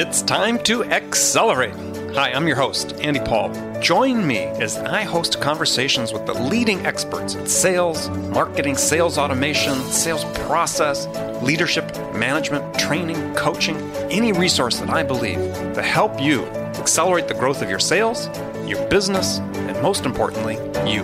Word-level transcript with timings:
It's 0.00 0.22
time 0.22 0.60
to 0.60 0.84
accelerate. 0.84 1.74
Hi, 2.14 2.30
I'm 2.30 2.46
your 2.46 2.54
host, 2.54 2.92
Andy 3.00 3.18
Paul. 3.18 3.50
Join 3.80 4.24
me 4.24 4.44
as 4.62 4.76
I 4.76 5.02
host 5.02 5.40
conversations 5.40 6.12
with 6.12 6.24
the 6.24 6.34
leading 6.34 6.86
experts 6.86 7.34
in 7.34 7.48
sales, 7.48 8.08
marketing, 8.08 8.76
sales 8.76 9.18
automation, 9.18 9.74
sales 9.90 10.24
process, 10.46 11.08
leadership, 11.42 11.92
management, 12.14 12.78
training, 12.78 13.34
coaching, 13.34 13.76
any 14.08 14.30
resource 14.30 14.78
that 14.78 14.88
I 14.88 15.02
believe 15.02 15.52
to 15.74 15.82
help 15.82 16.20
you 16.20 16.44
accelerate 16.78 17.26
the 17.26 17.34
growth 17.34 17.60
of 17.60 17.68
your 17.68 17.80
sales, 17.80 18.28
your 18.68 18.86
business, 18.86 19.38
and 19.38 19.82
most 19.82 20.06
importantly, 20.06 20.58
you. 20.88 21.02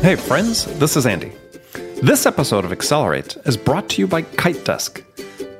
Hey, 0.00 0.14
friends, 0.14 0.66
this 0.78 0.96
is 0.96 1.06
Andy. 1.06 1.32
This 2.00 2.24
episode 2.24 2.64
of 2.64 2.70
Accelerate 2.70 3.36
is 3.46 3.56
brought 3.56 3.88
to 3.88 4.00
you 4.00 4.06
by 4.06 4.22
KiteDesk. 4.22 5.02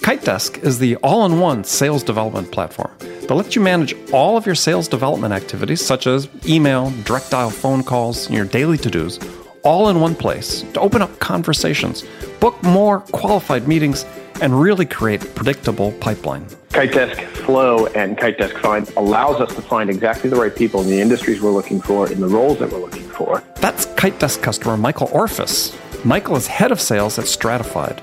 KiteDesk 0.03 0.64
is 0.64 0.80
the 0.80 0.96
all 0.96 1.25
in 1.26 1.39
one 1.39 1.63
sales 1.63 2.03
development 2.03 2.50
platform 2.50 2.90
that 2.99 3.32
lets 3.32 3.54
you 3.54 3.63
manage 3.63 3.95
all 4.11 4.36
of 4.36 4.45
your 4.45 4.57
sales 4.57 4.89
development 4.89 5.32
activities, 5.32 5.81
such 5.81 6.09
as 6.09 6.29
email, 6.45 6.90
direct 7.04 7.31
dial 7.31 7.50
phone 7.50 7.85
calls, 7.85 8.26
and 8.26 8.35
your 8.35 8.45
daily 8.45 8.76
to 8.79 8.90
dos, 8.90 9.21
all 9.62 9.90
in 9.90 10.00
one 10.00 10.17
place 10.17 10.62
to 10.75 10.81
open 10.81 11.03
up 11.03 11.18
conversations, 11.21 12.04
book 12.40 12.61
more 12.64 13.03
qualified 13.12 13.68
meetings, 13.68 14.04
and 14.40 14.61
really 14.61 14.85
create 14.85 15.21
predictable 15.36 15.93
pipeline. 15.93 16.46
KiteDesk 16.71 17.25
Flow 17.45 17.87
and 17.87 18.18
KiteDesk 18.18 18.61
Find 18.61 18.90
allows 18.96 19.40
us 19.40 19.54
to 19.54 19.62
find 19.62 19.89
exactly 19.89 20.29
the 20.29 20.34
right 20.34 20.54
people 20.54 20.81
in 20.81 20.89
the 20.89 21.00
industries 21.00 21.40
we're 21.40 21.53
looking 21.53 21.81
for, 21.81 22.11
in 22.11 22.21
the 22.21 22.26
roles 22.26 22.59
that 22.59 22.73
we're 22.73 22.81
looking 22.81 23.09
for. 23.11 23.40
That's 23.61 23.87
KiteDesk 23.87 24.43
customer 24.43 24.76
Michael 24.76 25.11
Orphis. 25.12 25.79
Michael 26.04 26.34
is 26.34 26.48
head 26.48 26.73
of 26.73 26.81
sales 26.81 27.21
at 27.21 27.29
Stratified 27.29 28.03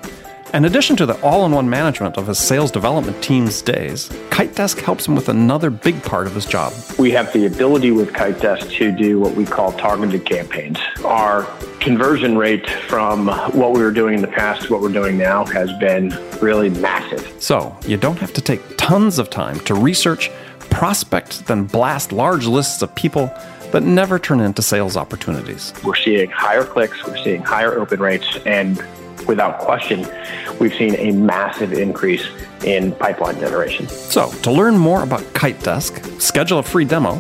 in 0.54 0.66
addition 0.66 0.96
to 0.98 1.06
the 1.06 1.20
all 1.22 1.46
in 1.46 1.52
one 1.52 1.70
management 1.70 2.18
of 2.18 2.28
his 2.28 2.40
sales 2.40 2.72
development 2.72 3.22
team's 3.24 3.62
days, 3.62 4.10
KiteDesk 4.30 4.82
helps 4.82 5.08
him 5.08 5.16
with 5.16 5.30
another 5.30 5.70
big 5.70 6.02
part 6.04 6.28
of 6.28 6.34
his 6.34 6.46
job. 6.46 6.74
We 6.98 7.12
have 7.12 7.32
the 7.34 7.46
ability 7.46 7.92
with 7.92 8.14
KiteDesk 8.14 8.72
to 8.78 8.92
do 8.92 9.20
what 9.20 9.36
we 9.36 9.46
call 9.46 9.72
targeted 9.74 10.26
campaigns. 10.26 10.80
Our 11.06 11.44
conversion 11.80 12.38
rate 12.38 12.70
from 12.70 13.28
what 13.28 13.74
we 13.74 13.82
were 13.82 13.92
doing 13.92 14.16
in 14.16 14.22
the 14.22 14.28
past 14.28 14.64
to 14.64 14.74
what 14.74 14.82
we're 14.82 14.92
doing 14.92 15.18
now 15.18 15.46
has 15.46 15.72
been 15.74 16.10
really 16.42 16.70
massive. 16.70 17.42
So 17.42 17.78
you 17.86 17.98
don't 17.98 18.18
have 18.18 18.34
to 18.34 18.42
take 18.42 18.62
tons 18.78 19.20
of 19.20 19.30
time 19.30 19.60
to 19.62 19.76
research, 19.76 20.32
prospect, 20.70 21.46
then 21.48 21.66
blast 21.66 22.12
large 22.12 22.46
lists 22.46 22.82
of 22.82 22.94
people 22.96 23.32
but 23.72 23.84
never 23.84 24.18
turn 24.18 24.40
into 24.40 24.64
sales 24.64 24.98
opportunities. 24.98 25.74
We're 25.84 25.96
seeing 25.96 26.32
higher 26.32 26.64
clicks, 26.64 27.06
we're 27.06 27.24
seeing 27.24 27.44
higher 27.44 27.78
open 27.78 28.00
rates, 28.00 28.38
and 28.46 28.84
without 29.30 29.60
question, 29.60 30.06
we've 30.60 30.74
seen 30.74 30.96
a 30.96 31.12
massive 31.12 31.72
increase 31.72 32.28
in 32.66 32.92
pipeline 32.94 33.40
generation. 33.40 33.88
So, 33.88 34.32
to 34.42 34.52
learn 34.52 34.78
more 34.78 35.04
about 35.04 35.22
KiteDesk, 35.34 36.20
schedule 36.20 36.60
a 36.60 36.64
free 36.64 36.84
demo, 36.84 37.14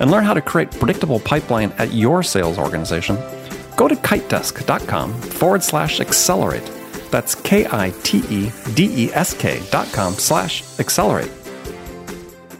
and 0.00 0.10
learn 0.10 0.24
how 0.24 0.34
to 0.34 0.42
create 0.42 0.70
predictable 0.72 1.20
pipeline 1.20 1.72
at 1.78 1.94
your 1.94 2.22
sales 2.22 2.58
organization, 2.58 3.16
go 3.76 3.86
to 3.88 3.94
kitedesk.com 3.94 5.14
forward 5.22 5.62
slash 5.62 6.00
accelerate. 6.00 6.68
That's 7.10 7.34
K 7.36 7.66
I 7.70 7.92
T 8.02 8.18
E 8.28 8.50
D 8.74 9.06
E 9.06 9.10
S 9.12 9.32
K 9.32 9.62
dot 9.70 9.86
com 9.92 10.14
slash 10.14 10.62
accelerate. 10.80 11.30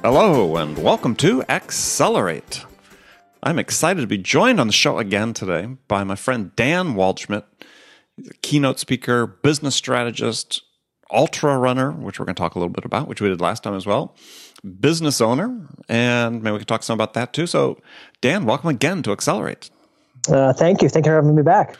Hello, 0.04 0.56
and 0.56 0.76
welcome 0.78 1.14
to 1.16 1.42
Accelerate. 1.48 2.64
I'm 3.42 3.58
excited 3.58 4.00
to 4.02 4.06
be 4.06 4.18
joined 4.18 4.60
on 4.60 4.66
the 4.66 4.72
show 4.72 4.98
again 4.98 5.32
today 5.32 5.66
by 5.88 6.04
my 6.04 6.16
friend 6.16 6.54
Dan 6.54 6.94
Waldschmidt 6.94 7.44
keynote 8.42 8.78
speaker, 8.78 9.26
business 9.26 9.74
strategist, 9.74 10.62
ultra 11.12 11.58
runner, 11.58 11.92
which 11.92 12.18
we're 12.18 12.24
going 12.24 12.34
to 12.34 12.40
talk 12.40 12.54
a 12.54 12.58
little 12.58 12.72
bit 12.72 12.84
about, 12.84 13.08
which 13.08 13.20
we 13.20 13.28
did 13.28 13.40
last 13.40 13.62
time 13.62 13.74
as 13.74 13.86
well, 13.86 14.14
business 14.80 15.20
owner, 15.20 15.66
and 15.88 16.42
maybe 16.42 16.52
we 16.52 16.58
can 16.58 16.66
talk 16.66 16.82
some 16.82 16.94
about 16.94 17.14
that 17.14 17.32
too. 17.32 17.46
So, 17.46 17.78
Dan, 18.20 18.44
welcome 18.44 18.70
again 18.70 19.02
to 19.02 19.12
Accelerate. 19.12 19.70
Uh, 20.28 20.52
thank 20.52 20.82
you. 20.82 20.88
Thank 20.88 21.06
you 21.06 21.10
for 21.10 21.16
having 21.16 21.34
me 21.34 21.42
back. 21.42 21.76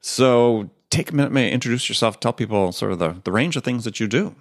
So, 0.00 0.70
take 0.90 1.10
a 1.10 1.14
minute, 1.14 1.32
may 1.32 1.50
introduce 1.50 1.88
yourself, 1.88 2.20
tell 2.20 2.32
people 2.32 2.72
sort 2.72 2.92
of 2.92 2.98
the, 2.98 3.16
the 3.24 3.32
range 3.32 3.56
of 3.56 3.64
things 3.64 3.84
that 3.84 4.00
you 4.00 4.08
do. 4.08 4.34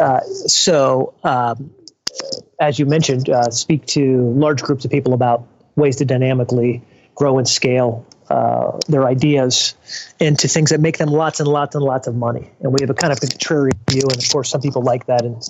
Uh, 0.00 0.20
so, 0.20 1.14
um, 1.24 1.70
as 2.60 2.78
you 2.78 2.86
mentioned, 2.86 3.30
uh, 3.30 3.50
speak 3.50 3.86
to 3.86 4.30
large 4.30 4.62
groups 4.62 4.84
of 4.84 4.90
people 4.90 5.14
about 5.14 5.46
ways 5.76 5.96
to 5.96 6.04
dynamically 6.04 6.82
grow 7.14 7.38
and 7.38 7.48
scale 7.48 8.06
uh, 8.30 8.78
their 8.88 9.06
ideas 9.06 9.74
into 10.20 10.48
things 10.48 10.70
that 10.70 10.80
make 10.80 10.98
them 10.98 11.08
lots 11.08 11.40
and 11.40 11.48
lots 11.48 11.74
and 11.74 11.84
lots 11.84 12.06
of 12.06 12.14
money. 12.14 12.50
And 12.60 12.72
we 12.72 12.78
have 12.80 12.90
a 12.90 12.94
kind 12.94 13.12
of 13.12 13.20
contrarian 13.20 13.78
view, 13.90 14.02
and 14.02 14.16
of 14.16 14.28
course, 14.28 14.50
some 14.50 14.60
people 14.60 14.82
like 14.82 15.06
that, 15.06 15.24
and 15.24 15.42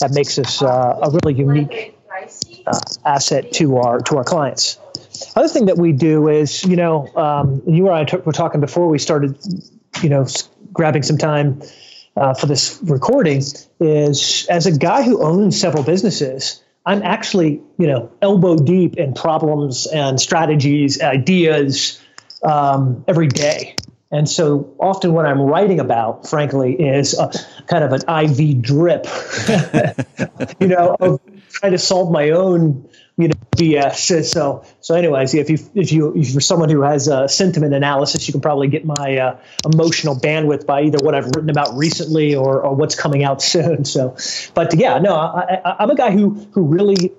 that 0.00 0.12
makes 0.12 0.38
us 0.38 0.62
uh, 0.62 1.00
a 1.02 1.10
really 1.10 1.34
unique 1.38 1.98
uh, 2.66 2.78
asset 3.04 3.52
to 3.52 3.76
our 3.78 4.00
to 4.00 4.16
our 4.18 4.24
clients. 4.24 4.78
Other 5.36 5.48
thing 5.48 5.66
that 5.66 5.78
we 5.78 5.92
do 5.92 6.28
is, 6.28 6.64
you 6.64 6.76
know, 6.76 7.08
um, 7.16 7.62
you 7.66 7.88
and 7.88 7.96
I 7.96 8.04
t- 8.04 8.16
were 8.18 8.32
talking 8.32 8.60
before 8.60 8.88
we 8.88 8.98
started, 8.98 9.38
you 10.02 10.08
know, 10.08 10.26
grabbing 10.72 11.02
some 11.02 11.18
time 11.18 11.62
uh, 12.16 12.34
for 12.34 12.46
this 12.46 12.78
recording. 12.82 13.42
Is 13.80 14.46
as 14.48 14.66
a 14.66 14.76
guy 14.76 15.02
who 15.02 15.22
owns 15.22 15.58
several 15.60 15.82
businesses. 15.82 16.62
I'm 16.84 17.04
actually, 17.04 17.60
you 17.78 17.86
know, 17.86 18.10
elbow 18.20 18.56
deep 18.56 18.96
in 18.96 19.14
problems 19.14 19.86
and 19.86 20.20
strategies, 20.20 21.00
ideas, 21.00 22.01
um, 22.42 23.04
every 23.08 23.28
day. 23.28 23.76
And 24.12 24.28
so 24.28 24.76
often 24.78 25.14
what 25.14 25.24
I'm 25.24 25.40
writing 25.40 25.80
about, 25.80 26.28
frankly, 26.28 26.74
is 26.74 27.18
a, 27.18 27.32
kind 27.66 27.82
of 27.82 27.92
an 27.92 28.26
IV 28.26 28.60
drip, 28.60 29.06
you 30.60 30.68
know, 30.68 30.94
of 31.00 31.18
trying 31.50 31.72
to 31.72 31.78
solve 31.78 32.12
my 32.12 32.28
own, 32.30 32.86
you 33.16 33.28
know, 33.28 33.34
BS. 33.56 34.24
So, 34.24 34.66
so 34.80 34.94
anyways, 34.94 35.32
if 35.34 35.48
you, 35.48 35.58
if 35.74 35.92
you, 35.92 36.14
if 36.14 36.30
you're 36.30 36.42
someone 36.42 36.68
who 36.68 36.82
has 36.82 37.08
a 37.08 37.26
sentiment 37.26 37.72
analysis, 37.72 38.28
you 38.28 38.32
can 38.32 38.42
probably 38.42 38.68
get 38.68 38.84
my 38.84 39.16
uh, 39.16 39.38
emotional 39.64 40.14
bandwidth 40.14 40.66
by 40.66 40.82
either 40.82 40.98
what 41.02 41.14
I've 41.14 41.26
written 41.26 41.48
about 41.48 41.74
recently 41.78 42.34
or, 42.34 42.60
or 42.60 42.74
what's 42.74 42.94
coming 42.94 43.24
out 43.24 43.40
soon. 43.52 43.86
So, 43.86 44.14
but 44.52 44.74
yeah, 44.74 44.98
no, 44.98 45.14
I, 45.14 45.58
I, 45.64 45.76
I'm 45.78 45.90
a 45.90 45.96
guy 45.96 46.10
who, 46.10 46.34
who 46.52 46.64
really 46.64 47.12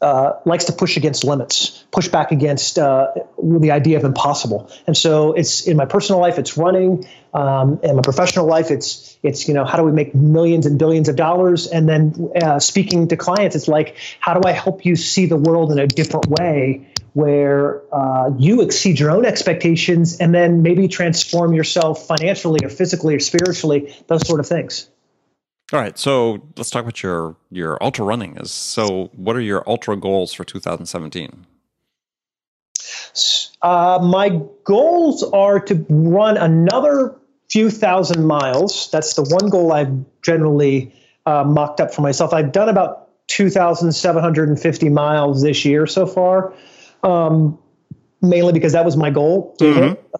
uh, 0.00 0.34
likes 0.44 0.64
to 0.66 0.72
push 0.72 0.96
against 0.96 1.24
limits, 1.24 1.84
push 1.90 2.08
back 2.08 2.32
against 2.32 2.78
uh, 2.78 3.08
the 3.42 3.70
idea 3.70 3.96
of 3.96 4.04
impossible. 4.04 4.70
And 4.86 4.96
so 4.96 5.32
it's 5.32 5.66
in 5.66 5.76
my 5.76 5.86
personal 5.86 6.20
life, 6.20 6.38
it's 6.38 6.56
running. 6.56 7.06
Um, 7.32 7.80
in 7.82 7.96
my 7.96 8.02
professional 8.02 8.46
life, 8.46 8.70
it's 8.70 9.18
it's 9.22 9.48
you 9.48 9.54
know 9.54 9.64
how 9.64 9.76
do 9.76 9.82
we 9.82 9.92
make 9.92 10.14
millions 10.14 10.66
and 10.66 10.78
billions 10.78 11.08
of 11.08 11.16
dollars? 11.16 11.66
And 11.66 11.88
then 11.88 12.30
uh, 12.40 12.60
speaking 12.60 13.08
to 13.08 13.16
clients, 13.16 13.56
it's 13.56 13.68
like 13.68 13.96
how 14.20 14.34
do 14.34 14.48
I 14.48 14.52
help 14.52 14.84
you 14.84 14.94
see 14.96 15.26
the 15.26 15.36
world 15.36 15.72
in 15.72 15.78
a 15.78 15.86
different 15.86 16.26
way? 16.26 16.88
Where 17.12 17.82
uh, 17.94 18.30
you 18.38 18.62
exceed 18.62 18.98
your 18.98 19.12
own 19.12 19.24
expectations 19.24 20.18
and 20.18 20.34
then 20.34 20.62
maybe 20.62 20.88
transform 20.88 21.54
yourself 21.54 22.08
financially 22.08 22.60
or 22.64 22.68
physically 22.68 23.14
or 23.14 23.20
spiritually, 23.20 23.94
those 24.08 24.26
sort 24.26 24.40
of 24.40 24.46
things. 24.46 24.88
All 25.72 25.80
right, 25.80 25.98
so 25.98 26.46
let's 26.56 26.70
talk 26.70 26.82
about 26.82 27.02
your 27.02 27.36
your 27.50 27.82
ultra 27.82 28.04
running. 28.04 28.36
Is 28.36 28.50
so, 28.50 29.10
what 29.14 29.34
are 29.34 29.40
your 29.40 29.64
ultra 29.66 29.96
goals 29.96 30.32
for 30.32 30.44
2017? 30.44 31.46
Uh, 33.62 33.98
my 34.02 34.40
goals 34.64 35.22
are 35.22 35.58
to 35.60 35.86
run 35.88 36.36
another 36.36 37.16
few 37.50 37.70
thousand 37.70 38.26
miles. 38.26 38.90
That's 38.90 39.14
the 39.14 39.22
one 39.22 39.48
goal 39.48 39.72
I've 39.72 40.04
generally 40.20 40.94
uh, 41.24 41.44
mocked 41.44 41.80
up 41.80 41.94
for 41.94 42.02
myself. 42.02 42.34
I've 42.34 42.52
done 42.52 42.68
about 42.68 43.08
2,750 43.28 44.88
miles 44.90 45.42
this 45.42 45.64
year 45.64 45.86
so 45.86 46.06
far, 46.06 46.52
um, 47.02 47.58
mainly 48.20 48.52
because 48.52 48.72
that 48.72 48.84
was 48.84 48.98
my 48.98 49.08
goal. 49.08 49.56
Mm-hmm 49.60 50.14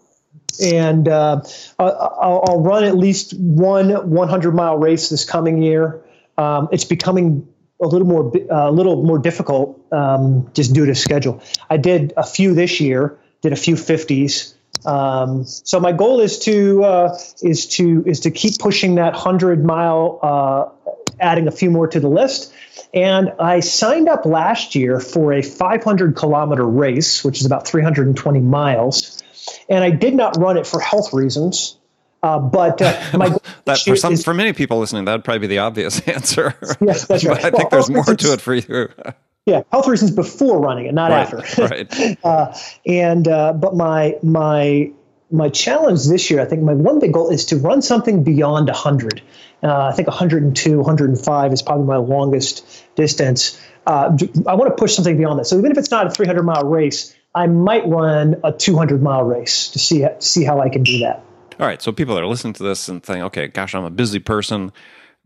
and 0.61 1.09
uh, 1.09 1.43
I'll, 1.79 2.45
I'll, 2.49 2.61
run 2.61 2.85
at 2.85 2.97
least 2.97 3.35
one 3.39 4.11
100 4.11 4.55
mile 4.55 4.79
race 4.79 5.09
this 5.09 5.25
coming 5.25 5.63
year. 5.63 6.03
Um, 6.37 6.69
it's 6.73 6.85
becoming 6.85 7.49
a 7.81 7.87
little 7.87 8.07
more 8.07 8.33
a 8.51 8.71
little 8.71 9.03
more 9.03 9.19
difficult 9.19 9.81
um, 9.93 10.51
just 10.55 10.73
due 10.73 10.87
to 10.87 10.95
schedule. 10.95 11.43
I 11.69 11.77
did 11.77 12.13
a 12.17 12.25
few 12.25 12.55
this 12.55 12.81
year, 12.81 13.19
did 13.43 13.53
a 13.53 13.57
few 13.57 13.75
50s. 13.75 14.55
Um, 14.87 15.45
so 15.45 15.81
my 15.81 15.93
goal 15.93 16.21
is 16.21 16.39
to 16.41 16.85
uh, 16.85 17.19
is 17.43 17.67
to 17.77 18.05
is 18.07 18.21
to 18.21 18.31
keep 18.31 18.59
pushing 18.59 18.97
that 18.97 19.15
100 19.15 19.65
mile, 19.65 20.19
uh, 20.23 20.93
adding 21.21 21.49
a 21.49 21.53
few 21.53 21.71
more 21.71 21.87
to 21.89 22.01
the 22.01 22.09
list. 22.09 22.53
And 22.93 23.33
I 23.41 23.61
signed 23.61 24.09
up 24.09 24.25
last 24.25 24.75
year 24.75 25.01
for 25.01 25.33
a 25.33 25.43
500 25.43 26.15
kilometer 26.15 26.65
race, 26.65 27.25
which 27.25 27.41
is 27.41 27.47
about 27.47 27.67
320 27.67 28.41
miles 28.41 29.23
and 29.69 29.85
I 29.85 29.91
did 29.91 30.15
not 30.15 30.37
run 30.37 30.57
it 30.57 30.67
for 30.67 30.81
health 30.81 31.13
reasons. 31.13 31.79
Uh, 32.23 32.39
but 32.39 32.81
uh, 32.81 32.99
my 33.15 33.37
that 33.67 33.81
for 33.81 33.97
some 33.97 34.15
is, 34.15 34.25
for 34.25 34.33
many 34.33 34.55
people 34.55 34.79
listening, 34.79 35.05
that 35.05 35.13
would 35.13 35.25
probably 35.25 35.41
be 35.41 35.47
the 35.47 35.59
obvious 35.59 36.01
answer. 36.09 36.55
Yes, 36.81 37.07
that's 37.07 37.25
right. 37.25 37.45
I 37.45 37.51
well, 37.51 37.59
think 37.59 37.71
there's 37.71 37.91
more 37.91 38.01
reasons, 38.01 38.23
to 38.23 38.33
it 38.33 38.41
for 38.41 38.55
you. 38.55 38.89
yeah, 39.47 39.63
health 39.71 39.87
reasons 39.87 40.11
before 40.11 40.59
running 40.59 40.87
it, 40.87 40.95
not 40.95 41.11
right, 41.11 41.35
after. 41.35 41.63
right. 41.63 42.25
Uh, 42.25 42.57
and 42.87 43.29
uh, 43.29 43.53
but 43.53 43.75
my 43.77 44.17
my 44.23 44.91
my 45.31 45.51
challenge 45.51 46.07
this 46.07 46.31
year, 46.31 46.41
I 46.41 46.47
think 46.47 46.63
my 46.63 46.73
one 46.73 46.99
big 46.99 47.13
goal 47.13 47.29
is 47.29 47.45
to 47.47 47.57
run 47.57 47.83
something 47.83 48.25
beyond 48.25 48.69
100. 48.69 49.21
Uh, 49.63 49.87
I 49.87 49.93
think 49.93 50.09
102, 50.09 50.77
105 50.77 51.53
is 51.53 51.63
probably 51.63 51.87
my 51.87 51.97
longest 51.97 52.85
distance. 52.95 53.61
Uh, 53.87 54.17
I 54.47 54.55
want 54.55 54.75
to 54.75 54.81
push 54.81 54.95
something 54.95 55.17
beyond 55.17 55.41
that. 55.41 55.47
So 55.47 55.59
even 55.59 55.73
if 55.73 55.79
it's 55.79 55.91
not 55.91 56.07
a 56.07 56.11
300 56.11 56.43
mile 56.43 56.65
race, 56.65 57.15
I 57.35 57.47
might 57.47 57.87
run 57.87 58.41
a 58.45 58.53
200 58.53 59.03
mile 59.03 59.25
race 59.25 59.69
to 59.71 59.79
see 59.79 60.01
to 60.01 60.17
see 60.21 60.45
how 60.45 60.61
I 60.61 60.69
can 60.69 60.83
do 60.83 61.01
that. 61.01 61.25
All 61.59 61.67
right. 61.67 61.81
So 61.81 61.93
people 61.93 62.15
that 62.15 62.23
are 62.23 62.27
listening 62.27 62.55
to 62.55 62.63
this 62.63 62.89
and 62.89 63.03
think, 63.03 63.25
okay, 63.25 63.49
gosh, 63.49 63.75
I'm 63.75 63.85
a 63.85 63.91
busy 63.91 64.19
person. 64.19 64.73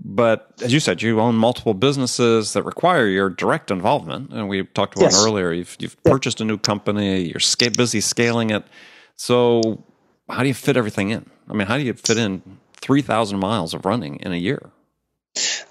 But 0.03 0.53
as 0.63 0.73
you 0.73 0.79
said, 0.79 1.03
you 1.03 1.21
own 1.21 1.35
multiple 1.35 1.75
businesses 1.75 2.53
that 2.53 2.63
require 2.63 3.07
your 3.09 3.31
direct 3.31 3.71
involvement, 3.73 4.33
and 4.33 4.49
we 4.49 4.63
talked 4.63 4.97
about 4.97 5.07
yes. 5.11 5.25
earlier. 5.25 5.53
You've 5.53 5.77
you've 5.81 6.01
purchased 6.05 6.41
a 6.41 6.45
new 6.45 6.57
company. 6.57 7.23
You're 7.23 7.41
sca- 7.41 7.73
busy 7.73 8.01
scaling 8.01 8.51
it. 8.51 8.65
So 9.17 9.83
how 10.29 10.43
do 10.43 10.49
you 10.49 10.55
fit 10.55 10.77
everything 10.77 11.11
in? 11.11 11.29
I 11.49 11.53
mean, 11.55 11.67
how 11.67 11.79
do 11.79 11.83
you 11.83 11.95
fit 11.95 12.17
in 12.17 12.43
three 12.77 13.03
thousand 13.03 13.41
miles 13.41 13.75
of 13.75 13.85
running 13.85 14.17
in 14.17 14.33
a 14.33 14.37
year? 14.37 14.71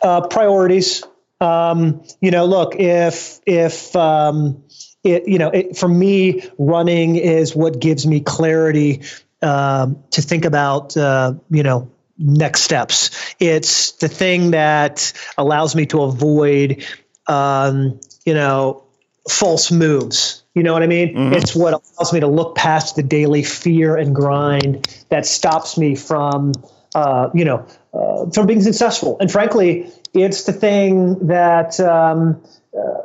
Uh, 0.01 0.27
priorities. 0.27 1.03
Um, 1.39 2.03
you 2.19 2.31
know, 2.31 2.45
look 2.45 2.75
if 2.75 3.39
if 3.45 3.95
um, 3.95 4.63
it, 5.07 5.27
you 5.27 5.37
know, 5.37 5.49
it, 5.49 5.77
for 5.77 5.87
me, 5.87 6.43
running 6.57 7.15
is 7.15 7.55
what 7.55 7.79
gives 7.79 8.05
me 8.05 8.19
clarity 8.19 9.01
um, 9.41 10.03
to 10.11 10.21
think 10.21 10.45
about. 10.45 10.95
Uh, 10.95 11.33
you 11.49 11.63
know, 11.63 11.89
next 12.17 12.61
steps. 12.61 13.11
It's 13.39 13.93
the 13.93 14.07
thing 14.07 14.51
that 14.51 15.13
allows 15.37 15.75
me 15.75 15.85
to 15.87 16.03
avoid, 16.03 16.83
um, 17.27 17.99
you 18.25 18.33
know, 18.33 18.83
false 19.29 19.71
moves. 19.71 20.43
You 20.53 20.63
know 20.63 20.73
what 20.73 20.81
I 20.81 20.87
mean? 20.87 21.15
Mm-hmm. 21.15 21.33
It's 21.33 21.55
what 21.55 21.73
allows 21.73 22.13
me 22.13 22.19
to 22.21 22.27
look 22.27 22.55
past 22.55 22.95
the 22.95 23.03
daily 23.03 23.43
fear 23.43 23.95
and 23.95 24.15
grind 24.15 24.87
that 25.09 25.25
stops 25.25 25.77
me 25.77 25.95
from, 25.95 26.53
uh, 26.95 27.29
you 27.33 27.45
know, 27.45 27.67
uh, 27.93 28.29
from 28.31 28.47
being 28.47 28.61
successful. 28.61 29.17
And 29.19 29.31
frankly, 29.31 29.91
it's 30.13 30.45
the 30.45 30.53
thing 30.53 31.27
that 31.27 31.79
um, 31.79 32.41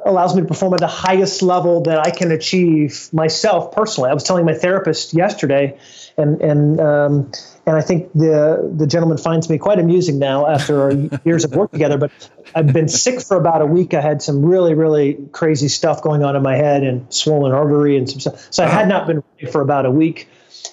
allows 0.05 0.35
me 0.35 0.43
to 0.43 0.49
perform 0.49 0.75
at 0.75 0.81
the 0.81 0.87
highest 0.87 1.43
level 1.43 1.83
that 1.83 1.99
I 1.99 2.11
can 2.11 2.33
achieve 2.33 3.09
myself 3.13 3.73
personally. 3.73 4.11
I 4.11 4.15
was 4.15 4.25
telling 4.25 4.45
my 4.45 4.55
therapist 4.55 5.15
yesterday, 5.15 5.79
and 6.17 6.41
and 6.41 6.81
um, 6.81 7.33
and 7.67 7.77
I 7.77 7.81
think 7.81 8.13
the 8.13 8.73
the 8.75 8.87
gentleman 8.87 9.19
finds 9.19 9.49
me 9.49 9.59
quite 9.59 9.79
amusing 9.79 10.19
now 10.19 10.47
after 10.47 10.93
years 11.25 11.45
of 11.45 11.55
work 11.55 11.71
together. 11.73 11.99
But 11.99 12.11
I've 12.55 12.73
been 12.73 12.89
sick 12.89 13.21
for 13.21 13.37
about 13.37 13.63
a 13.63 13.67
week. 13.67 13.95
I 13.95 14.01
had 14.01 14.23
some 14.23 14.45
really 14.45 14.75
really 14.75 15.19
crazy 15.33 15.69
stuff 15.69 16.03
going 16.03 16.23
on 16.23 16.37
in 16.37 16.43
my 16.43 16.57
head 16.57 16.83
and 16.83 17.13
swollen 17.13 17.53
artery 17.53 17.97
and 17.97 18.09
some 18.09 18.21
stuff. 18.21 18.49
So 18.51 18.65
I 18.65 18.69
had 18.69 18.89
not 18.89 19.07
been 19.07 19.23
running 19.39 19.53
for 19.53 19.61
about 19.61 19.87
a 19.87 19.91
week. 19.91 20.29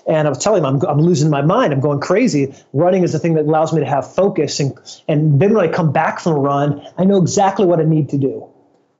And 0.07 0.27
I 0.27 0.29
was 0.29 0.39
telling 0.39 0.63
him 0.63 0.65
I'm, 0.65 0.81
I'm 0.87 1.01
losing 1.01 1.29
my 1.29 1.41
mind. 1.41 1.71
I'm 1.71 1.81
going 1.81 1.99
crazy. 1.99 2.55
Running 2.73 3.03
is 3.03 3.11
the 3.11 3.19
thing 3.19 3.35
that 3.35 3.45
allows 3.45 3.73
me 3.73 3.81
to 3.81 3.85
have 3.85 4.13
focus. 4.13 4.59
And, 4.59 4.77
and 5.07 5.39
then 5.39 5.53
when 5.53 5.67
I 5.67 5.71
come 5.71 5.91
back 5.91 6.19
from 6.19 6.33
a 6.33 6.39
run, 6.39 6.85
I 6.97 7.05
know 7.05 7.17
exactly 7.17 7.65
what 7.65 7.79
I 7.79 7.83
need 7.83 8.09
to 8.09 8.17
do. 8.17 8.48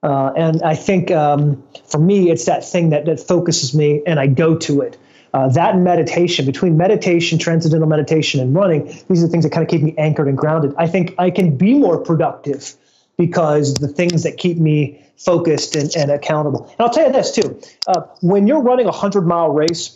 Uh, 0.01 0.31
and 0.36 0.63
I 0.63 0.75
think 0.75 1.12
um, 1.12 1.63
for 1.86 2.00
me, 2.00 2.31
it's 2.31 2.46
that 2.46 2.66
thing 2.66 2.92
that, 2.92 3.06
that 3.06 3.19
focuses 3.19 3.75
me 3.75 4.01
and 4.06 4.19
I 4.19 4.28
go 4.28 4.57
to 4.57 4.81
it. 4.81 4.98
Uh, 5.34 5.48
that 5.50 5.78
meditation, 5.78 6.46
between 6.46 6.75
meditation, 6.78 7.38
transcendental 7.38 7.88
meditation, 7.88 8.40
and 8.40 8.56
running, 8.56 8.86
these 9.07 9.22
are 9.22 9.28
the 9.28 9.31
things 9.31 9.44
that 9.44 9.51
kind 9.51 9.63
of 9.63 9.69
keep 9.69 9.81
me 9.81 9.94
anchored 9.98 10.28
and 10.28 10.38
grounded. 10.38 10.74
I 10.78 10.88
think 10.88 11.13
I 11.19 11.30
can 11.30 11.56
be 11.56 11.75
more 11.75 12.00
productive 12.04 12.74
because 13.18 13.75
the 13.75 13.88
things 13.88 14.24
that 14.24 14.38
keep 14.38 14.57
me 14.57 15.06
focused 15.18 15.75
and, 15.75 15.96
and 15.96 16.10
accountable. 16.10 16.66
And 16.66 16.80
I'll 16.80 16.90
tell 16.90 17.06
you 17.06 17.13
this 17.13 17.31
too 17.31 17.62
uh, 17.86 18.01
when 18.22 18.48
you're 18.48 18.62
running 18.62 18.86
a 18.86 18.90
100 18.92 19.22
mile 19.22 19.50
race, 19.50 19.94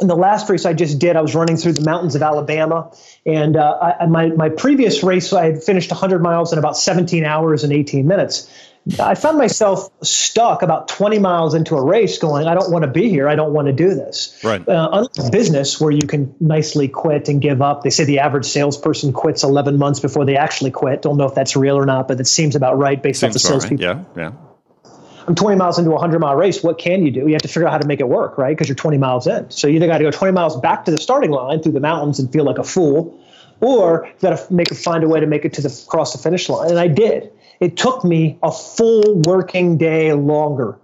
in 0.00 0.06
the 0.06 0.16
last 0.16 0.48
race 0.48 0.64
I 0.64 0.74
just 0.74 0.98
did, 0.98 1.16
I 1.16 1.22
was 1.22 1.34
running 1.34 1.56
through 1.56 1.72
the 1.72 1.84
mountains 1.84 2.14
of 2.14 2.22
Alabama, 2.22 2.92
and 3.26 3.56
uh, 3.56 3.94
I, 4.00 4.06
my 4.06 4.28
my 4.28 4.48
previous 4.48 5.02
race 5.02 5.32
I 5.32 5.46
had 5.46 5.62
finished 5.64 5.90
100 5.90 6.22
miles 6.22 6.52
in 6.52 6.58
about 6.58 6.76
17 6.76 7.24
hours 7.24 7.64
and 7.64 7.72
18 7.72 8.06
minutes. 8.06 8.48
I 8.98 9.14
found 9.14 9.38
myself 9.38 9.90
stuck 10.02 10.62
about 10.62 10.88
20 10.88 11.18
miles 11.18 11.54
into 11.54 11.76
a 11.76 11.82
race 11.82 12.18
going, 12.18 12.46
I 12.46 12.54
don't 12.54 12.70
want 12.70 12.84
to 12.84 12.90
be 12.90 13.08
here. 13.08 13.28
I 13.28 13.34
don't 13.34 13.52
want 13.52 13.66
to 13.66 13.72
do 13.72 13.94
this. 13.94 14.40
Right. 14.42 14.66
Uh, 14.66 14.88
unlike 14.92 15.32
business, 15.32 15.80
where 15.80 15.90
you 15.90 16.06
can 16.06 16.34
nicely 16.40 16.88
quit 16.88 17.28
and 17.28 17.40
give 17.40 17.60
up, 17.60 17.82
they 17.82 17.90
say 17.90 18.04
the 18.04 18.20
average 18.20 18.46
salesperson 18.46 19.12
quits 19.12 19.42
11 19.42 19.78
months 19.78 20.00
before 20.00 20.24
they 20.24 20.36
actually 20.36 20.70
quit. 20.70 21.02
Don't 21.02 21.16
know 21.16 21.26
if 21.26 21.34
that's 21.34 21.56
real 21.56 21.76
or 21.76 21.86
not, 21.86 22.08
but 22.08 22.18
it 22.20 22.26
seems 22.26 22.56
about 22.56 22.78
right 22.78 23.02
based 23.02 23.20
seems 23.20 23.30
off 23.30 23.32
the 23.34 23.38
salespeople. 23.40 23.86
Right. 23.86 24.06
Yeah, 24.16 24.22
yeah. 24.22 24.32
I'm 25.28 25.34
20 25.34 25.56
miles 25.58 25.78
into 25.78 25.90
a 25.90 25.94
100 25.94 26.20
mile 26.20 26.36
race. 26.36 26.62
What 26.62 26.78
can 26.78 27.04
you 27.04 27.10
do? 27.10 27.20
You 27.20 27.32
have 27.32 27.42
to 27.42 27.48
figure 27.48 27.66
out 27.66 27.72
how 27.72 27.78
to 27.78 27.86
make 27.86 28.00
it 28.00 28.08
work, 28.08 28.38
right? 28.38 28.56
Because 28.56 28.66
you're 28.66 28.76
20 28.76 28.96
miles 28.96 29.26
in. 29.26 29.50
So 29.50 29.68
you 29.68 29.76
either 29.76 29.86
got 29.86 29.98
to 29.98 30.04
go 30.04 30.10
20 30.10 30.32
miles 30.32 30.58
back 30.58 30.86
to 30.86 30.90
the 30.90 30.96
starting 30.96 31.30
line 31.30 31.62
through 31.62 31.72
the 31.72 31.80
mountains 31.80 32.18
and 32.18 32.32
feel 32.32 32.44
like 32.44 32.56
a 32.56 32.64
fool, 32.64 33.22
or 33.60 34.06
you 34.06 34.20
got 34.22 34.38
to 34.38 34.52
make 34.52 34.68
find 34.68 35.04
a 35.04 35.08
way 35.08 35.20
to 35.20 35.26
make 35.26 35.44
it 35.44 35.52
to 35.54 35.60
the 35.60 35.84
cross 35.86 36.14
the 36.14 36.18
finish 36.18 36.48
line. 36.48 36.70
And 36.70 36.78
I 36.78 36.88
did. 36.88 37.30
It 37.60 37.76
took 37.76 38.04
me 38.04 38.38
a 38.42 38.52
full 38.52 39.22
working 39.26 39.78
day 39.78 40.12
longer. 40.12 40.78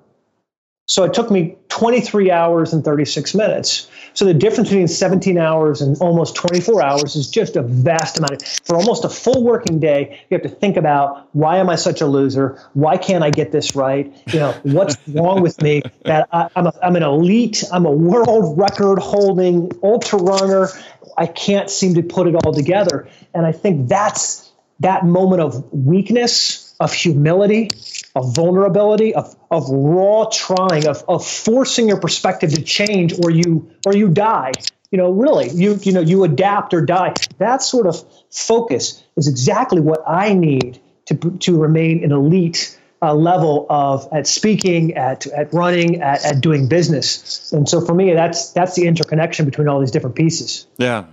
So 0.87 1.05
it 1.05 1.15
took 1.15 1.31
me 1.31 1.57
23 1.71 2.31
hours 2.31 2.75
and 2.75 2.85
36 2.85 3.35
minutes. 3.35 3.89
So 4.13 4.27
the 4.27 4.35
difference 4.35 4.69
between 4.69 4.87
17 4.87 5.39
hours 5.39 5.81
and 5.81 5.97
almost 5.99 6.37
24 6.37 6.83
hours 6.83 7.17
is 7.17 7.31
just 7.31 7.57
a 7.57 7.63
vast 7.63 8.19
amount. 8.19 8.43
For 8.65 8.77
almost 8.77 9.05
a 9.05 9.09
full 9.09 9.43
working 9.43 9.81
day, 9.81 10.21
you 10.29 10.35
have 10.35 10.43
to 10.43 10.49
think 10.51 10.77
about 10.77 11.29
why 11.33 11.57
am 11.57 11.71
I 11.71 11.77
such 11.77 12.03
a 12.03 12.07
loser? 12.07 12.63
Why 12.75 12.99
can't 12.99 13.25
I 13.25 13.31
get 13.31 13.51
this 13.51 13.75
right? 13.75 14.15
You 14.33 14.41
know, 14.41 14.53
what's 14.63 14.97
wrong 15.09 15.41
with 15.41 15.61
me? 15.63 15.83
That 16.05 16.29
I, 16.31 16.51
am 16.55 16.67
a, 16.67 16.73
I'm 16.83 16.97
an 16.97 17.03
elite, 17.03 17.65
I'm 17.73 17.87
a 17.87 17.91
world 17.91 18.59
record 18.59 18.99
holding 18.99 19.73
ultra 19.83 20.19
runner. 20.19 20.69
I 21.17 21.27
can't 21.27 21.71
seem 21.71 21.95
to 21.95 22.03
put 22.03 22.27
it 22.27 22.35
all 22.45 22.53
together. 22.53 23.09
And 23.33 23.47
I 23.47 23.53
think 23.53 23.89
that's 23.89 24.53
that 24.81 25.07
moment 25.07 25.41
of 25.41 25.73
weakness 25.73 26.64
of 26.85 26.93
humility, 26.93 27.71
of 28.15 28.35
vulnerability, 28.35 29.15
of, 29.15 29.35
of 29.51 29.65
raw 29.71 30.27
trying, 30.31 30.87
of, 30.87 31.03
of 31.09 31.27
forcing 31.27 31.89
your 31.89 31.99
perspective 31.99 32.53
to 32.53 32.63
change 32.63 33.15
or 33.25 33.31
you 33.31 33.71
or 33.87 33.97
you 33.97 34.11
die. 34.11 34.53
You 34.91 34.99
know, 34.99 35.11
really, 35.11 35.49
you 35.49 35.79
you 35.83 35.93
know, 35.93 36.03
you 36.03 36.25
adapt 36.25 36.75
or 36.75 36.83
die. 36.83 37.15
That 37.39 37.63
sort 37.63 37.87
of 37.87 38.05
focus 38.31 39.03
is 39.17 39.27
exactly 39.27 39.81
what 39.81 40.03
I 40.07 40.35
need 40.35 40.79
to 41.07 41.15
to 41.17 41.59
remain 41.59 42.05
an 42.05 42.13
elite 42.13 42.79
uh, 43.01 43.15
level 43.15 43.67
of 43.71 44.07
at 44.13 44.27
speaking, 44.27 44.95
at 44.95 45.27
at 45.29 45.55
running, 45.55 46.03
at, 46.03 46.23
at 46.25 46.41
doing 46.43 46.69
business. 46.69 47.51
And 47.51 47.67
so 47.67 47.81
for 47.81 47.95
me, 47.95 48.13
that's 48.13 48.53
that's 48.53 48.75
the 48.77 48.87
interconnection 48.87 49.47
between 49.47 49.69
all 49.69 49.81
these 49.81 49.91
different 49.91 50.17
pieces. 50.17 50.67
Yeah. 50.77 51.07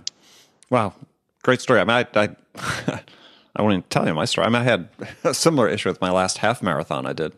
Wow. 0.68 0.92
Great 1.42 1.62
story. 1.62 1.80
I 1.80 1.84
mean, 1.84 2.06
I, 2.14 2.28
I 2.54 3.00
I 3.56 3.62
won't 3.62 3.72
even 3.72 3.84
tell 3.84 4.06
you 4.06 4.14
my 4.14 4.24
story. 4.24 4.46
I, 4.46 4.50
mean, 4.50 4.62
I 4.62 4.64
had 4.64 4.88
a 5.24 5.34
similar 5.34 5.68
issue 5.68 5.88
with 5.88 6.00
my 6.00 6.10
last 6.10 6.38
half 6.38 6.62
marathon 6.62 7.06
I 7.06 7.12
did, 7.12 7.34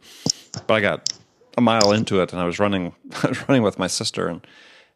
but 0.67 0.75
I 0.75 0.81
got 0.81 1.13
a 1.57 1.61
mile 1.61 1.93
into 1.93 2.21
it 2.21 2.33
and 2.33 2.41
I 2.41 2.45
was 2.45 2.59
running, 2.59 2.95
I 3.23 3.29
was 3.29 3.49
running 3.49 3.63
with 3.63 3.79
my 3.79 3.87
sister 3.87 4.29
and, 4.29 4.47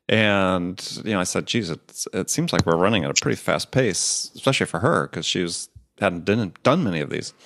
and, 0.09 1.01
you 1.05 1.13
know, 1.13 1.21
I 1.21 1.25
said, 1.25 1.47
geez, 1.47 1.69
it, 1.71 2.07
it 2.15 2.31
seems 2.31 2.53
like 2.53 2.65
we're 2.65 2.79
running 2.79 3.05
at 3.05 3.11
a 3.11 3.21
pretty 3.21 3.37
fast 3.37 3.71
pace, 3.71 4.31
especially 4.35 4.67
for 4.67 4.81
her 4.81 5.07
because 5.07 5.27
she 5.27 5.43
was, 5.43 5.69
hadn't 6.01 6.25
done, 6.25 6.55
done 6.63 6.83
many 6.83 7.01
of 7.01 7.11
these. 7.11 7.35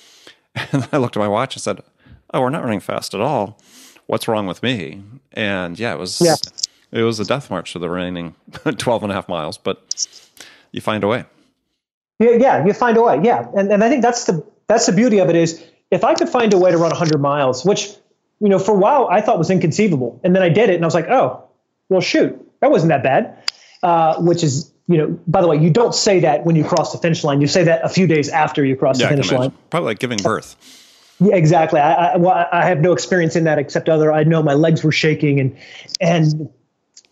And 0.71 0.87
I 0.93 0.99
looked 0.99 1.17
at 1.17 1.21
my 1.21 1.29
watch 1.29 1.57
and 1.57 1.62
said, 1.62 1.81
oh, 2.35 2.43
we're 2.43 2.50
not 2.50 2.62
running 2.62 2.81
fast 2.81 3.14
at 3.14 3.23
all. 3.23 3.59
What's 4.05 4.29
wrong 4.29 4.47
with 4.47 4.62
me? 4.62 5.02
And 5.33 5.79
yeah, 5.79 5.95
it 5.95 5.99
was, 5.99 6.21
yeah. 6.21 6.35
it 6.91 7.02
was 7.05 7.19
a 7.19 7.25
death 7.25 7.50
march 7.50 7.73
for 7.73 7.79
the 7.79 7.88
remaining 7.88 8.35
12 8.76 9.02
and 9.02 9.11
a 9.11 9.14
half 9.14 9.31
miles, 9.31 9.57
but 9.57 10.07
you 10.71 10.83
find 10.83 11.05
a 11.05 11.09
way. 11.09 11.25
Yeah, 12.19 12.31
yeah, 12.33 12.66
you 12.66 12.73
find 12.73 12.97
a 12.97 13.02
way. 13.02 13.21
Yeah, 13.23 13.47
and 13.57 13.73
and 13.73 13.83
I 13.83 13.88
think 13.88 14.02
that's 14.02 14.25
the 14.25 14.47
that's 14.69 14.87
the 14.87 14.92
beauty 14.92 15.19
of 15.19 15.28
it 15.28 15.37
is 15.37 15.62
if 15.90 16.04
I 16.04 16.14
could 16.14 16.28
find 16.28 16.52
a 16.54 16.59
way 16.59 16.71
to 16.71 16.78
run 16.78 16.90
100 16.90 17.21
miles, 17.21 17.64
which 17.64 17.90
you 18.40 18.49
know 18.49 18.59
for 18.59 18.73
a 18.73 18.78
while 18.78 19.09
I 19.11 19.21
thought 19.21 19.38
was 19.38 19.50
inconceivable, 19.50 20.21
and 20.23 20.35
then 20.35 20.42
I 20.42 20.49
did 20.49 20.71
it, 20.71 20.76
and 20.76 20.85
I 20.85 20.87
was 20.87 20.95
like, 20.95 21.09
oh, 21.09 21.49
well, 21.88 22.00
shoot, 22.00 22.38
that 22.61 22.71
wasn't 22.71 22.90
that 22.90 23.02
bad. 23.02 23.38
Uh, 23.83 24.21
which 24.21 24.45
is 24.45 24.73
you 24.88 24.99
know, 24.99 25.19
by 25.26 25.40
the 25.40 25.49
way, 25.49 25.57
you 25.57 25.71
don't 25.71 25.95
say 25.95 26.21
that 26.21 26.45
when 26.45 26.57
you 26.57 26.64
cross 26.64 26.92
the 26.92 26.99
finish 26.99 27.25
line. 27.25 27.40
You 27.40 27.47
say 27.47 27.64
that 27.64 27.85
a 27.85 27.88
few 27.88 28.07
days 28.07 28.28
after 28.28 28.64
you 28.64 28.76
cross 28.76 29.00
yeah, 29.00 29.07
the 29.07 29.11
finish 29.11 29.33
line. 29.33 29.52
Probably 29.71 29.88
like 29.88 29.99
giving 29.99 30.19
birth. 30.19 30.57
Yeah, 31.21 31.37
exactly. 31.37 31.78
I, 31.78 32.14
I, 32.14 32.16
well, 32.16 32.49
I 32.50 32.66
have 32.66 32.81
no 32.81 32.92
experience 32.92 33.37
in 33.37 33.45
that 33.45 33.59
except 33.59 33.88
other. 33.88 34.12
I 34.12 34.25
know 34.25 34.42
my 34.42 34.54
legs 34.54 34.83
were 34.83 34.92
shaking 34.92 35.40
and 35.40 35.57
and 36.00 36.50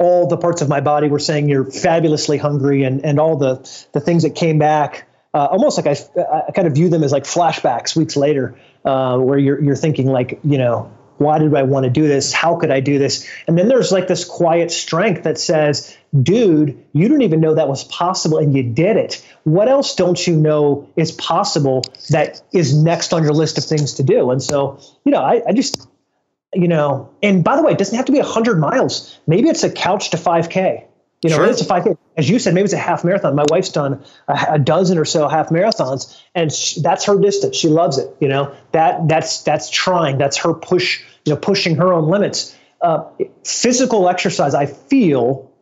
all 0.00 0.26
the 0.26 0.36
parts 0.36 0.62
of 0.62 0.68
my 0.68 0.80
body 0.80 1.08
were 1.08 1.18
saying 1.18 1.48
you're 1.48 1.70
fabulously 1.70 2.38
hungry 2.38 2.82
and, 2.84 3.04
and 3.04 3.20
all 3.20 3.36
the, 3.36 3.56
the 3.92 4.00
things 4.00 4.24
that 4.24 4.34
came 4.34 4.58
back 4.58 5.06
uh, 5.32 5.46
almost 5.46 5.76
like 5.76 5.86
I, 5.86 6.48
I 6.48 6.50
kind 6.52 6.66
of 6.66 6.74
view 6.74 6.88
them 6.88 7.04
as 7.04 7.12
like 7.12 7.22
flashbacks 7.24 7.94
weeks 7.94 8.16
later 8.16 8.58
uh, 8.84 9.16
where 9.18 9.38
you're, 9.38 9.62
you're 9.62 9.76
thinking 9.76 10.08
like 10.08 10.40
you 10.42 10.58
know 10.58 10.90
why 11.20 11.38
did 11.38 11.54
I 11.54 11.64
want 11.64 11.84
to 11.84 11.90
do 11.90 12.08
this? 12.08 12.32
How 12.32 12.56
could 12.56 12.70
I 12.70 12.80
do 12.80 12.98
this? 12.98 13.28
And 13.46 13.58
then 13.58 13.68
there's 13.68 13.92
like 13.92 14.08
this 14.08 14.24
quiet 14.24 14.70
strength 14.70 15.24
that 15.24 15.36
says, 15.36 15.94
dude, 16.18 16.82
you 16.94 17.08
didn't 17.08 17.20
even 17.20 17.40
know 17.40 17.56
that 17.56 17.68
was 17.68 17.84
possible 17.84 18.38
and 18.38 18.56
you 18.56 18.62
did 18.62 18.96
it. 18.96 19.22
What 19.44 19.68
else 19.68 19.96
don't 19.96 20.26
you 20.26 20.34
know 20.34 20.88
is 20.96 21.12
possible 21.12 21.82
that 22.08 22.40
is 22.54 22.74
next 22.74 23.12
on 23.12 23.22
your 23.22 23.34
list 23.34 23.58
of 23.58 23.64
things 23.64 23.94
to 23.94 24.02
do? 24.02 24.30
And 24.30 24.42
so, 24.42 24.80
you 25.04 25.12
know, 25.12 25.20
I, 25.20 25.42
I 25.46 25.52
just, 25.52 25.86
you 26.54 26.68
know, 26.68 27.10
and 27.22 27.44
by 27.44 27.56
the 27.56 27.62
way, 27.62 27.72
it 27.72 27.78
doesn't 27.78 27.96
have 27.96 28.06
to 28.06 28.12
be 28.12 28.18
100 28.18 28.58
miles. 28.58 29.18
Maybe 29.26 29.48
it's 29.48 29.62
a 29.62 29.70
couch 29.70 30.10
to 30.10 30.16
5K. 30.16 30.84
You 31.22 31.28
know, 31.30 31.36
sure. 31.36 31.46
it's 31.46 31.60
a 31.60 31.66
5K. 31.66 31.98
As 32.16 32.28
you 32.28 32.38
said, 32.38 32.54
maybe 32.54 32.64
it's 32.64 32.72
a 32.72 32.78
half 32.78 33.04
marathon. 33.04 33.34
My 33.34 33.44
wife's 33.50 33.68
done 33.68 34.02
a, 34.26 34.46
a 34.52 34.58
dozen 34.58 34.96
or 34.96 35.04
so 35.04 35.28
half 35.28 35.50
marathons, 35.50 36.18
and 36.34 36.50
she, 36.50 36.80
that's 36.80 37.04
her 37.04 37.18
distance. 37.20 37.56
She 37.56 37.68
loves 37.68 37.98
it. 37.98 38.14
You 38.20 38.28
know, 38.28 38.54
that 38.72 39.06
that's 39.06 39.42
that's 39.42 39.68
trying. 39.68 40.16
That's 40.16 40.38
her 40.38 40.54
push. 40.54 41.02
You 41.26 41.34
know, 41.34 41.38
pushing 41.38 41.76
her 41.76 41.92
own 41.92 42.08
limits. 42.08 42.56
Uh, 42.80 43.04
physical 43.44 44.08
exercise, 44.08 44.54
I 44.54 44.64
feel, 44.64 45.52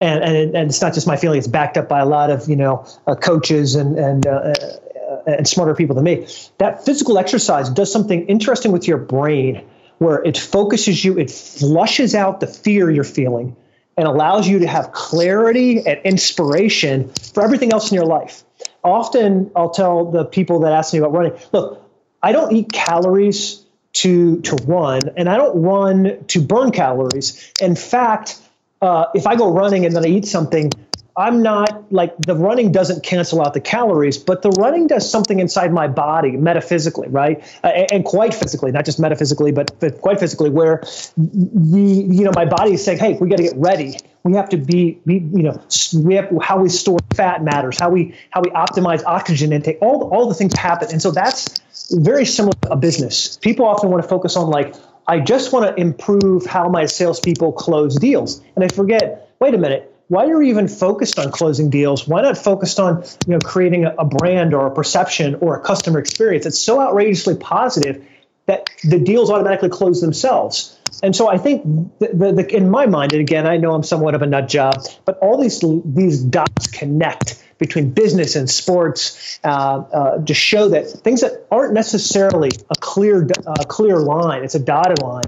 and, 0.00 0.24
and 0.24 0.56
and 0.56 0.68
it's 0.68 0.82
not 0.82 0.94
just 0.94 1.06
my 1.06 1.16
feeling. 1.16 1.38
It's 1.38 1.46
backed 1.46 1.76
up 1.76 1.88
by 1.88 2.00
a 2.00 2.06
lot 2.06 2.30
of 2.30 2.48
you 2.48 2.56
know 2.56 2.84
uh, 3.06 3.14
coaches 3.14 3.76
and 3.76 3.96
and 3.96 4.26
uh, 4.26 4.30
uh 4.30 5.22
and 5.28 5.46
smarter 5.46 5.74
people 5.74 5.94
than 5.94 6.04
me. 6.04 6.26
That 6.58 6.84
physical 6.84 7.18
exercise 7.18 7.68
does 7.70 7.92
something 7.92 8.26
interesting 8.26 8.72
with 8.72 8.88
your 8.88 8.98
brain, 8.98 9.64
where 9.98 10.22
it 10.22 10.36
focuses 10.36 11.04
you. 11.04 11.18
It 11.18 11.30
flushes 11.30 12.14
out 12.14 12.40
the 12.40 12.46
fear 12.46 12.90
you're 12.90 13.04
feeling 13.04 13.56
and 13.96 14.06
allows 14.06 14.46
you 14.46 14.60
to 14.60 14.66
have 14.66 14.92
clarity 14.92 15.86
and 15.86 16.00
inspiration 16.04 17.10
for 17.32 17.42
everything 17.42 17.72
else 17.72 17.90
in 17.90 17.94
your 17.94 18.04
life. 18.04 18.44
Often 18.84 19.50
I'll 19.56 19.70
tell 19.70 20.10
the 20.10 20.24
people 20.24 20.60
that 20.60 20.72
ask 20.72 20.92
me 20.92 20.98
about 20.98 21.12
running, 21.12 21.38
look, 21.52 21.82
I 22.22 22.32
don't 22.32 22.52
eat 22.52 22.72
calories 22.72 23.62
to 23.94 24.42
to 24.42 24.56
run 24.66 25.00
and 25.16 25.28
I 25.28 25.36
don't 25.36 25.62
run 25.62 26.24
to 26.28 26.40
burn 26.40 26.70
calories. 26.70 27.52
In 27.62 27.74
fact, 27.74 28.38
uh, 28.82 29.06
if 29.14 29.26
I 29.26 29.36
go 29.36 29.52
running 29.52 29.86
and 29.86 29.96
then 29.96 30.04
I 30.04 30.08
eat 30.08 30.26
something, 30.26 30.70
I'm 31.18 31.42
not 31.42 31.90
like 31.90 32.14
the 32.18 32.34
running 32.34 32.72
doesn't 32.72 33.02
cancel 33.02 33.40
out 33.40 33.54
the 33.54 33.60
calories, 33.60 34.18
but 34.18 34.42
the 34.42 34.50
running 34.50 34.86
does 34.86 35.10
something 35.10 35.40
inside 35.40 35.72
my 35.72 35.88
body 35.88 36.32
metaphysically, 36.32 37.08
right? 37.08 37.42
Uh, 37.64 37.68
and, 37.68 38.04
quite 38.04 38.34
physically, 38.34 38.70
not 38.70 38.84
just 38.84 39.00
metaphysically, 39.00 39.50
but, 39.50 39.80
but 39.80 40.02
quite 40.02 40.20
physically, 40.20 40.50
where 40.50 40.82
the 41.16 41.80
you 41.80 42.24
know 42.24 42.32
my 42.34 42.44
body 42.44 42.74
is 42.74 42.84
saying, 42.84 42.98
hey, 42.98 43.14
we 43.14 43.30
got 43.30 43.38
to 43.38 43.44
get 43.44 43.56
ready. 43.56 43.96
We 44.24 44.34
have 44.34 44.50
to 44.50 44.58
be, 44.58 45.00
be 45.06 45.14
you 45.14 45.42
know 45.42 45.62
we 45.94 46.16
have 46.16 46.30
how 46.42 46.60
we 46.60 46.68
store 46.68 46.98
fat 47.14 47.42
matters, 47.42 47.78
how 47.78 47.88
we 47.88 48.14
how 48.28 48.42
we 48.42 48.50
optimize 48.50 49.02
oxygen 49.06 49.54
intake. 49.54 49.78
All 49.80 50.10
all 50.12 50.28
the 50.28 50.34
things 50.34 50.52
happen, 50.52 50.88
and 50.92 51.00
so 51.00 51.12
that's 51.12 51.60
very 51.92 52.26
similar 52.26 52.52
to 52.62 52.72
a 52.72 52.76
business. 52.76 53.38
People 53.38 53.64
often 53.64 53.90
want 53.90 54.02
to 54.02 54.08
focus 54.08 54.36
on 54.36 54.50
like 54.50 54.74
I 55.06 55.20
just 55.20 55.50
want 55.50 55.74
to 55.74 55.80
improve 55.80 56.44
how 56.44 56.68
my 56.68 56.84
salespeople 56.84 57.52
close 57.52 57.96
deals, 57.96 58.42
and 58.54 58.62
they 58.62 58.68
forget. 58.68 59.22
Wait 59.38 59.54
a 59.54 59.58
minute 59.58 59.95
why 60.08 60.24
are 60.26 60.42
you 60.42 60.50
even 60.50 60.68
focused 60.68 61.18
on 61.18 61.30
closing 61.30 61.70
deals? 61.70 62.06
Why 62.06 62.22
not 62.22 62.38
focused 62.38 62.78
on 62.78 63.04
you 63.26 63.34
know 63.34 63.38
creating 63.40 63.84
a, 63.84 63.94
a 63.98 64.04
brand 64.04 64.54
or 64.54 64.66
a 64.66 64.70
perception 64.70 65.36
or 65.36 65.56
a 65.56 65.60
customer 65.60 65.98
experience? 65.98 66.44
that's 66.44 66.58
so 66.58 66.80
outrageously 66.80 67.36
positive 67.36 68.04
that 68.46 68.70
the 68.84 68.98
deals 68.98 69.30
automatically 69.30 69.68
close 69.68 70.00
themselves. 70.00 70.78
And 71.02 71.14
so 71.14 71.28
I 71.28 71.36
think 71.36 71.64
the, 71.98 72.08
the, 72.14 72.32
the, 72.32 72.56
in 72.56 72.70
my 72.70 72.86
mind, 72.86 73.12
and 73.12 73.20
again, 73.20 73.46
I 73.46 73.56
know 73.56 73.74
I'm 73.74 73.82
somewhat 73.82 74.14
of 74.14 74.22
a 74.22 74.26
nut 74.26 74.48
job, 74.48 74.84
but 75.04 75.18
all 75.18 75.40
these 75.40 75.62
these 75.84 76.20
dots 76.20 76.68
connect 76.68 77.42
between 77.58 77.90
business 77.90 78.36
and 78.36 78.48
sports 78.48 79.40
uh, 79.42 79.48
uh, 79.48 80.24
to 80.24 80.34
show 80.34 80.68
that 80.68 80.88
things 80.88 81.22
that 81.22 81.46
aren't 81.50 81.74
necessarily 81.74 82.50
a 82.70 82.74
clear 82.80 83.28
uh, 83.46 83.64
clear 83.64 83.98
line, 83.98 84.44
it's 84.44 84.54
a 84.54 84.60
dotted 84.60 85.00
line, 85.02 85.24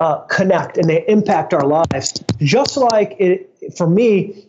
uh, 0.00 0.18
connect 0.18 0.78
and 0.78 0.88
they 0.88 1.04
impact 1.06 1.52
our 1.52 1.66
lives. 1.66 2.22
Just 2.38 2.76
like 2.76 3.16
it, 3.18 3.51
for 3.76 3.86
me, 3.86 4.48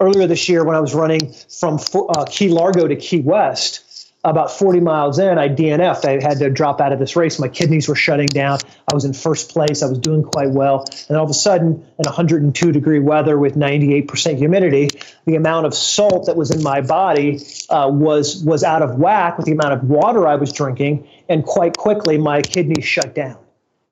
earlier 0.00 0.26
this 0.26 0.48
year 0.48 0.64
when 0.64 0.76
I 0.76 0.80
was 0.80 0.94
running 0.94 1.32
from 1.58 1.78
uh, 1.94 2.24
Key 2.24 2.48
Largo 2.48 2.88
to 2.88 2.96
Key 2.96 3.20
West, 3.20 3.86
about 4.22 4.50
40 4.50 4.80
miles 4.80 5.18
in, 5.18 5.38
I 5.38 5.48
DNF'd. 5.48 6.04
I 6.04 6.22
had 6.22 6.38
to 6.40 6.50
drop 6.50 6.80
out 6.80 6.92
of 6.92 6.98
this 6.98 7.16
race. 7.16 7.38
My 7.38 7.48
kidneys 7.48 7.88
were 7.88 7.94
shutting 7.94 8.26
down. 8.26 8.58
I 8.90 8.94
was 8.94 9.06
in 9.06 9.14
first 9.14 9.50
place. 9.50 9.82
I 9.82 9.86
was 9.86 9.98
doing 9.98 10.22
quite 10.22 10.50
well. 10.50 10.84
And 11.08 11.16
all 11.16 11.24
of 11.24 11.30
a 11.30 11.34
sudden, 11.34 11.68
in 11.68 12.04
102 12.04 12.72
degree 12.72 12.98
weather 12.98 13.38
with 13.38 13.54
98% 13.54 14.36
humidity, 14.36 14.90
the 15.24 15.36
amount 15.36 15.66
of 15.66 15.74
salt 15.74 16.26
that 16.26 16.36
was 16.36 16.50
in 16.50 16.62
my 16.62 16.82
body 16.82 17.40
uh, 17.70 17.88
was 17.90 18.44
was 18.44 18.62
out 18.62 18.82
of 18.82 18.96
whack 18.96 19.38
with 19.38 19.46
the 19.46 19.52
amount 19.52 19.72
of 19.72 19.84
water 19.84 20.28
I 20.28 20.34
was 20.34 20.52
drinking. 20.52 21.08
And 21.28 21.42
quite 21.42 21.78
quickly, 21.78 22.18
my 22.18 22.42
kidneys 22.42 22.84
shut 22.84 23.14
down 23.14 23.38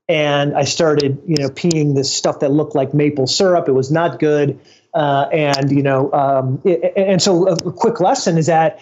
and 0.08 0.56
I 0.56 0.64
started, 0.64 1.22
you 1.26 1.36
know, 1.38 1.48
peeing 1.48 1.94
this 1.94 2.12
stuff 2.12 2.40
that 2.40 2.50
looked 2.50 2.74
like 2.74 2.94
maple 2.94 3.26
syrup. 3.26 3.68
It 3.68 3.72
was 3.72 3.90
not 3.90 4.18
good. 4.18 4.58
Uh, 4.94 5.28
and 5.32 5.70
you 5.70 5.82
know, 5.82 6.10
um, 6.12 6.62
it, 6.64 6.94
and 6.96 7.20
so 7.20 7.46
a, 7.46 7.52
a 7.52 7.72
quick 7.72 8.00
lesson 8.00 8.38
is 8.38 8.46
that 8.46 8.80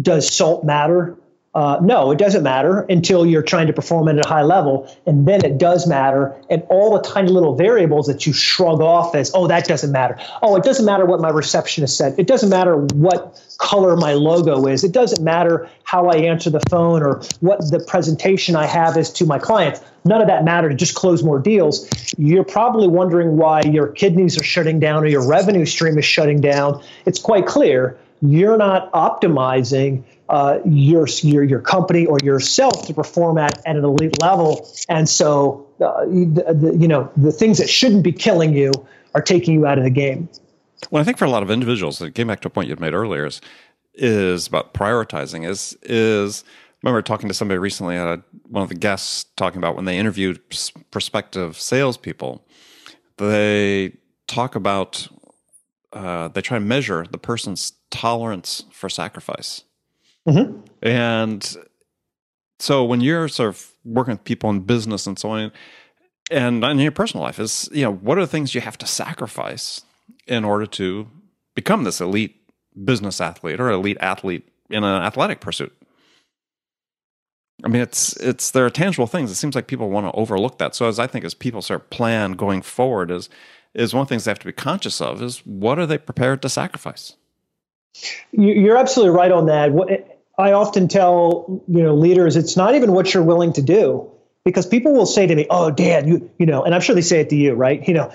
does 0.00 0.30
salt 0.30 0.64
matter? 0.64 1.16
Uh, 1.52 1.78
no, 1.82 2.12
it 2.12 2.18
doesn't 2.18 2.44
matter 2.44 2.82
until 2.82 3.26
you're 3.26 3.42
trying 3.42 3.66
to 3.66 3.72
perform 3.72 4.06
at 4.06 4.24
a 4.24 4.28
high 4.28 4.42
level, 4.42 4.88
and 5.04 5.26
then 5.26 5.44
it 5.44 5.58
does 5.58 5.84
matter. 5.84 6.32
And 6.48 6.62
all 6.68 6.96
the 6.96 7.02
tiny 7.02 7.28
little 7.28 7.56
variables 7.56 8.06
that 8.06 8.24
you 8.24 8.32
shrug 8.32 8.80
off 8.80 9.16
as, 9.16 9.32
oh, 9.34 9.48
that 9.48 9.64
doesn't 9.64 9.90
matter. 9.90 10.16
Oh, 10.42 10.54
it 10.54 10.62
doesn't 10.62 10.86
matter 10.86 11.04
what 11.04 11.20
my 11.20 11.28
receptionist 11.30 11.96
said. 11.96 12.14
It 12.18 12.28
doesn't 12.28 12.50
matter 12.50 12.76
what 12.94 13.42
color 13.58 13.96
my 13.96 14.14
logo 14.14 14.68
is. 14.68 14.84
It 14.84 14.92
doesn't 14.92 15.24
matter 15.24 15.68
how 15.82 16.08
I 16.08 16.18
answer 16.18 16.50
the 16.50 16.62
phone 16.70 17.02
or 17.02 17.20
what 17.40 17.68
the 17.72 17.80
presentation 17.80 18.54
I 18.54 18.66
have 18.66 18.96
is 18.96 19.10
to 19.14 19.26
my 19.26 19.40
clients. 19.40 19.80
None 20.04 20.20
of 20.20 20.28
that 20.28 20.44
matters. 20.44 20.76
Just 20.76 20.94
close 20.94 21.24
more 21.24 21.40
deals. 21.40 21.88
You're 22.16 22.44
probably 22.44 22.86
wondering 22.86 23.36
why 23.36 23.62
your 23.62 23.88
kidneys 23.88 24.40
are 24.40 24.44
shutting 24.44 24.78
down 24.78 25.02
or 25.02 25.08
your 25.08 25.26
revenue 25.26 25.66
stream 25.66 25.98
is 25.98 26.04
shutting 26.04 26.40
down. 26.40 26.80
It's 27.06 27.18
quite 27.18 27.46
clear 27.46 27.98
you're 28.22 28.56
not 28.56 28.92
optimizing 28.92 30.04
uh, 30.30 30.60
your, 30.64 31.06
your 31.22 31.42
your 31.42 31.60
company 31.60 32.06
or 32.06 32.18
yourself 32.22 32.86
to 32.86 32.94
perform 32.94 33.36
at, 33.36 33.58
at 33.66 33.76
an 33.76 33.84
elite 33.84 34.22
level. 34.22 34.68
And 34.88 35.08
so, 35.08 35.66
uh, 35.80 36.04
the, 36.04 36.56
the, 36.58 36.76
you 36.78 36.86
know, 36.86 37.10
the 37.16 37.32
things 37.32 37.58
that 37.58 37.68
shouldn't 37.68 38.04
be 38.04 38.12
killing 38.12 38.54
you 38.54 38.70
are 39.14 39.20
taking 39.20 39.54
you 39.54 39.66
out 39.66 39.76
of 39.76 39.84
the 39.84 39.90
game. 39.90 40.28
Well, 40.90 41.00
I 41.00 41.04
think 41.04 41.18
for 41.18 41.24
a 41.24 41.30
lot 41.30 41.42
of 41.42 41.50
individuals, 41.50 42.00
it 42.00 42.14
came 42.14 42.28
back 42.28 42.40
to 42.42 42.48
a 42.48 42.50
point 42.50 42.68
you'd 42.68 42.80
made 42.80 42.94
earlier 42.94 43.26
is, 43.26 43.40
is 43.94 44.46
about 44.46 44.72
prioritizing. 44.72 45.48
Is 45.48 45.76
is 45.82 46.44
remember 46.82 47.02
talking 47.02 47.28
to 47.28 47.34
somebody 47.34 47.58
recently, 47.58 47.96
had 47.96 48.06
a, 48.06 48.22
one 48.48 48.62
of 48.62 48.68
the 48.68 48.76
guests 48.76 49.24
talking 49.36 49.58
about 49.58 49.74
when 49.74 49.84
they 49.84 49.98
interviewed 49.98 50.40
prospective 50.92 51.60
salespeople, 51.60 52.46
they 53.16 53.96
talk 54.28 54.54
about 54.54 55.08
uh, 55.92 56.28
they 56.28 56.40
try 56.40 56.56
and 56.56 56.68
measure 56.68 57.04
the 57.10 57.18
person's 57.18 57.72
tolerance 57.90 58.62
for 58.70 58.88
sacrifice. 58.88 59.64
Mm-hmm. 60.30 60.60
And 60.82 61.56
so 62.58 62.84
when 62.84 63.00
you're 63.00 63.28
sort 63.28 63.50
of 63.50 63.72
working 63.84 64.12
with 64.12 64.24
people 64.24 64.50
in 64.50 64.60
business 64.60 65.06
and 65.06 65.18
so 65.18 65.30
on, 65.30 65.52
and 66.30 66.62
in 66.62 66.78
your 66.78 66.92
personal 66.92 67.24
life, 67.24 67.40
is 67.40 67.68
you 67.72 67.82
know 67.82 67.92
what 67.92 68.16
are 68.16 68.22
the 68.22 68.26
things 68.26 68.54
you 68.54 68.60
have 68.60 68.78
to 68.78 68.86
sacrifice 68.86 69.82
in 70.26 70.44
order 70.44 70.66
to 70.66 71.08
become 71.54 71.84
this 71.84 72.00
elite 72.00 72.36
business 72.84 73.20
athlete 73.20 73.60
or 73.60 73.70
elite 73.70 73.98
athlete 74.00 74.48
in 74.70 74.84
an 74.84 75.02
athletic 75.02 75.40
pursuit? 75.40 75.76
I 77.64 77.68
mean, 77.68 77.82
it's 77.82 78.14
it's 78.16 78.52
there 78.52 78.64
are 78.64 78.70
tangible 78.70 79.06
things. 79.06 79.30
It 79.30 79.34
seems 79.34 79.54
like 79.54 79.66
people 79.66 79.90
want 79.90 80.06
to 80.06 80.12
overlook 80.12 80.58
that. 80.58 80.74
So 80.74 80.86
as 80.86 80.98
I 80.98 81.06
think 81.06 81.24
as 81.24 81.34
people 81.34 81.62
start 81.62 81.90
plan 81.90 82.32
going 82.32 82.62
forward, 82.62 83.10
is 83.10 83.28
is 83.74 83.92
one 83.92 84.02
of 84.02 84.08
the 84.08 84.12
things 84.12 84.24
they 84.24 84.30
have 84.30 84.38
to 84.38 84.46
be 84.46 84.52
conscious 84.52 85.00
of 85.00 85.22
is 85.22 85.38
what 85.46 85.78
are 85.78 85.86
they 85.86 85.98
prepared 85.98 86.42
to 86.42 86.48
sacrifice? 86.48 87.16
You're 88.32 88.76
absolutely 88.76 89.16
right 89.16 89.32
on 89.32 89.46
that. 89.46 90.19
I 90.40 90.52
often 90.52 90.88
tell 90.88 91.62
you 91.68 91.82
know 91.82 91.94
leaders, 91.94 92.36
it's 92.36 92.56
not 92.56 92.74
even 92.74 92.92
what 92.92 93.12
you're 93.12 93.22
willing 93.22 93.52
to 93.54 93.62
do, 93.62 94.10
because 94.44 94.66
people 94.66 94.92
will 94.92 95.06
say 95.06 95.26
to 95.26 95.34
me, 95.34 95.46
"Oh, 95.50 95.70
Dan, 95.70 96.08
you 96.08 96.30
you 96.38 96.46
know," 96.46 96.64
and 96.64 96.74
I'm 96.74 96.80
sure 96.80 96.94
they 96.94 97.02
say 97.02 97.20
it 97.20 97.30
to 97.30 97.36
you, 97.36 97.54
right? 97.54 97.86
You 97.86 97.94
know, 97.94 98.12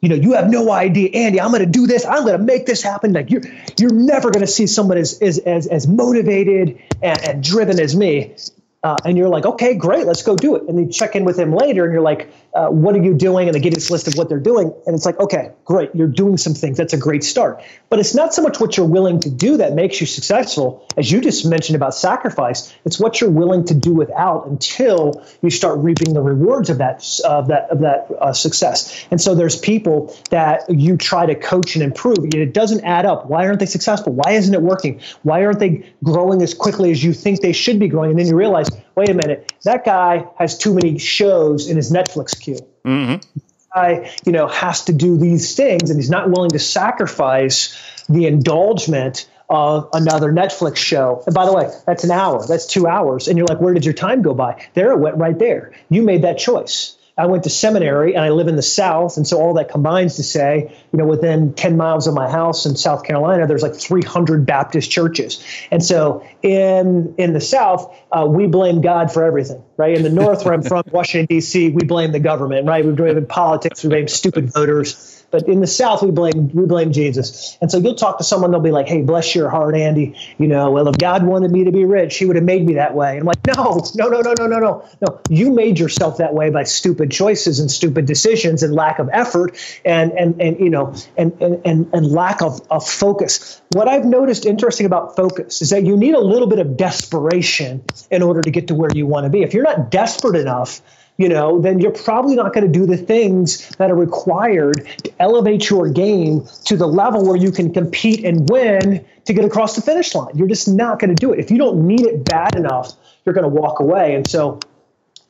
you 0.00 0.08
know, 0.08 0.14
you 0.14 0.32
have 0.34 0.50
no 0.50 0.70
idea, 0.70 1.10
Andy. 1.14 1.40
I'm 1.40 1.50
going 1.50 1.64
to 1.64 1.70
do 1.70 1.86
this. 1.86 2.04
I'm 2.04 2.24
going 2.24 2.38
to 2.38 2.44
make 2.44 2.66
this 2.66 2.82
happen. 2.82 3.12
Like 3.12 3.30
you're 3.30 3.42
you're 3.78 3.92
never 3.92 4.30
going 4.30 4.44
to 4.44 4.52
see 4.52 4.66
someone 4.66 4.98
as 4.98 5.20
as 5.20 5.38
as, 5.38 5.66
as 5.66 5.86
motivated 5.86 6.82
and, 7.02 7.28
and 7.28 7.44
driven 7.44 7.80
as 7.80 7.94
me. 7.96 8.34
Uh, 8.80 8.94
and 9.04 9.18
you're 9.18 9.28
like, 9.28 9.44
okay, 9.44 9.74
great, 9.74 10.06
let's 10.06 10.22
go 10.22 10.36
do 10.36 10.54
it. 10.54 10.62
And 10.68 10.78
you 10.78 10.92
check 10.92 11.16
in 11.16 11.24
with 11.24 11.36
him 11.36 11.52
later, 11.52 11.84
and 11.84 11.92
you're 11.92 12.00
like, 12.00 12.30
uh, 12.58 12.68
what 12.70 12.96
are 12.96 13.02
you 13.02 13.14
doing? 13.14 13.48
And 13.48 13.54
they 13.54 13.60
you 13.60 13.70
this 13.70 13.88
list 13.88 14.08
of 14.08 14.14
what 14.14 14.28
they're 14.28 14.40
doing, 14.40 14.74
and 14.84 14.96
it's 14.96 15.06
like, 15.06 15.18
okay, 15.20 15.52
great, 15.64 15.94
you're 15.94 16.08
doing 16.08 16.36
some 16.36 16.54
things. 16.54 16.76
That's 16.76 16.92
a 16.92 16.98
great 16.98 17.22
start. 17.22 17.62
But 17.88 18.00
it's 18.00 18.16
not 18.16 18.34
so 18.34 18.42
much 18.42 18.58
what 18.58 18.76
you're 18.76 18.86
willing 18.86 19.20
to 19.20 19.30
do 19.30 19.58
that 19.58 19.74
makes 19.74 20.00
you 20.00 20.06
successful, 20.08 20.84
as 20.96 21.10
you 21.12 21.20
just 21.20 21.46
mentioned 21.46 21.76
about 21.76 21.94
sacrifice. 21.94 22.74
It's 22.84 22.98
what 22.98 23.20
you're 23.20 23.30
willing 23.30 23.64
to 23.66 23.74
do 23.74 23.94
without 23.94 24.48
until 24.48 25.24
you 25.40 25.50
start 25.50 25.78
reaping 25.78 26.14
the 26.14 26.20
rewards 26.20 26.68
of 26.68 26.78
that 26.78 26.98
of 27.24 27.46
that 27.48 27.70
of 27.70 27.80
that 27.80 28.08
uh, 28.20 28.32
success. 28.32 29.06
And 29.12 29.20
so 29.20 29.36
there's 29.36 29.56
people 29.56 30.12
that 30.30 30.68
you 30.68 30.96
try 30.96 31.26
to 31.26 31.36
coach 31.36 31.76
and 31.76 31.84
improve, 31.84 32.18
it 32.34 32.52
doesn't 32.52 32.84
add 32.84 33.06
up. 33.06 33.26
Why 33.26 33.46
aren't 33.46 33.60
they 33.60 33.66
successful? 33.66 34.12
Why 34.12 34.32
isn't 34.32 34.52
it 34.52 34.62
working? 34.62 35.00
Why 35.22 35.44
aren't 35.44 35.60
they 35.60 35.86
growing 36.02 36.42
as 36.42 36.54
quickly 36.54 36.90
as 36.90 37.04
you 37.04 37.12
think 37.12 37.40
they 37.40 37.52
should 37.52 37.78
be 37.78 37.86
growing? 37.86 38.10
And 38.10 38.18
then 38.18 38.26
you 38.26 38.36
realize 38.36 38.68
wait 38.98 39.10
a 39.10 39.14
minute, 39.14 39.52
that 39.62 39.84
guy 39.84 40.26
has 40.38 40.58
too 40.58 40.74
many 40.74 40.98
shows 40.98 41.70
in 41.70 41.76
his 41.76 41.92
Netflix 41.92 42.38
queue. 42.38 42.58
Mm-hmm. 42.84 43.40
Guy, 43.74 44.10
you 44.26 44.32
know, 44.32 44.48
has 44.48 44.84
to 44.86 44.92
do 44.92 45.16
these 45.16 45.54
things, 45.54 45.90
and 45.90 45.98
he's 45.98 46.10
not 46.10 46.28
willing 46.30 46.50
to 46.50 46.58
sacrifice 46.58 47.80
the 48.08 48.26
indulgement 48.26 49.30
of 49.48 49.88
another 49.92 50.32
Netflix 50.32 50.76
show. 50.76 51.22
And 51.26 51.34
by 51.34 51.46
the 51.46 51.52
way, 51.52 51.70
that's 51.86 52.04
an 52.04 52.10
hour, 52.10 52.44
that's 52.46 52.66
two 52.66 52.86
hours, 52.86 53.28
and 53.28 53.38
you're 53.38 53.46
like, 53.46 53.60
where 53.60 53.72
did 53.72 53.84
your 53.84 53.94
time 53.94 54.20
go 54.20 54.34
by? 54.34 54.66
There 54.74 54.90
it 54.90 54.98
went, 54.98 55.16
right 55.16 55.38
there. 55.38 55.72
You 55.88 56.02
made 56.02 56.22
that 56.22 56.38
choice. 56.38 56.97
I 57.18 57.26
went 57.26 57.44
to 57.44 57.50
seminary 57.50 58.14
and 58.14 58.24
I 58.24 58.30
live 58.30 58.46
in 58.46 58.54
the 58.54 58.62
South. 58.62 59.16
And 59.16 59.26
so 59.26 59.40
all 59.40 59.54
that 59.54 59.70
combines 59.70 60.16
to 60.16 60.22
say, 60.22 60.72
you 60.92 60.98
know, 60.98 61.04
within 61.04 61.52
10 61.52 61.76
miles 61.76 62.06
of 62.06 62.14
my 62.14 62.30
house 62.30 62.64
in 62.64 62.76
South 62.76 63.04
Carolina, 63.04 63.46
there's 63.46 63.62
like 63.62 63.74
300 63.74 64.46
Baptist 64.46 64.90
churches. 64.90 65.42
And 65.72 65.84
so 65.84 66.24
in, 66.42 67.16
in 67.18 67.32
the 67.32 67.40
South, 67.40 67.92
uh, 68.12 68.24
we 68.24 68.46
blame 68.46 68.80
God 68.80 69.12
for 69.12 69.24
everything, 69.24 69.62
right? 69.76 69.96
In 69.96 70.04
the 70.04 70.10
North, 70.10 70.44
where 70.44 70.54
I'm 70.54 70.62
from, 70.62 70.84
Washington, 70.92 71.26
D.C., 71.26 71.70
we 71.70 71.84
blame 71.84 72.12
the 72.12 72.20
government, 72.20 72.66
right? 72.68 72.84
We 72.84 72.92
blame 72.92 73.26
politics, 73.26 73.82
we 73.82 73.90
blame 73.90 74.06
stupid 74.06 74.52
voters. 74.52 75.17
But 75.30 75.46
in 75.46 75.60
the 75.60 75.66
South, 75.66 76.02
we 76.02 76.10
blame 76.10 76.50
we 76.54 76.64
blame 76.64 76.90
Jesus. 76.90 77.58
And 77.60 77.70
so 77.70 77.76
you'll 77.78 77.96
talk 77.96 78.16
to 78.18 78.24
someone, 78.24 78.50
they'll 78.50 78.60
be 78.60 78.70
like, 78.70 78.88
"Hey, 78.88 79.02
bless 79.02 79.34
your 79.34 79.50
heart, 79.50 79.76
Andy. 79.76 80.14
You 80.38 80.48
know, 80.48 80.70
well, 80.70 80.88
if 80.88 80.96
God 80.96 81.22
wanted 81.22 81.50
me 81.50 81.64
to 81.64 81.72
be 81.72 81.84
rich, 81.84 82.16
He 82.16 82.24
would 82.24 82.36
have 82.36 82.44
made 82.44 82.64
me 82.64 82.74
that 82.74 82.94
way." 82.94 83.18
And 83.18 83.20
I'm 83.20 83.26
like, 83.26 83.46
"No, 83.46 83.80
no, 83.94 84.08
no, 84.08 84.20
no, 84.22 84.34
no, 84.38 84.46
no, 84.46 84.58
no, 84.58 84.84
no. 85.06 85.20
You 85.28 85.52
made 85.52 85.78
yourself 85.78 86.16
that 86.18 86.32
way 86.32 86.48
by 86.48 86.64
stupid 86.64 87.10
choices 87.10 87.60
and 87.60 87.70
stupid 87.70 88.06
decisions 88.06 88.62
and 88.62 88.74
lack 88.74 88.98
of 88.98 89.10
effort 89.12 89.54
and 89.84 90.12
and 90.12 90.40
and 90.40 90.58
you 90.60 90.70
know 90.70 90.94
and 91.18 91.32
and 91.42 91.60
and, 91.64 91.90
and 91.92 92.06
lack 92.10 92.40
of, 92.40 92.60
of 92.70 92.88
focus." 92.88 93.60
What 93.74 93.86
I've 93.86 94.06
noticed 94.06 94.46
interesting 94.46 94.86
about 94.86 95.14
focus 95.14 95.60
is 95.60 95.70
that 95.70 95.84
you 95.84 95.96
need 95.96 96.14
a 96.14 96.20
little 96.20 96.48
bit 96.48 96.58
of 96.58 96.78
desperation 96.78 97.84
in 98.10 98.22
order 98.22 98.40
to 98.40 98.50
get 98.50 98.68
to 98.68 98.74
where 98.74 98.90
you 98.94 99.06
want 99.06 99.24
to 99.24 99.30
be. 99.30 99.42
If 99.42 99.52
you're 99.52 99.64
not 99.64 99.90
desperate 99.90 100.36
enough 100.36 100.80
you 101.18 101.28
know, 101.28 101.60
then 101.60 101.80
you're 101.80 101.90
probably 101.90 102.36
not 102.36 102.54
going 102.54 102.64
to 102.64 102.72
do 102.72 102.86
the 102.86 102.96
things 102.96 103.68
that 103.76 103.90
are 103.90 103.96
required 103.96 104.88
to 105.02 105.12
elevate 105.18 105.68
your 105.68 105.90
game 105.90 106.46
to 106.64 106.76
the 106.76 106.86
level 106.86 107.26
where 107.26 107.36
you 107.36 107.50
can 107.50 107.74
compete 107.74 108.24
and 108.24 108.48
win 108.48 109.04
to 109.24 109.32
get 109.32 109.44
across 109.44 109.74
the 109.74 109.82
finish 109.82 110.14
line. 110.14 110.36
You're 110.36 110.48
just 110.48 110.68
not 110.68 111.00
going 111.00 111.14
to 111.14 111.16
do 111.16 111.32
it. 111.32 111.40
If 111.40 111.50
you 111.50 111.58
don't 111.58 111.86
need 111.86 112.02
it 112.02 112.24
bad 112.24 112.54
enough, 112.54 112.92
you're 113.26 113.34
going 113.34 113.42
to 113.42 113.60
walk 113.60 113.80
away. 113.80 114.14
And 114.14 114.28
so 114.28 114.60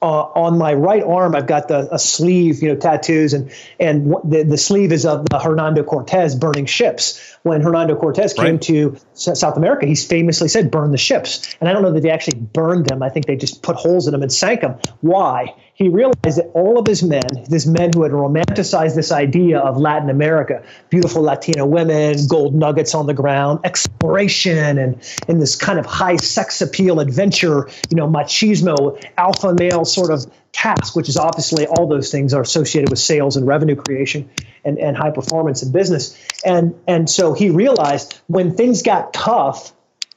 uh, 0.01 0.23
on 0.23 0.59
my 0.59 0.75
right 0.75 1.03
arm, 1.03 1.35
I've 1.35 1.47
got 1.47 1.69
the 1.69 1.93
a 1.93 1.99
sleeve, 1.99 2.63
you 2.63 2.69
know, 2.69 2.77
tattoos, 2.77 3.33
and 3.33 3.51
and 3.81 4.13
the, 4.25 4.45
the 4.45 4.57
sleeve 4.57 4.93
is 4.93 5.05
of 5.05 5.27
the 5.29 5.41
Hernando 5.41 5.83
Cortez 5.83 6.37
burning 6.37 6.67
ships. 6.67 7.37
When 7.43 7.63
Hernando 7.63 7.97
Cortez 7.97 8.33
came 8.33 8.45
right. 8.45 8.63
to 8.63 8.97
South 9.15 9.57
America, 9.57 9.87
he 9.87 9.97
famously 9.97 10.47
said, 10.47 10.71
"Burn 10.71 10.93
the 10.93 10.99
ships." 10.99 11.57
And 11.61 11.69
I 11.69 11.73
don't 11.73 11.83
know 11.83 11.93
that 11.93 12.03
they 12.03 12.11
actually 12.11 12.39
burned 12.39 12.87
them. 12.87 13.03
I 13.03 13.09
think 13.09 13.27
they 13.27 13.35
just 13.35 13.63
put 13.63 13.75
holes 13.75 14.07
in 14.07 14.13
them 14.13 14.23
and 14.23 14.33
sank 14.33 14.61
them. 14.61 14.79
Why? 15.01 15.55
He 15.79 15.89
realized 15.89 16.39
that 16.39 16.51
all 16.55 16.77
of 16.77 16.89
his 16.89 17.05
men, 17.05 17.23
these 17.49 17.65
men 17.65 17.93
who 17.95 18.03
had 18.03 18.11
romanticized 18.11 18.97
this 18.97 19.13
idea 19.13 19.61
of 19.61 19.77
Latin 19.77 20.11
America, 20.11 20.65
beautiful 20.91 21.23
Latina 21.23 21.65
women, 21.65 22.17
gold 22.27 22.53
nuggets 22.53 22.97
on 22.97 23.07
the 23.07 23.15
ground, 23.15 23.61
exploration, 23.63 24.77
and, 24.77 25.01
and 25.29 25.41
this 25.41 25.55
kind 25.55 25.79
of 25.79 25.87
high 25.87 26.17
sex 26.17 26.61
appeal 26.61 26.99
adventure, 26.99 27.71
you 27.91 27.97
know, 27.97 28.09
machismo, 28.09 29.01
alpha 29.17 29.55
male 29.55 29.85
sort 29.85 30.11
of 30.11 30.27
task, 30.51 30.97
which 30.97 31.09
is 31.09 31.17
obviously 31.17 31.69
all 31.69 31.87
those 31.87 32.11
things 32.11 32.35
are 32.35 32.43
associated 32.43 32.91
with 32.91 32.99
sales 32.99 33.37
and 33.37 33.47
revenue 33.47 33.77
creation 33.77 34.29
and, 34.65 34.81
and 34.81 34.97
high 34.97 35.13
performance 35.13 35.63
in 35.63 35.71
business. 35.71 36.21
And, 36.45 36.75
and 36.89 37.09
so 37.09 37.35
he 37.35 37.51
realized 37.51 38.19
when 38.27 38.57
things 38.57 38.83
got 38.83 39.13
tough, 39.13 39.73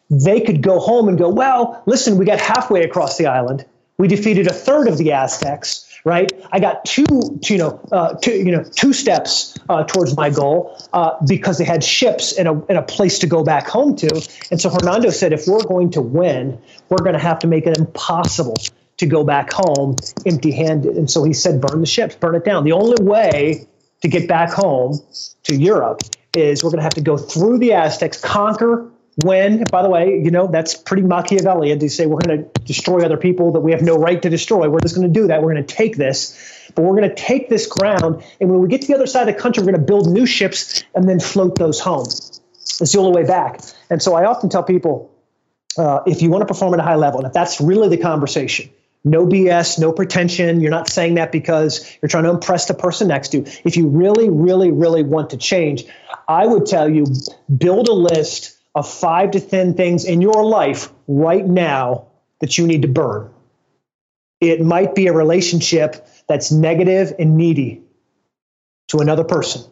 they 0.09 0.41
could 0.41 0.63
go 0.63 0.79
home 0.79 1.07
and 1.07 1.19
go, 1.19 1.29
well, 1.29 1.83
listen, 1.85 2.17
we 2.17 2.25
got 2.25 2.39
halfway 2.39 2.81
across 2.81 3.19
the 3.19 3.27
island 3.27 3.63
we 4.01 4.07
defeated 4.07 4.47
a 4.47 4.53
third 4.53 4.87
of 4.87 4.97
the 4.97 5.11
Aztecs. 5.13 5.87
Right, 6.03 6.31
I 6.51 6.59
got 6.59 6.83
two, 6.83 7.05
you 7.43 7.59
know, 7.59 7.79
uh, 7.91 8.15
two, 8.15 8.31
you 8.31 8.51
know, 8.51 8.63
two 8.63 8.91
steps 8.91 9.55
uh, 9.69 9.83
towards 9.83 10.17
my 10.17 10.31
goal 10.31 10.75
uh, 10.93 11.11
because 11.27 11.59
they 11.59 11.63
had 11.63 11.83
ships 11.83 12.35
and 12.35 12.47
a, 12.47 12.53
and 12.69 12.79
a 12.79 12.81
place 12.81 13.19
to 13.19 13.27
go 13.27 13.43
back 13.43 13.67
home 13.67 13.95
to. 13.97 14.09
And 14.49 14.59
so 14.59 14.71
Hernando 14.71 15.11
said, 15.11 15.31
if 15.31 15.45
we're 15.45 15.61
going 15.61 15.91
to 15.91 16.01
win, 16.01 16.59
we're 16.89 17.03
going 17.03 17.13
to 17.13 17.19
have 17.19 17.37
to 17.39 17.47
make 17.47 17.67
it 17.67 17.77
impossible 17.77 18.55
to 18.97 19.05
go 19.05 19.23
back 19.23 19.53
home 19.53 19.95
empty-handed. 20.25 20.97
And 20.97 21.07
so 21.07 21.23
he 21.23 21.33
said, 21.33 21.61
burn 21.61 21.81
the 21.81 21.85
ships, 21.85 22.15
burn 22.15 22.33
it 22.33 22.45
down. 22.45 22.63
The 22.63 22.71
only 22.71 23.03
way 23.03 23.67
to 24.01 24.07
get 24.07 24.27
back 24.27 24.51
home 24.51 24.99
to 25.43 25.55
Europe 25.55 26.01
is 26.33 26.63
we're 26.63 26.71
going 26.71 26.79
to 26.79 26.83
have 26.83 26.95
to 26.95 27.01
go 27.01 27.15
through 27.15 27.59
the 27.59 27.73
Aztecs, 27.73 28.19
conquer 28.19 28.89
when, 29.23 29.63
by 29.65 29.81
the 29.81 29.89
way, 29.89 30.21
you 30.23 30.31
know, 30.31 30.47
that's 30.47 30.75
pretty 30.75 31.03
Machiavellian 31.03 31.79
to 31.79 31.89
say 31.89 32.05
we're 32.05 32.19
going 32.19 32.43
to 32.43 32.61
destroy 32.63 33.03
other 33.03 33.17
people 33.17 33.53
that 33.53 33.61
we 33.61 33.71
have 33.71 33.81
no 33.81 33.97
right 33.97 34.21
to 34.21 34.29
destroy. 34.29 34.69
We're 34.69 34.79
just 34.79 34.95
going 34.95 35.11
to 35.11 35.19
do 35.19 35.27
that. 35.27 35.41
We're 35.41 35.53
going 35.53 35.65
to 35.65 35.75
take 35.75 35.97
this, 35.97 36.71
but 36.75 36.83
we're 36.83 36.95
going 36.95 37.09
to 37.09 37.15
take 37.15 37.49
this 37.49 37.67
ground. 37.67 38.23
And 38.39 38.49
when 38.49 38.59
we 38.59 38.67
get 38.67 38.81
to 38.81 38.87
the 38.87 38.95
other 38.95 39.07
side 39.07 39.27
of 39.27 39.35
the 39.35 39.41
country, 39.41 39.63
we're 39.63 39.71
going 39.71 39.81
to 39.81 39.87
build 39.87 40.11
new 40.11 40.25
ships 40.25 40.83
and 40.95 41.07
then 41.07 41.19
float 41.19 41.55
those 41.55 41.79
home. 41.79 42.05
It's 42.05 42.91
the 42.91 42.99
only 42.99 43.21
way 43.21 43.27
back. 43.27 43.61
And 43.89 44.01
so 44.01 44.15
I 44.15 44.25
often 44.25 44.49
tell 44.49 44.63
people 44.63 45.11
uh, 45.77 46.01
if 46.05 46.21
you 46.21 46.29
want 46.29 46.41
to 46.41 46.45
perform 46.45 46.73
at 46.73 46.79
a 46.79 46.83
high 46.83 46.95
level, 46.95 47.19
and 47.19 47.27
if 47.27 47.33
that's 47.33 47.61
really 47.61 47.89
the 47.89 48.01
conversation, 48.01 48.69
no 49.03 49.25
BS, 49.25 49.79
no 49.79 49.91
pretension. 49.91 50.61
You're 50.61 50.71
not 50.71 50.87
saying 50.87 51.15
that 51.15 51.31
because 51.31 51.97
you're 52.01 52.09
trying 52.09 52.25
to 52.25 52.29
impress 52.29 52.67
the 52.67 52.73
person 52.73 53.07
next 53.07 53.29
to 53.29 53.39
you. 53.39 53.45
If 53.63 53.75
you 53.77 53.87
really, 53.87 54.29
really, 54.29 54.71
really 54.71 55.03
want 55.03 55.31
to 55.31 55.37
change, 55.37 55.85
I 56.27 56.45
would 56.45 56.67
tell 56.67 56.89
you 56.89 57.05
build 57.55 57.87
a 57.87 57.93
list 57.93 58.57
of 58.73 58.89
five 58.89 59.31
to 59.31 59.39
10 59.39 59.73
things 59.73 60.05
in 60.05 60.21
your 60.21 60.45
life 60.45 60.89
right 61.07 61.45
now 61.45 62.07
that 62.39 62.57
you 62.57 62.67
need 62.67 62.83
to 62.83 62.87
burn. 62.87 63.29
It 64.39 64.61
might 64.61 64.95
be 64.95 65.07
a 65.07 65.13
relationship 65.13 66.07
that's 66.27 66.51
negative 66.51 67.13
and 67.19 67.37
needy 67.37 67.83
to 68.87 68.99
another 68.99 69.23
person, 69.23 69.63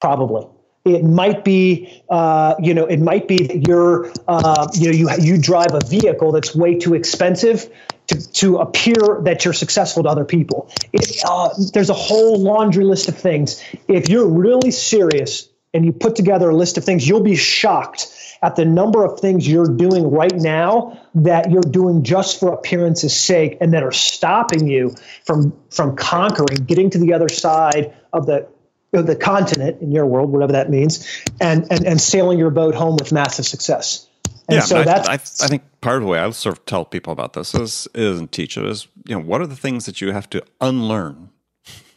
probably. 0.00 0.46
It 0.84 1.04
might 1.04 1.44
be, 1.44 2.02
uh, 2.08 2.54
you 2.58 2.72
know, 2.72 2.86
it 2.86 3.00
might 3.00 3.28
be 3.28 3.36
that 3.36 3.68
you're, 3.68 4.10
uh, 4.26 4.68
you 4.72 4.90
know, 4.90 4.96
you 4.96 5.22
you 5.22 5.38
drive 5.38 5.74
a 5.74 5.86
vehicle 5.86 6.32
that's 6.32 6.54
way 6.54 6.78
too 6.78 6.94
expensive 6.94 7.70
to, 8.06 8.32
to 8.32 8.56
appear 8.58 9.20
that 9.22 9.44
you're 9.44 9.54
successful 9.54 10.04
to 10.04 10.08
other 10.08 10.24
people. 10.24 10.70
It, 10.92 11.22
uh, 11.28 11.50
there's 11.74 11.90
a 11.90 11.94
whole 11.94 12.40
laundry 12.40 12.84
list 12.84 13.08
of 13.08 13.18
things. 13.18 13.62
If 13.88 14.08
you're 14.08 14.26
really 14.26 14.70
serious 14.70 15.49
and 15.72 15.84
you 15.84 15.92
put 15.92 16.16
together 16.16 16.50
a 16.50 16.56
list 16.56 16.78
of 16.78 16.84
things, 16.84 17.06
you'll 17.06 17.22
be 17.22 17.36
shocked 17.36 18.08
at 18.42 18.56
the 18.56 18.64
number 18.64 19.04
of 19.04 19.20
things 19.20 19.46
you're 19.46 19.66
doing 19.66 20.10
right 20.10 20.34
now 20.34 20.98
that 21.14 21.50
you're 21.50 21.60
doing 21.62 22.02
just 22.02 22.40
for 22.40 22.52
appearance's 22.52 23.14
sake 23.14 23.58
and 23.60 23.72
that 23.74 23.82
are 23.82 23.92
stopping 23.92 24.66
you 24.66 24.94
from 25.24 25.56
from 25.70 25.94
conquering, 25.96 26.64
getting 26.64 26.90
to 26.90 26.98
the 26.98 27.12
other 27.12 27.28
side 27.28 27.94
of 28.12 28.26
the 28.26 28.48
of 28.92 29.06
the 29.06 29.14
continent 29.14 29.80
in 29.80 29.92
your 29.92 30.06
world, 30.06 30.30
whatever 30.30 30.52
that 30.52 30.70
means, 30.70 31.06
and 31.40 31.70
and, 31.70 31.86
and 31.86 32.00
sailing 32.00 32.38
your 32.38 32.50
boat 32.50 32.74
home 32.74 32.96
with 32.96 33.12
massive 33.12 33.46
success. 33.46 34.08
And 34.48 34.56
yeah, 34.56 34.60
so 34.62 34.82
that's 34.82 35.08
I, 35.08 35.12
I, 35.12 35.14
I, 35.14 35.48
think 35.48 35.62
part 35.80 35.98
of 35.98 36.02
the 36.02 36.08
way 36.08 36.18
I 36.18 36.28
sort 36.30 36.58
of 36.58 36.64
tell 36.66 36.84
people 36.84 37.12
about 37.12 37.34
this 37.34 37.54
is 37.54 37.86
is 37.94 38.18
and 38.18 38.32
teach 38.32 38.56
it 38.56 38.64
is 38.64 38.88
you 39.06 39.14
know 39.14 39.22
what 39.22 39.40
are 39.40 39.46
the 39.46 39.54
things 39.54 39.86
that 39.86 40.00
you 40.00 40.12
have 40.12 40.28
to 40.30 40.42
unlearn. 40.60 41.30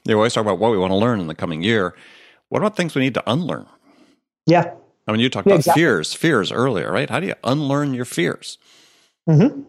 They 0.05 0.13
always 0.13 0.33
talk 0.33 0.41
about 0.41 0.59
what 0.59 0.71
we 0.71 0.77
want 0.77 0.91
to 0.91 0.97
learn 0.97 1.21
in 1.21 1.27
the 1.27 1.35
coming 1.35 1.63
year 1.63 1.95
what 2.53 2.59
about 2.59 2.77
things 2.77 2.93
we 2.93 3.01
need 3.01 3.15
to 3.15 3.23
unlearn? 3.25 3.65
Yeah. 4.45 4.75
I 5.07 5.11
mean, 5.11 5.21
you 5.21 5.29
talked 5.29 5.47
yeah, 5.47 5.53
about 5.53 5.61
exactly. 5.61 5.81
fears, 5.81 6.13
fears 6.13 6.51
earlier, 6.51 6.91
right? 6.91 7.09
How 7.09 7.19
do 7.19 7.25
you 7.25 7.33
unlearn 7.43 7.95
your 7.95 8.05
fears? 8.05 8.59
Mm-hmm. 9.27 9.61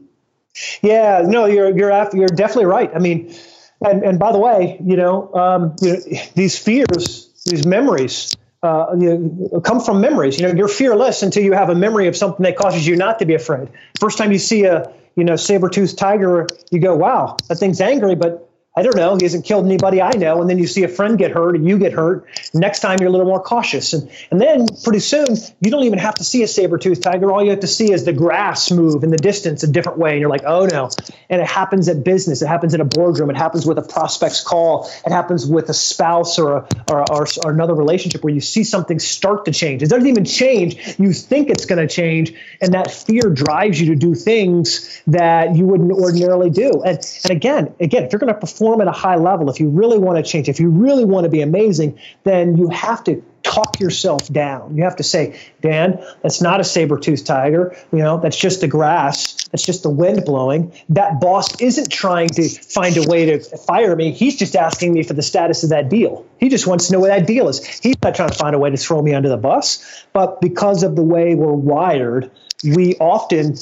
Yeah, 0.83 1.23
no, 1.27 1.47
you're 1.47 1.77
you're 1.77 2.09
you're 2.12 2.29
definitely 2.29 2.66
right. 2.66 2.90
I 2.94 2.99
mean, 2.99 3.35
and 3.81 4.03
and 4.03 4.18
by 4.18 4.33
the 4.33 4.38
way, 4.38 4.79
you 4.85 4.97
know, 4.97 5.33
um, 5.35 5.77
you 5.81 5.94
know 5.94 6.01
these 6.35 6.59
fears, 6.59 7.31
these 7.47 7.66
memories, 7.66 8.37
uh, 8.62 8.94
you 8.99 9.49
know, 9.51 9.61
come 9.62 9.81
from 9.81 10.03
memories. 10.03 10.38
You 10.38 10.47
know, 10.47 10.55
you're 10.55 10.68
fearless 10.68 11.23
until 11.23 11.42
you 11.42 11.55
have 11.55 11.70
a 11.70 11.75
memory 11.75 12.07
of 12.07 12.16
something 12.16 12.44
that 12.44 12.57
causes 12.57 12.87
you 12.87 12.97
not 12.97 13.18
to 13.20 13.25
be 13.25 13.35
afraid. 13.35 13.70
First 13.99 14.18
time 14.18 14.31
you 14.31 14.38
see 14.38 14.64
a 14.64 14.92
you 15.16 15.25
know 15.25 15.37
saber-toothed 15.37 15.97
tiger, 15.97 16.47
you 16.70 16.81
go, 16.81 16.94
"Wow, 16.94 17.38
that 17.49 17.57
thing's 17.57 17.81
angry," 17.81 18.14
but 18.14 18.49
I 18.76 18.82
don't 18.82 18.96
know. 18.96 19.14
He 19.14 19.24
hasn't 19.24 19.44
killed 19.44 19.66
anybody 19.66 20.02
I 20.02 20.10
know. 20.16 20.40
And 20.40 20.50
then 20.50 20.58
you 20.58 20.66
see 20.66 20.82
a 20.82 20.88
friend 20.88 21.16
get 21.16 21.30
hurt 21.30 21.54
and 21.54 21.64
you 21.66 21.78
get 21.78 21.92
hurt. 21.92 22.26
Next 22.52 22.80
time 22.80 22.98
you're 22.98 23.08
a 23.08 23.12
little 23.12 23.26
more 23.26 23.40
cautious. 23.40 23.92
And, 23.92 24.10
and 24.32 24.40
then 24.40 24.66
pretty 24.82 24.98
soon 24.98 25.26
you 25.60 25.70
don't 25.70 25.84
even 25.84 26.00
have 26.00 26.16
to 26.16 26.24
see 26.24 26.42
a 26.42 26.48
saber-toothed 26.48 27.00
tiger. 27.00 27.30
All 27.30 27.44
you 27.44 27.50
have 27.50 27.60
to 27.60 27.68
see 27.68 27.92
is 27.92 28.04
the 28.04 28.12
grass 28.12 28.72
move 28.72 29.04
in 29.04 29.10
the 29.10 29.16
distance 29.16 29.62
a 29.62 29.68
different 29.68 29.98
way. 29.98 30.12
And 30.12 30.20
you're 30.20 30.28
like, 30.28 30.42
oh 30.44 30.66
no. 30.66 30.90
And 31.30 31.40
it 31.40 31.46
happens 31.46 31.88
at 31.88 32.02
business. 32.02 32.42
It 32.42 32.48
happens 32.48 32.74
in 32.74 32.80
a 32.80 32.84
boardroom. 32.84 33.30
It 33.30 33.37
happens 33.37 33.64
with 33.64 33.78
a 33.78 33.82
prospect's 33.82 34.42
call. 34.42 34.90
It 35.06 35.12
happens 35.12 35.46
with 35.46 35.68
a 35.68 35.74
spouse 35.74 36.37
or, 36.40 36.56
a, 36.56 36.68
or, 36.90 37.04
or, 37.12 37.26
or 37.44 37.52
another 37.52 37.74
relationship 37.74 38.24
where 38.24 38.34
you 38.34 38.40
see 38.40 38.64
something 38.64 38.98
start 38.98 39.44
to 39.44 39.52
change. 39.52 39.84
It 39.84 39.88
doesn't 39.88 40.08
even 40.08 40.24
change. 40.24 40.98
You 40.98 41.12
think 41.12 41.48
it's 41.48 41.66
going 41.66 41.87
to 41.87 41.92
change. 41.92 42.34
And 42.60 42.74
that 42.74 42.90
fear 42.90 43.30
drives 43.30 43.80
you 43.80 43.94
to 43.94 43.94
do 43.94 44.16
things 44.16 45.00
that 45.06 45.54
you 45.54 45.64
wouldn't 45.64 45.92
ordinarily 45.92 46.50
do. 46.50 46.82
And, 46.84 46.98
and 47.22 47.30
again, 47.30 47.72
again, 47.78 48.02
if 48.02 48.12
you're 48.12 48.18
going 48.18 48.34
to 48.34 48.40
perform 48.40 48.63
perform 48.64 48.81
at 48.81 48.88
a 48.88 48.98
high 48.98 49.16
level, 49.16 49.50
if 49.50 49.61
you 49.61 49.68
really 49.68 49.98
want 49.98 50.24
to 50.24 50.31
change, 50.31 50.48
if 50.48 50.59
you 50.59 50.70
really 50.70 51.05
want 51.05 51.24
to 51.24 51.31
be 51.31 51.42
amazing, 51.42 51.98
then 52.24 52.57
you 52.57 52.68
have 52.70 53.05
to 53.05 53.22
talk 53.42 53.79
yourself 53.79 54.27
down. 54.33 54.74
You 54.74 54.85
have 54.85 54.96
to 54.96 55.03
say, 55.03 55.38
Dan, 55.61 56.03
that's 56.22 56.40
not 56.40 56.61
a 56.61 56.64
saber-toothed 56.64 57.27
tiger. 57.27 57.77
You 57.92 57.98
know, 57.98 58.18
that's 58.18 58.38
just 58.38 58.62
the 58.62 58.68
grass. 58.68 59.44
That's 59.53 59.66
just 59.66 59.83
the 59.83 59.90
wind 59.90 60.24
blowing. 60.24 60.72
That 60.88 61.20
boss 61.20 61.61
isn't 61.61 61.90
trying 61.92 62.29
to 62.31 62.48
find 62.48 62.96
a 62.96 63.07
way 63.07 63.27
to 63.27 63.40
fire 63.40 63.94
me. 63.94 64.12
He's 64.12 64.38
just 64.38 64.57
asking 64.57 64.94
me 64.94 65.03
for 65.03 65.12
the 65.12 65.22
status 65.22 65.62
of 65.62 65.68
that 65.70 65.90
deal. 65.90 66.24
He 66.38 66.48
just 66.48 66.66
wants 66.66 66.87
to 66.87 66.94
know 66.94 67.00
what 67.00 67.09
that 67.09 67.27
deal 67.27 67.50
is. 67.50 67.62
He's 67.66 67.96
not 68.03 68.14
trying 68.14 68.31
to 68.31 68.35
find 68.35 68.55
a 68.55 68.59
way 68.59 68.70
to 68.70 68.79
throw 68.79 69.03
me 69.03 69.12
under 69.12 69.29
the 69.29 69.37
bus. 69.37 70.07
But 70.14 70.40
because 70.40 70.83
of 70.83 70.96
the 70.96 71.03
way 71.03 71.35
we're 71.35 71.53
wired, 71.53 72.31
we 72.64 72.96
often 72.96 73.57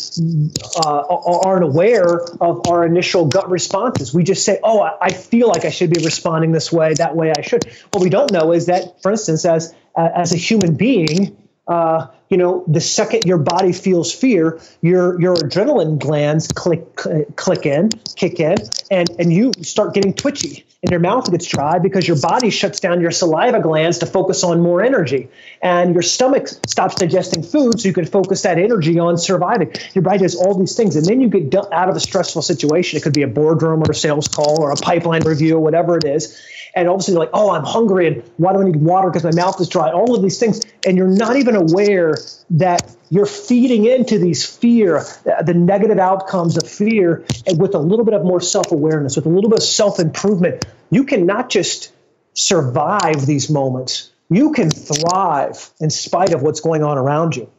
uh, 0.76 1.02
aren't 1.44 1.64
aware 1.64 2.20
of 2.40 2.68
our 2.68 2.86
initial 2.86 3.26
gut 3.26 3.50
responses. 3.50 4.14
We 4.14 4.22
just 4.22 4.44
say, 4.44 4.58
"Oh, 4.62 4.88
I 5.00 5.12
feel 5.12 5.48
like 5.48 5.64
I 5.64 5.70
should 5.70 5.90
be 5.90 6.02
responding 6.04 6.52
this 6.52 6.72
way, 6.72 6.94
that 6.94 7.16
way 7.16 7.32
I 7.36 7.42
should." 7.42 7.64
What 7.90 8.02
we 8.02 8.10
don't 8.10 8.30
know 8.32 8.52
is 8.52 8.66
that, 8.66 9.02
for 9.02 9.10
instance, 9.10 9.44
as 9.44 9.74
as 9.96 10.32
a 10.32 10.36
human 10.36 10.74
being, 10.74 11.36
uh, 11.66 12.08
you 12.28 12.36
know, 12.36 12.64
the 12.66 12.80
second 12.80 13.24
your 13.26 13.38
body 13.38 13.72
feels 13.72 14.12
fear, 14.12 14.60
your 14.80 15.20
your 15.20 15.34
adrenaline 15.36 15.98
glands 15.98 16.48
click 16.48 16.96
click 17.36 17.66
in, 17.66 17.90
kick 18.16 18.40
in, 18.40 18.56
and 18.90 19.10
and 19.18 19.32
you 19.32 19.52
start 19.62 19.94
getting 19.94 20.14
twitchy, 20.14 20.64
and 20.82 20.90
your 20.90 21.00
mouth 21.00 21.30
gets 21.30 21.46
dry 21.46 21.78
because 21.78 22.08
your 22.08 22.20
body 22.20 22.50
shuts 22.50 22.80
down 22.80 23.00
your 23.00 23.12
saliva 23.12 23.60
glands 23.60 23.98
to 23.98 24.06
focus 24.06 24.42
on 24.42 24.60
more 24.60 24.82
energy, 24.82 25.28
and 25.60 25.94
your 25.94 26.02
stomach 26.02 26.48
stops 26.66 26.96
digesting 26.96 27.42
food, 27.42 27.80
so 27.80 27.86
you 27.86 27.94
can 27.94 28.04
focus 28.04 28.42
that 28.42 28.58
energy 28.58 28.98
on 28.98 29.16
surviving. 29.16 29.72
Your 29.94 30.02
body 30.02 30.18
does 30.18 30.34
all 30.34 30.58
these 30.58 30.76
things, 30.76 30.96
and 30.96 31.06
then 31.06 31.20
you 31.20 31.28
get 31.28 31.72
out 31.72 31.88
of 31.88 31.94
a 31.94 32.00
stressful 32.00 32.42
situation. 32.42 32.96
It 32.96 33.02
could 33.02 33.14
be 33.14 33.22
a 33.22 33.28
boardroom 33.28 33.80
or 33.80 33.90
a 33.90 33.94
sales 33.94 34.26
call 34.26 34.60
or 34.60 34.72
a 34.72 34.76
pipeline 34.76 35.22
review, 35.22 35.56
or 35.56 35.60
whatever 35.60 35.96
it 35.98 36.04
is 36.04 36.36
and 36.74 36.88
all 36.88 36.94
of 36.94 37.00
a 37.00 37.02
sudden 37.02 37.14
you're 37.14 37.24
like, 37.24 37.34
oh, 37.34 37.50
I'm 37.50 37.64
hungry, 37.64 38.06
and 38.06 38.22
why 38.36 38.52
do 38.52 38.60
I 38.60 38.64
need 38.64 38.76
water 38.76 39.10
because 39.10 39.24
my 39.24 39.34
mouth 39.34 39.60
is 39.60 39.68
dry? 39.68 39.90
All 39.90 40.14
of 40.14 40.22
these 40.22 40.38
things, 40.38 40.60
and 40.86 40.96
you're 40.96 41.06
not 41.06 41.36
even 41.36 41.56
aware 41.56 42.16
that 42.50 42.96
you're 43.10 43.26
feeding 43.26 43.84
into 43.84 44.18
these 44.18 44.44
fear, 44.44 44.98
uh, 44.98 45.42
the 45.42 45.54
negative 45.54 45.98
outcomes 45.98 46.56
of 46.56 46.68
fear, 46.68 47.24
and 47.46 47.60
with 47.60 47.74
a 47.74 47.78
little 47.78 48.04
bit 48.04 48.14
of 48.14 48.24
more 48.24 48.40
self-awareness, 48.40 49.16
with 49.16 49.26
a 49.26 49.28
little 49.28 49.50
bit 49.50 49.58
of 49.58 49.64
self-improvement, 49.64 50.64
you 50.90 51.04
can 51.04 51.26
not 51.26 51.50
just 51.50 51.92
survive 52.34 53.26
these 53.26 53.50
moments, 53.50 54.10
you 54.30 54.52
can 54.52 54.70
thrive 54.70 55.70
in 55.80 55.90
spite 55.90 56.32
of 56.32 56.42
what's 56.42 56.60
going 56.60 56.82
on 56.82 56.96
around 56.96 57.36
you. 57.36 57.50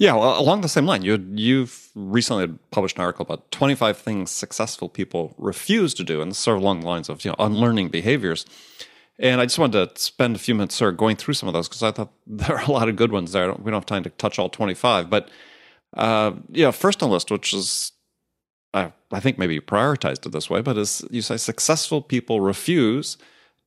Yeah, 0.00 0.14
well, 0.14 0.40
along 0.40 0.62
the 0.62 0.68
same 0.68 0.86
line, 0.86 1.02
you 1.02 1.22
you've 1.34 1.90
recently 1.94 2.48
published 2.70 2.96
an 2.96 3.02
article 3.02 3.22
about 3.22 3.50
25 3.50 3.98
things 3.98 4.30
successful 4.30 4.88
people 4.88 5.34
refuse 5.36 5.92
to 5.92 6.02
do, 6.02 6.22
and 6.22 6.34
sort 6.34 6.56
of 6.56 6.62
along 6.62 6.80
the 6.80 6.86
lines 6.86 7.10
of 7.10 7.22
you 7.22 7.30
know 7.30 7.36
unlearning 7.38 7.90
behaviors. 7.90 8.46
And 9.18 9.42
I 9.42 9.44
just 9.44 9.58
wanted 9.58 9.94
to 9.94 10.00
spend 10.00 10.36
a 10.36 10.38
few 10.38 10.54
minutes 10.54 10.76
sort 10.76 10.94
of 10.94 10.96
going 10.96 11.16
through 11.16 11.34
some 11.34 11.50
of 11.50 11.52
those 11.52 11.68
because 11.68 11.82
I 11.82 11.90
thought 11.90 12.10
there 12.26 12.56
are 12.56 12.64
a 12.64 12.72
lot 12.72 12.88
of 12.88 12.96
good 12.96 13.12
ones 13.12 13.32
there. 13.32 13.52
we 13.52 13.70
don't 13.70 13.74
have 13.74 13.84
time 13.84 14.02
to 14.04 14.10
touch 14.10 14.38
all 14.38 14.48
25, 14.48 15.10
but 15.10 15.28
uh, 15.98 16.32
first 16.72 17.02
on 17.02 17.10
the 17.10 17.12
list, 17.12 17.30
which 17.30 17.52
is 17.52 17.92
I, 18.72 18.94
I 19.12 19.20
think 19.20 19.36
maybe 19.36 19.60
prioritized 19.60 20.24
it 20.24 20.32
this 20.32 20.48
way, 20.48 20.62
but 20.62 20.78
is 20.78 21.04
you 21.10 21.20
say 21.20 21.36
successful 21.36 22.00
people 22.00 22.40
refuse 22.40 23.18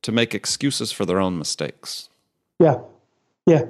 to 0.02 0.10
make 0.10 0.34
excuses 0.34 0.90
for 0.90 1.06
their 1.06 1.20
own 1.20 1.38
mistakes. 1.38 2.08
Yeah, 2.58 2.78
yeah. 3.46 3.66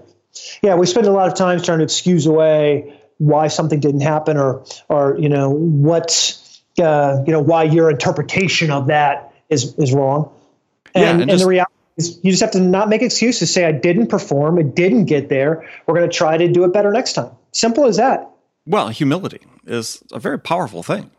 Yeah, 0.62 0.74
we 0.74 0.86
spend 0.86 1.06
a 1.06 1.12
lot 1.12 1.28
of 1.28 1.34
time 1.34 1.60
trying 1.62 1.78
to 1.78 1.84
excuse 1.84 2.26
away 2.26 3.00
why 3.18 3.48
something 3.48 3.80
didn't 3.80 4.00
happen, 4.00 4.36
or 4.36 4.64
or 4.88 5.16
you 5.18 5.28
know 5.28 5.50
what 5.50 6.38
uh, 6.78 7.22
you 7.26 7.32
know 7.32 7.40
why 7.40 7.64
your 7.64 7.90
interpretation 7.90 8.70
of 8.70 8.88
that 8.88 9.32
is 9.48 9.74
is 9.76 9.92
wrong. 9.92 10.30
And, 10.94 11.02
yeah, 11.02 11.10
and, 11.10 11.20
and 11.22 11.30
just, 11.30 11.44
the 11.44 11.48
reality 11.48 11.72
is, 11.96 12.20
you 12.22 12.30
just 12.30 12.42
have 12.42 12.52
to 12.52 12.60
not 12.60 12.88
make 12.88 13.02
excuses. 13.02 13.52
Say 13.52 13.64
I 13.64 13.72
didn't 13.72 14.08
perform, 14.08 14.58
it 14.58 14.74
didn't 14.74 15.04
get 15.06 15.28
there. 15.28 15.68
We're 15.86 15.94
going 15.94 16.10
to 16.10 16.16
try 16.16 16.36
to 16.36 16.48
do 16.48 16.64
it 16.64 16.72
better 16.72 16.92
next 16.92 17.12
time. 17.14 17.30
Simple 17.52 17.86
as 17.86 17.96
that. 17.98 18.30
Well, 18.66 18.88
humility 18.88 19.40
is 19.66 20.02
a 20.12 20.18
very 20.18 20.38
powerful 20.38 20.82
thing. 20.82 21.10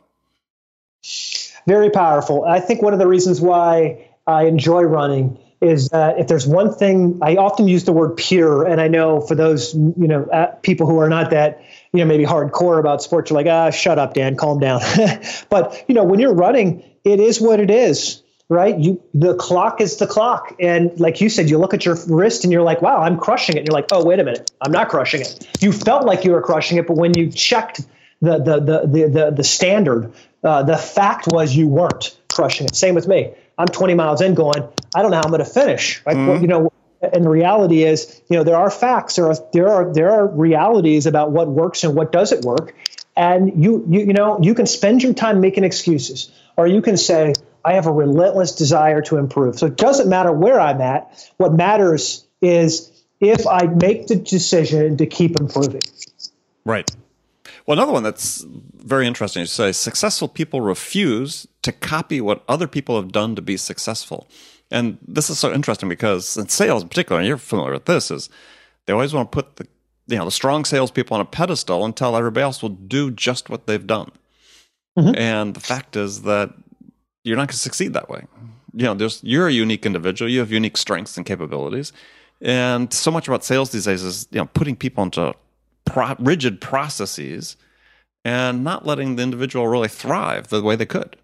Very 1.68 1.90
powerful. 1.90 2.44
I 2.44 2.60
think 2.60 2.82
one 2.82 2.94
of 2.94 3.00
the 3.00 3.08
reasons 3.08 3.40
why 3.40 4.10
I 4.28 4.46
enjoy 4.46 4.82
running 4.82 5.38
is 5.62 5.90
that 5.90 6.20
if 6.20 6.28
there's 6.28 6.48
one 6.48 6.74
thing 6.74 7.20
I 7.22 7.38
often 7.38 7.68
use 7.68 7.86
the 7.86 7.94
word 7.94 8.18
pure, 8.18 8.66
and 8.66 8.80
I 8.82 8.88
know 8.88 9.22
for 9.22 9.36
those 9.36 9.74
you 9.74 10.08
know 10.08 10.26
uh, 10.26 10.48
people 10.62 10.88
who 10.88 11.00
are 11.00 11.10
not 11.10 11.32
that 11.32 11.64
you 11.94 12.00
know 12.00 12.06
maybe 12.06 12.26
hardcore 12.26 12.80
about 12.80 13.02
sports, 13.02 13.30
you're 13.30 13.40
like 13.40 13.48
ah 13.48 13.70
shut 13.70 13.98
up 13.98 14.14
Dan, 14.14 14.36
calm 14.36 14.60
down. 14.60 14.82
but 15.50 15.84
you 15.88 15.96
know 15.96 16.04
when 16.04 16.20
you're 16.20 16.34
running, 16.34 16.84
it 17.04 17.20
is 17.20 17.40
what 17.40 17.60
it 17.60 17.72
is, 17.72 18.22
right? 18.50 18.78
You 18.78 19.02
the 19.14 19.36
clock 19.36 19.82
is 19.82 19.98
the 19.98 20.08
clock, 20.08 20.56
and 20.60 21.00
like 21.00 21.22
you 21.22 21.30
said, 21.30 21.50
you 21.50 21.58
look 21.58 21.74
at 21.74 21.86
your 21.86 21.98
wrist 22.08 22.44
and 22.44 22.54
you're 22.54 22.64
like 22.64 22.82
wow 22.82 23.02
I'm 23.02 23.18
crushing 23.18 23.56
it. 23.56 23.60
And 23.60 23.68
you're 23.68 23.76
like 23.76 23.88
oh 23.92 24.06
wait 24.06 24.20
a 24.20 24.24
minute 24.24 24.52
I'm 24.62 24.72
not 24.72 24.90
crushing 24.90 25.22
it. 25.22 25.48
You 25.62 25.72
felt 25.72 26.06
like 26.06 26.26
you 26.26 26.32
were 26.32 26.42
crushing 26.42 26.78
it, 26.78 26.88
but 26.88 26.98
when 26.98 27.18
you 27.18 27.32
checked 27.32 27.82
the 28.22 28.38
the 28.40 28.60
the 28.60 28.88
the 28.88 29.10
the, 29.10 29.32
the 29.32 29.44
standard, 29.44 30.14
uh, 30.44 30.64
the 30.64 30.78
fact 30.78 31.28
was 31.28 31.56
you 31.56 31.68
weren't 31.68 32.18
crushing 32.34 32.66
it. 32.66 32.76
Same 32.76 32.96
with 32.96 33.08
me. 33.08 33.34
I'm 33.58 33.68
20 33.68 33.94
miles 33.94 34.22
in 34.22 34.34
going, 34.34 34.68
I 34.96 35.02
don't 35.02 35.12
know 35.12 35.18
how 35.18 35.24
I'm 35.24 35.32
going 35.32 35.44
to 35.44 35.50
finish. 35.50 36.02
Right? 36.06 36.16
Mm-hmm. 36.16 36.28
Well, 36.28 36.42
you 36.42 36.48
know, 36.48 36.72
and 37.02 37.24
the 37.24 37.30
reality 37.30 37.84
is, 37.84 38.22
you 38.30 38.38
know, 38.38 38.44
there 38.44 38.56
are 38.56 38.72
facts, 38.72 39.16
there 39.18 39.28
are 39.28 39.36
there 39.54 39.70
are 39.70 39.94
there 39.94 40.12
are 40.12 40.28
realities 40.28 41.06
about 41.06 41.32
what 41.32 41.48
works 41.48 41.84
and 41.84 41.96
what 41.96 42.12
doesn't 42.12 42.46
work. 42.46 42.76
And 43.16 43.64
you 43.64 43.86
you 43.90 44.00
you 44.08 44.14
know, 44.14 44.40
you 44.42 44.56
can 44.56 44.66
spend 44.66 45.04
your 45.04 45.14
time 45.14 45.42
making 45.42 45.64
excuses, 45.64 46.32
or 46.58 46.68
you 46.68 46.82
can 46.82 46.98
say, 46.98 47.34
I 47.64 47.74
have 47.74 47.88
a 47.88 47.92
relentless 47.92 48.56
desire 48.56 49.02
to 49.04 49.18
improve. 49.18 49.60
So 49.60 49.68
it 49.68 49.76
doesn't 49.76 50.10
matter 50.10 50.32
where 50.32 50.60
I'm 50.60 50.82
at. 50.82 51.30
What 51.38 51.54
matters 51.54 52.26
is 52.42 52.92
if 53.20 53.48
I 53.48 53.64
make 53.66 54.08
the 54.08 54.16
decision 54.16 54.98
to 54.98 55.06
keep 55.06 55.40
improving. 55.40 55.82
Right. 56.64 56.90
Well, 57.66 57.78
another 57.78 57.94
one 57.94 58.04
that's 58.04 58.46
very 58.48 59.08
interesting 59.08 59.42
is 59.42 59.52
say 59.52 59.72
successful 59.72 60.28
people 60.28 60.62
refuse 60.62 61.48
to 61.64 61.72
copy 61.72 62.22
what 62.22 62.44
other 62.48 62.68
people 62.68 63.02
have 63.02 63.12
done 63.12 63.36
to 63.36 63.42
be 63.42 63.58
successful. 63.58 64.28
And 64.76 64.98
this 65.08 65.30
is 65.30 65.40
so 65.40 65.54
interesting 65.54 65.88
because 65.88 66.36
in 66.36 66.50
sales 66.50 66.84
in 66.84 66.90
particular, 66.90 67.22
and 67.22 67.28
you're 67.28 67.38
familiar 67.38 67.72
with 67.72 67.86
this, 67.86 68.12
is 68.12 68.30
they 68.86 68.92
always 68.92 69.14
want 69.14 69.32
to 69.32 69.36
put 69.36 69.56
the 69.56 69.68
you 70.08 70.18
know 70.18 70.26
the 70.26 70.32
strong 70.32 70.66
salespeople 70.66 71.16
on 71.16 71.22
a 71.22 71.26
pedestal 71.26 71.86
and 71.86 71.96
tell 71.96 72.18
everybody 72.18 72.44
else 72.44 72.62
will 72.62 72.70
do 72.70 73.10
just 73.10 73.50
what 73.50 73.68
they've 73.68 73.88
done. 73.88 74.12
Mm-hmm. 75.00 75.16
And 75.16 75.54
the 75.54 75.62
fact 75.62 75.96
is 75.96 76.24
that 76.24 76.54
you're 77.24 77.38
not 77.38 77.48
going 77.48 77.54
to 77.54 77.58
succeed 77.58 77.94
that 77.94 78.10
way. 78.10 78.26
You 78.74 78.84
know, 78.84 78.94
there's 78.94 79.24
you're 79.24 79.48
a 79.48 79.54
unique 79.54 79.86
individual. 79.86 80.30
You 80.30 80.40
have 80.40 80.52
unique 80.52 80.76
strengths 80.76 81.16
and 81.16 81.26
capabilities. 81.26 81.94
And 82.42 82.92
so 82.92 83.12
much 83.12 83.30
about 83.30 83.46
sales 83.46 83.72
these 83.72 83.86
days 83.86 84.04
is 84.04 84.28
you 84.32 84.40
know 84.40 84.46
putting 84.48 84.76
people 84.76 85.06
into 85.06 85.34
pro- 85.86 86.18
rigid 86.20 86.60
processes 86.60 87.56
and 88.26 88.62
not 88.62 88.86
letting 88.86 89.16
the 89.16 89.24
individual 89.24 89.70
really 89.70 89.88
thrive 89.88 90.50
the 90.50 90.62
way 90.62 90.76
they 90.76 90.86
could. 90.86 91.16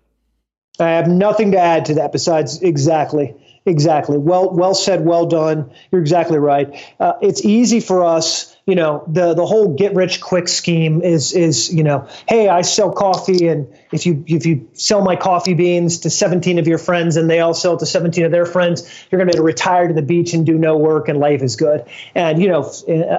I 0.80 0.90
have 0.92 1.08
nothing 1.08 1.52
to 1.52 1.60
add 1.60 1.86
to 1.86 1.96
that 1.96 2.12
besides 2.12 2.62
exactly, 2.62 3.36
exactly. 3.66 4.18
Well, 4.18 4.50
well 4.52 4.74
said, 4.74 5.06
well 5.06 5.26
done. 5.26 5.72
You're 5.92 6.02
exactly 6.02 6.40
right. 6.40 6.74
Uh, 7.00 7.14
it's 7.22 7.46
easy 7.46 7.80
for 7.80 8.04
us 8.04 8.51
you 8.72 8.76
know 8.76 9.04
the 9.06 9.34
the 9.34 9.46
whole 9.46 9.76
get 9.76 9.94
rich 9.96 10.22
quick 10.22 10.48
scheme 10.48 11.02
is 11.02 11.34
is 11.34 11.74
you 11.74 11.84
know 11.84 12.08
hey 12.26 12.48
I 12.48 12.62
sell 12.62 12.90
coffee 12.90 13.50
and 13.50 13.68
if 13.92 14.06
you 14.06 14.24
if 14.28 14.46
you 14.46 14.70
sell 14.72 15.02
my 15.02 15.18
coffee 15.18 15.56
beans 15.56 16.00
to 16.00 16.10
17 16.10 16.58
of 16.58 16.70
your 16.70 16.78
friends 16.78 17.18
and 17.18 17.30
they 17.30 17.42
all 17.42 17.54
sell 17.54 17.76
to 17.76 17.86
17 17.86 18.24
of 18.24 18.32
their 18.32 18.46
friends 18.46 18.82
you're 19.12 19.20
going 19.20 19.28
to 19.28 19.34
be 19.34 19.38
able 19.38 19.44
to 19.44 19.46
retire 19.46 19.90
to 19.90 19.94
the 19.94 20.02
beach 20.02 20.34
and 20.34 20.46
do 20.46 20.58
no 20.58 20.78
work 20.78 21.10
and 21.10 21.20
life 21.20 21.42
is 21.42 21.58
good. 21.58 21.84
And 22.16 22.42
you 22.42 22.48
know 22.48 22.72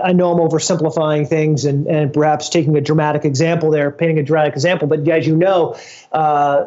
I 0.02 0.14
know 0.14 0.32
I'm 0.32 0.38
oversimplifying 0.38 1.28
things 1.28 1.66
and 1.66 1.86
and 1.86 2.14
perhaps 2.14 2.48
taking 2.48 2.74
a 2.78 2.80
dramatic 2.80 3.26
example 3.26 3.70
there 3.70 3.90
painting 3.90 4.20
a 4.20 4.22
dramatic 4.22 4.54
example 4.54 4.88
but 4.88 5.06
as 5.06 5.26
you 5.26 5.36
know 5.36 5.76
uh, 6.12 6.64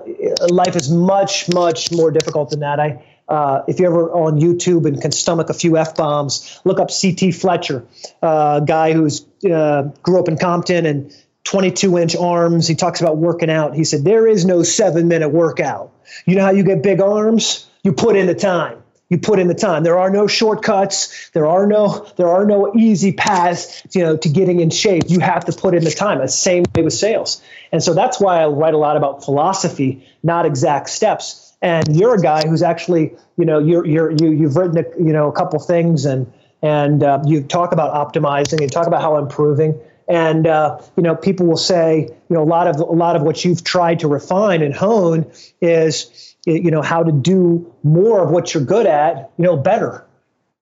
life 0.51 0.75
is 0.75 0.91
much 0.91 1.51
much 1.51 1.91
more 1.91 2.11
difficult 2.11 2.51
than 2.51 2.59
that. 2.59 2.79
I 2.79 3.03
uh, 3.27 3.63
if 3.67 3.79
you're 3.79 3.91
ever 3.91 4.11
on 4.11 4.39
YouTube 4.39 4.85
and 4.85 5.01
can 5.01 5.11
stomach 5.11 5.49
a 5.49 5.53
few 5.53 5.77
f 5.77 5.95
bombs, 5.95 6.59
look 6.63 6.79
up 6.79 6.89
CT 6.89 7.33
Fletcher, 7.33 7.85
a 8.21 8.25
uh, 8.25 8.59
guy 8.59 8.93
who's 8.93 9.25
uh, 9.49 9.83
grew 10.03 10.19
up 10.19 10.27
in 10.27 10.37
Compton 10.37 10.85
and 10.85 11.11
22 11.45 11.97
inch 11.97 12.15
arms. 12.15 12.67
He 12.67 12.75
talks 12.75 13.01
about 13.01 13.17
working 13.17 13.49
out. 13.49 13.75
He 13.75 13.83
said 13.83 14.03
there 14.03 14.27
is 14.27 14.45
no 14.45 14.63
seven 14.63 15.07
minute 15.07 15.29
workout. 15.29 15.91
You 16.25 16.35
know 16.35 16.43
how 16.43 16.51
you 16.51 16.63
get 16.63 16.83
big 16.83 17.01
arms? 17.01 17.67
You 17.83 17.93
put 17.93 18.15
in 18.15 18.27
the 18.27 18.35
time. 18.35 18.81
You 19.09 19.19
put 19.19 19.37
in 19.37 19.47
the 19.47 19.53
time. 19.53 19.83
There 19.83 19.99
are 19.99 20.09
no 20.09 20.25
shortcuts. 20.25 21.29
There 21.31 21.45
are 21.45 21.67
no 21.67 22.07
there 22.17 22.27
are 22.27 22.45
no 22.45 22.73
easy 22.75 23.11
paths, 23.11 23.83
you 23.93 24.03
know, 24.03 24.17
to 24.17 24.29
getting 24.29 24.59
in 24.59 24.71
shape. 24.71 25.03
You 25.07 25.19
have 25.19 25.45
to 25.45 25.51
put 25.51 25.75
in 25.75 25.83
the 25.83 25.91
time. 25.91 26.19
The 26.19 26.27
same 26.27 26.63
way 26.75 26.83
with 26.83 26.93
sales. 26.93 27.41
And 27.71 27.83
so 27.83 27.93
that's 27.93 28.19
why 28.19 28.41
I 28.41 28.47
write 28.47 28.73
a 28.73 28.79
lot 28.79 28.97
about 28.97 29.23
philosophy, 29.23 30.07
not 30.23 30.45
exact 30.45 30.89
steps 30.89 31.44
and 31.65 31.97
you're 31.97 32.13
a 32.13 32.21
guy 32.21 32.47
who's 32.47 32.61
actually 32.61 33.15
you 33.37 33.45
know 33.45 33.57
you're 33.57 33.85
you're 33.85 34.11
you 34.11 34.29
you've 34.31 34.55
written 34.55 34.77
a, 34.77 35.03
you 35.03 35.11
know 35.11 35.27
a 35.27 35.31
couple 35.31 35.59
things 35.59 36.05
and 36.05 36.31
and 36.61 37.03
uh, 37.03 37.21
you 37.25 37.43
talk 37.43 37.73
about 37.73 37.93
optimizing 37.93 38.61
and 38.61 38.71
talk 38.71 38.87
about 38.87 39.01
how 39.01 39.17
improving. 39.17 39.79
And 40.07 40.45
uh, 40.45 40.79
you 40.95 41.01
know 41.01 41.15
people 41.15 41.47
will 41.47 41.57
say 41.57 42.07
you 42.29 42.35
know 42.35 42.43
a 42.43 42.45
lot 42.45 42.67
of 42.67 42.79
a 42.79 42.83
lot 42.83 43.15
of 43.15 43.23
what 43.23 43.43
you've 43.43 43.63
tried 43.63 44.01
to 44.01 44.07
refine 44.07 44.61
and 44.61 44.75
hone 44.75 45.31
is 45.59 46.35
you 46.45 46.69
know 46.69 46.83
how 46.83 47.01
to 47.01 47.11
do 47.11 47.73
more 47.81 48.23
of 48.23 48.29
what 48.29 48.53
you're 48.53 48.63
good 48.63 48.85
at 48.85 49.31
you 49.37 49.43
know 49.43 49.57
better. 49.57 50.05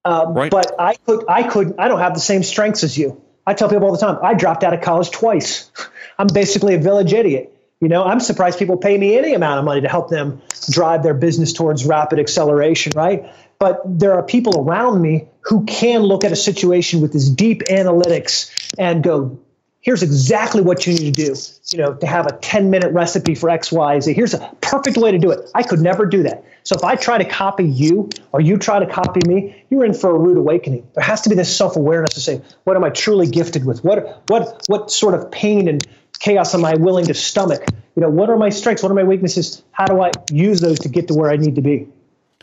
Uh, 0.05 0.25
right. 0.29 0.51
but 0.51 0.75
i 0.79 0.95
could 0.95 1.23
i 1.29 1.43
could 1.43 1.75
i 1.79 1.87
don't 1.87 1.99
have 1.99 2.13
the 2.13 2.19
same 2.19 2.43
strengths 2.43 2.83
as 2.83 2.97
you. 2.97 3.21
I 3.45 3.53
tell 3.53 3.67
people 3.69 3.85
all 3.85 3.91
the 3.91 3.97
time 3.97 4.19
i 4.23 4.33
dropped 4.33 4.63
out 4.63 4.73
of 4.73 4.81
college 4.81 5.11
twice. 5.11 5.69
I'm 6.17 6.27
basically 6.27 6.75
a 6.75 6.79
village 6.79 7.11
idiot 7.11 7.52
you 7.83 7.89
know, 7.89 8.03
I'm 8.03 8.19
surprised 8.19 8.57
people 8.57 8.77
pay 8.77 8.97
me 8.97 9.17
any 9.17 9.33
amount 9.33 9.59
of 9.59 9.65
money 9.65 9.81
to 9.81 9.89
help 9.89 10.09
them 10.09 10.41
drive 10.69 11.03
their 11.03 11.13
business 11.13 11.53
towards 11.53 11.85
rapid 11.85 12.17
acceleration, 12.17 12.93
right? 12.95 13.31
But 13.59 13.81
there 13.85 14.13
are 14.13 14.23
people 14.23 14.61
around 14.61 15.01
me 15.01 15.27
who 15.41 15.65
can 15.65 16.01
look 16.01 16.23
at 16.23 16.31
a 16.31 16.35
situation 16.35 17.01
with 17.01 17.13
this 17.13 17.29
deep 17.29 17.63
analytics 17.63 18.51
and 18.79 19.03
go, 19.03 19.39
here's 19.81 20.01
exactly 20.01 20.61
what 20.61 20.87
you 20.87 20.93
need 20.93 21.13
to 21.13 21.25
do 21.25 21.35
you 21.71 21.77
know 21.77 21.93
to 21.93 22.07
have 22.07 22.25
a 22.25 22.31
10 22.31 22.69
minute 22.69 22.93
recipe 22.93 23.35
for 23.35 23.49
x 23.49 23.71
y 23.71 23.99
z. 23.99 24.13
Here's 24.13 24.33
a 24.33 24.55
perfect 24.61 24.97
way 24.97 25.11
to 25.11 25.19
do 25.19 25.31
it. 25.31 25.49
I 25.53 25.63
could 25.63 25.81
never 25.81 26.05
do 26.05 26.23
that. 26.23 26.45
So 26.63 26.75
if 26.75 26.83
i 26.83 26.95
try 26.95 27.17
to 27.17 27.25
copy 27.25 27.65
you 27.65 28.09
or 28.31 28.39
you 28.41 28.57
try 28.57 28.79
to 28.79 28.85
copy 28.85 29.19
me 29.27 29.63
you're 29.69 29.85
in 29.85 29.93
for 29.93 30.09
a 30.15 30.17
rude 30.17 30.37
awakening. 30.37 30.87
There 30.93 31.03
has 31.03 31.21
to 31.21 31.29
be 31.29 31.35
this 31.35 31.55
self-awareness 31.55 32.13
to 32.13 32.21
say 32.21 32.41
what 32.63 32.75
am 32.75 32.83
i 32.83 32.89
truly 32.89 33.27
gifted 33.27 33.65
with? 33.65 33.83
What 33.83 34.23
what 34.27 34.63
what 34.67 34.91
sort 34.91 35.13
of 35.13 35.31
pain 35.31 35.67
and 35.67 35.85
chaos 36.19 36.53
am 36.53 36.65
i 36.65 36.75
willing 36.75 37.05
to 37.05 37.13
stomach 37.13 37.63
you 37.95 38.01
know 38.01 38.09
what 38.09 38.29
are 38.29 38.37
my 38.37 38.49
strengths 38.49 38.81
what 38.83 38.91
are 38.91 38.95
my 38.95 39.03
weaknesses 39.03 39.63
how 39.71 39.85
do 39.85 40.01
i 40.01 40.11
use 40.31 40.61
those 40.61 40.79
to 40.79 40.89
get 40.89 41.07
to 41.07 41.13
where 41.13 41.31
i 41.31 41.35
need 41.35 41.55
to 41.55 41.61
be 41.61 41.87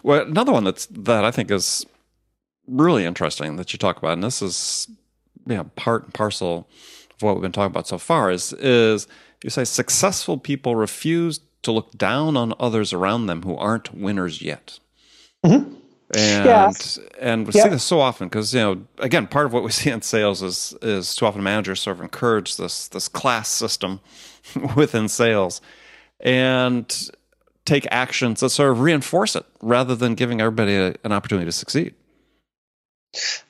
well 0.03 0.23
another 0.23 0.53
one 0.53 0.65
that's 0.65 0.87
that 0.87 1.25
i 1.25 1.31
think 1.31 1.51
is 1.51 1.85
really 2.67 3.05
interesting 3.05 3.57
that 3.57 3.73
you 3.73 3.79
talk 3.79 3.97
about 3.97 4.13
and 4.13 4.23
this 4.23 4.43
is 4.43 4.89
you 5.47 5.57
know, 5.57 5.65
part 5.77 6.05
and 6.05 6.15
parcel 6.15 6.69
of 7.15 7.23
what 7.23 7.35
we've 7.35 7.43
been 7.43 7.53
talking 7.53 7.71
about 7.71 7.89
so 7.89 7.99
far 7.99 8.31
is 8.31 8.53
is 8.55 9.07
you 9.43 9.51
say 9.51 9.65
successful 9.65 10.39
people 10.39 10.77
refuse 10.77 11.41
to 11.63 11.73
look 11.73 11.93
down 11.97 12.37
on 12.37 12.55
others 12.59 12.93
around 12.93 13.27
them 13.27 13.43
who 13.43 13.57
aren't 13.57 13.95
winners 13.95 14.43
yet. 14.43 14.79
Mm-hmm. 15.45 15.75
And 16.13 16.47
yeah. 16.47 16.73
and 17.21 17.47
we 17.47 17.53
yeah. 17.53 17.65
see 17.65 17.69
this 17.69 17.85
so 17.85 18.01
often 18.01 18.29
because 18.29 18.53
you 18.53 18.61
know 18.61 18.83
again 18.99 19.29
part 19.29 19.47
of 19.47 19.53
what 19.53 19.63
we 19.63 19.71
see 19.71 19.91
in 19.91 20.03
sales 20.03 20.43
is 20.43 20.75
is 20.83 21.15
too 21.15 21.27
often 21.27 21.43
managers 21.43 21.81
sort 21.81 21.97
of 21.97 22.03
encourage 22.03 22.57
this 22.57 22.89
this 22.89 23.07
class 23.07 23.49
system 23.49 24.01
within 24.77 25.09
sales 25.09 25.61
and 26.21 27.11
take 27.65 27.87
actions 27.91 28.41
that 28.41 28.51
sort 28.51 28.73
of 28.73 28.81
reinforce 28.81 29.37
it 29.37 29.47
rather 29.63 29.95
than 29.95 30.15
giving 30.15 30.41
everybody 30.41 30.75
a, 30.75 30.95
an 31.05 31.13
opportunity 31.13 31.47
to 31.47 31.53
succeed. 31.53 31.95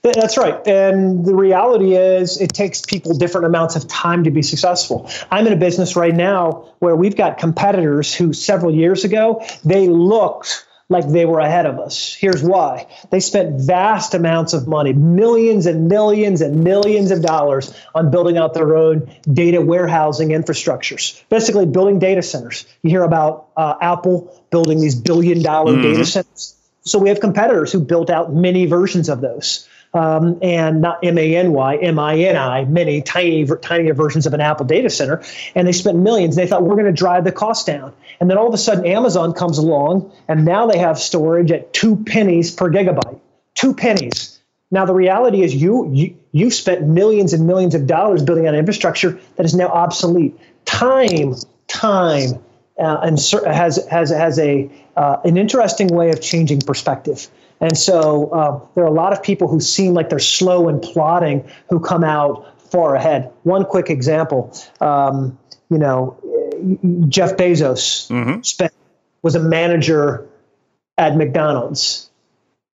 That's 0.02 0.38
right. 0.38 0.66
And 0.66 1.24
the 1.24 1.34
reality 1.34 1.94
is, 1.94 2.40
it 2.40 2.54
takes 2.54 2.80
people 2.80 3.16
different 3.16 3.46
amounts 3.46 3.76
of 3.76 3.86
time 3.88 4.24
to 4.24 4.30
be 4.30 4.40
successful. 4.40 5.10
I'm 5.30 5.46
in 5.46 5.52
a 5.52 5.56
business 5.56 5.96
right 5.96 6.14
now 6.14 6.72
where 6.78 6.96
we've 6.96 7.16
got 7.16 7.36
competitors 7.36 8.14
who 8.14 8.32
several 8.32 8.74
years 8.74 9.04
ago, 9.04 9.44
they 9.62 9.88
looked 9.88 10.66
like 10.90 11.08
they 11.08 11.24
were 11.24 11.38
ahead 11.38 11.64
of 11.64 11.78
us. 11.78 12.14
Here's 12.14 12.42
why 12.42 12.86
they 13.10 13.20
spent 13.20 13.60
vast 13.60 14.12
amounts 14.12 14.52
of 14.52 14.68
money, 14.68 14.92
millions 14.92 15.64
and 15.64 15.88
millions 15.88 16.42
and 16.42 16.62
millions 16.62 17.10
of 17.10 17.22
dollars 17.22 17.74
on 17.94 18.10
building 18.10 18.36
out 18.36 18.52
their 18.52 18.76
own 18.76 19.10
data 19.32 19.62
warehousing 19.62 20.28
infrastructures, 20.28 21.22
basically 21.30 21.64
building 21.64 21.98
data 21.98 22.22
centers. 22.22 22.66
You 22.82 22.90
hear 22.90 23.04
about 23.04 23.48
uh, 23.56 23.76
Apple 23.80 24.36
building 24.50 24.80
these 24.80 24.96
billion 24.96 25.42
dollar 25.42 25.72
mm-hmm. 25.72 25.82
data 25.82 26.04
centers 26.04 26.56
so 26.82 26.98
we 26.98 27.08
have 27.08 27.20
competitors 27.20 27.72
who 27.72 27.80
built 27.80 28.10
out 28.10 28.32
many 28.32 28.66
versions 28.66 29.08
of 29.08 29.20
those. 29.20 29.68
Um, 29.92 30.38
and 30.40 30.80
not 30.80 31.04
M 31.04 31.18
A 31.18 31.36
N 31.36 31.52
Y, 31.52 31.76
M 31.76 31.98
I 31.98 32.16
N 32.16 32.36
I, 32.36 32.64
many 32.64 33.02
tiny, 33.02 33.44
tinier 33.44 33.92
versions 33.92 34.24
of 34.24 34.34
an 34.34 34.40
Apple 34.40 34.64
data 34.64 34.88
center. 34.88 35.20
And 35.56 35.66
they 35.66 35.72
spent 35.72 35.98
millions. 35.98 36.36
They 36.36 36.46
thought 36.46 36.62
we're 36.62 36.76
going 36.76 36.86
to 36.86 36.92
drive 36.92 37.24
the 37.24 37.32
cost 37.32 37.66
down. 37.66 37.92
And 38.20 38.30
then 38.30 38.38
all 38.38 38.46
of 38.46 38.54
a 38.54 38.58
sudden, 38.58 38.86
Amazon 38.86 39.32
comes 39.32 39.58
along, 39.58 40.12
and 40.28 40.44
now 40.44 40.66
they 40.66 40.78
have 40.78 40.98
storage 40.98 41.50
at 41.50 41.72
two 41.72 41.96
pennies 41.96 42.52
per 42.54 42.70
gigabyte. 42.70 43.18
Two 43.54 43.74
pennies. 43.74 44.38
Now 44.70 44.84
the 44.84 44.94
reality 44.94 45.42
is, 45.42 45.54
you 45.54 45.90
you 45.92 46.16
you 46.32 46.50
spent 46.50 46.86
millions 46.86 47.32
and 47.32 47.46
millions 47.46 47.74
of 47.74 47.86
dollars 47.86 48.22
building 48.22 48.46
out 48.46 48.54
infrastructure 48.54 49.18
that 49.36 49.44
is 49.44 49.54
now 49.54 49.66
obsolete. 49.66 50.38
Time, 50.64 51.34
time, 51.66 52.34
uh, 52.78 52.98
and 53.02 53.18
has 53.18 53.84
has 53.90 54.10
has 54.10 54.38
a 54.38 54.70
uh, 54.96 55.16
an 55.24 55.36
interesting 55.36 55.88
way 55.88 56.10
of 56.10 56.20
changing 56.20 56.60
perspective. 56.60 57.26
And 57.60 57.76
so 57.76 58.30
uh, 58.30 58.60
there 58.74 58.84
are 58.84 58.88
a 58.88 58.92
lot 58.92 59.12
of 59.12 59.22
people 59.22 59.48
who 59.48 59.60
seem 59.60 59.92
like 59.92 60.08
they're 60.08 60.18
slow 60.18 60.68
and 60.68 60.80
plodding 60.80 61.48
who 61.68 61.78
come 61.78 62.04
out 62.04 62.60
far 62.70 62.94
ahead. 62.94 63.30
One 63.42 63.64
quick 63.64 63.90
example, 63.90 64.56
um, 64.80 65.38
you 65.70 65.78
know, 65.78 66.16
Jeff 67.08 67.36
Bezos 67.36 68.10
mm-hmm. 68.10 68.42
spent 68.42 68.72
was 69.22 69.34
a 69.34 69.40
manager 69.40 70.26
at 70.96 71.16
McDonald's 71.16 72.10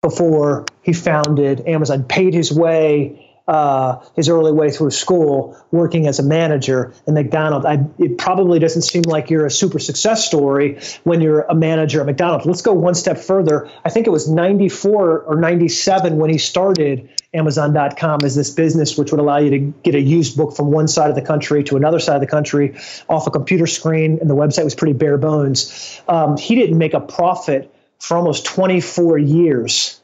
before 0.02 0.66
he 0.82 0.94
founded 0.94 1.66
Amazon, 1.68 2.04
paid 2.04 2.34
his 2.34 2.52
way 2.52 3.33
uh, 3.48 4.00
his 4.16 4.30
early 4.30 4.52
way 4.52 4.72
through 4.72 4.92
school 4.92 5.58
working 5.72 6.08
as 6.08 6.20
a 6.20 6.24
manager 6.24 6.94
at 7.08 7.14
McDonald's. 7.14 7.66
I, 7.66 7.80
it 8.00 8.18
probably 8.18 8.60
doesn't 8.60 8.84
seem 8.84 9.04
like 9.04 9.30
you're 9.30 9.46
a 9.46 9.52
super 9.52 9.80
success 9.80 10.26
story 10.26 10.80
when 11.04 11.20
you're 11.20 11.42
a 11.42 11.56
manager 11.56 12.00
at 12.00 12.06
McDonald's. 12.06 12.46
Let's 12.46 12.62
go 12.62 12.74
one 12.74 12.96
step 12.96 13.18
further. 13.18 13.70
I 13.84 13.90
think 13.90 14.08
it 14.08 14.12
was 14.12 14.30
94 14.30 15.22
or 15.22 15.36
97 15.36 16.18
when 16.18 16.30
he 16.30 16.38
started 16.38 17.10
Amazon.com 17.34 18.20
as 18.24 18.36
this 18.36 18.50
business, 18.50 18.98
which 18.98 19.12
would 19.12 19.20
allow 19.20 19.38
you 19.38 19.50
to 19.50 19.60
get 19.60 19.96
a 19.96 20.02
used 20.02 20.38
book 20.38 20.56
from 20.56 20.72
one 20.72 20.88
side 20.88 21.10
of 21.10 21.16
the 21.16 21.22
country 21.22 21.64
to 21.66 21.76
another 21.76 22.00
side 22.00 22.16
of 22.16 22.22
the 22.22 22.28
country 22.28 22.78
off 23.10 23.28
a 23.28 23.32
computer 23.32 23.68
screen, 23.68 24.20
and 24.22 24.30
the 24.30 24.36
website 24.36 24.64
was 24.64 24.76
pretty 24.76 24.94
bare 24.94 25.18
bones. 25.18 26.02
Um, 26.08 26.38
he 26.38 26.56
didn't 26.56 26.78
make 26.78 26.94
a 26.94 27.02
profit 27.02 27.74
for 28.00 28.18
almost 28.18 28.46
24 28.46 29.18
years 29.18 30.00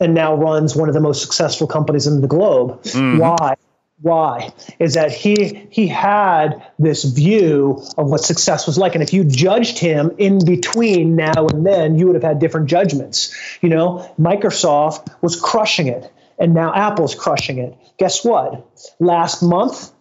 and 0.00 0.14
now 0.14 0.34
runs 0.34 0.74
one 0.74 0.88
of 0.88 0.94
the 0.94 1.00
most 1.00 1.22
successful 1.22 1.66
companies 1.66 2.06
in 2.06 2.20
the 2.20 2.26
globe. 2.26 2.82
Mm-hmm. 2.82 3.18
Why? 3.18 3.56
Why 4.02 4.54
is 4.78 4.94
that 4.94 5.12
he 5.12 5.68
he 5.70 5.86
had 5.86 6.66
this 6.78 7.04
view 7.04 7.84
of 7.98 8.08
what 8.08 8.22
success 8.22 8.66
was 8.66 8.78
like, 8.78 8.94
and 8.94 9.02
if 9.02 9.12
you 9.12 9.24
judged 9.24 9.78
him 9.78 10.12
in 10.16 10.42
between 10.42 11.16
now 11.16 11.46
and 11.48 11.66
then, 11.66 11.98
you 11.98 12.06
would 12.06 12.14
have 12.14 12.24
had 12.24 12.38
different 12.38 12.68
judgments. 12.68 13.36
You 13.60 13.68
know, 13.68 14.10
Microsoft 14.18 15.14
was 15.20 15.38
crushing 15.38 15.88
it, 15.88 16.10
and 16.38 16.54
now 16.54 16.72
Apple's 16.74 17.14
crushing 17.14 17.58
it. 17.58 17.76
Guess 17.98 18.24
what? 18.24 18.66
Last 19.00 19.42
month, 19.42 19.92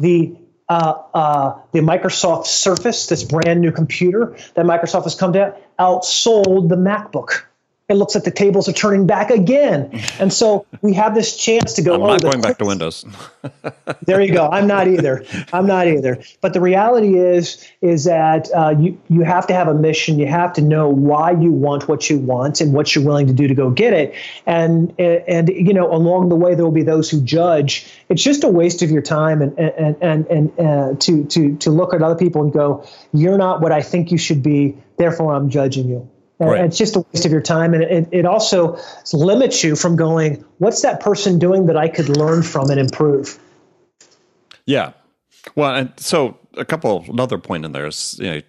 the 0.00 0.36
uh, 0.68 1.02
uh, 1.12 1.58
the 1.72 1.80
Microsoft 1.80 2.46
Surface, 2.46 3.08
this 3.08 3.24
brand 3.24 3.60
new 3.60 3.72
computer 3.72 4.36
that 4.54 4.64
Microsoft 4.64 5.02
has 5.02 5.16
come 5.16 5.32
to, 5.32 5.56
outsold 5.80 6.68
the 6.68 6.76
MacBook 6.76 7.42
it 7.92 7.96
looks 7.96 8.14
like 8.14 8.24
the 8.24 8.30
tables 8.30 8.68
are 8.68 8.72
turning 8.72 9.06
back 9.06 9.30
again. 9.30 9.90
And 10.18 10.32
so 10.32 10.66
we 10.80 10.94
have 10.94 11.14
this 11.14 11.36
chance 11.36 11.74
to 11.74 11.82
go. 11.82 11.94
I'm 11.94 12.02
oh, 12.02 12.06
not 12.08 12.22
going 12.22 12.40
back 12.40 12.58
to 12.58 12.64
Windows. 12.64 13.04
there 14.02 14.20
you 14.20 14.32
go. 14.32 14.48
I'm 14.48 14.66
not 14.66 14.88
either. 14.88 15.24
I'm 15.52 15.66
not 15.66 15.86
either. 15.86 16.22
But 16.40 16.54
the 16.54 16.60
reality 16.60 17.18
is, 17.18 17.64
is 17.80 18.04
that 18.04 18.48
uh, 18.54 18.74
you 18.78 19.00
you 19.08 19.22
have 19.22 19.46
to 19.48 19.54
have 19.54 19.68
a 19.68 19.74
mission. 19.74 20.18
You 20.18 20.26
have 20.26 20.52
to 20.54 20.62
know 20.62 20.88
why 20.88 21.32
you 21.32 21.52
want 21.52 21.88
what 21.88 22.08
you 22.08 22.18
want 22.18 22.60
and 22.60 22.72
what 22.72 22.94
you're 22.94 23.04
willing 23.04 23.26
to 23.26 23.32
do 23.32 23.46
to 23.46 23.54
go 23.54 23.70
get 23.70 23.92
it. 23.92 24.14
And 24.46 24.98
and 24.98 25.48
you 25.48 25.74
know, 25.74 25.92
along 25.92 26.30
the 26.30 26.36
way, 26.36 26.54
there 26.54 26.64
will 26.64 26.72
be 26.72 26.82
those 26.82 27.10
who 27.10 27.20
judge. 27.20 27.86
It's 28.08 28.22
just 28.22 28.42
a 28.42 28.48
waste 28.48 28.82
of 28.82 28.90
your 28.90 29.02
time 29.02 29.42
and 29.42 29.58
and 29.58 29.96
and 30.00 30.26
and 30.26 30.60
uh, 30.60 30.94
to 31.00 31.24
to 31.26 31.56
to 31.56 31.70
look 31.70 31.94
at 31.94 32.02
other 32.02 32.16
people 32.16 32.42
and 32.42 32.52
go, 32.52 32.86
you're 33.12 33.38
not 33.38 33.60
what 33.60 33.72
I 33.72 33.82
think 33.82 34.10
you 34.10 34.18
should 34.18 34.42
be. 34.42 34.76
Therefore, 34.96 35.34
I'm 35.34 35.50
judging 35.50 35.88
you. 35.88 36.08
Right. 36.50 36.64
It's 36.64 36.78
just 36.78 36.96
a 36.96 37.00
waste 37.12 37.24
of 37.24 37.32
your 37.32 37.40
time. 37.40 37.74
And 37.74 37.82
it, 37.82 38.08
it 38.10 38.26
also 38.26 38.78
limits 39.12 39.62
you 39.62 39.76
from 39.76 39.96
going, 39.96 40.44
what's 40.58 40.82
that 40.82 41.00
person 41.00 41.38
doing 41.38 41.66
that 41.66 41.76
I 41.76 41.88
could 41.88 42.08
learn 42.08 42.42
from 42.42 42.70
and 42.70 42.80
improve? 42.80 43.38
Yeah. 44.66 44.92
Well, 45.54 45.74
and 45.74 45.92
so 45.96 46.38
a 46.56 46.64
couple, 46.64 47.04
another 47.08 47.38
point 47.38 47.64
in 47.64 47.72
there 47.72 47.86
is, 47.86 48.16
you 48.18 48.30
know, 48.30 48.40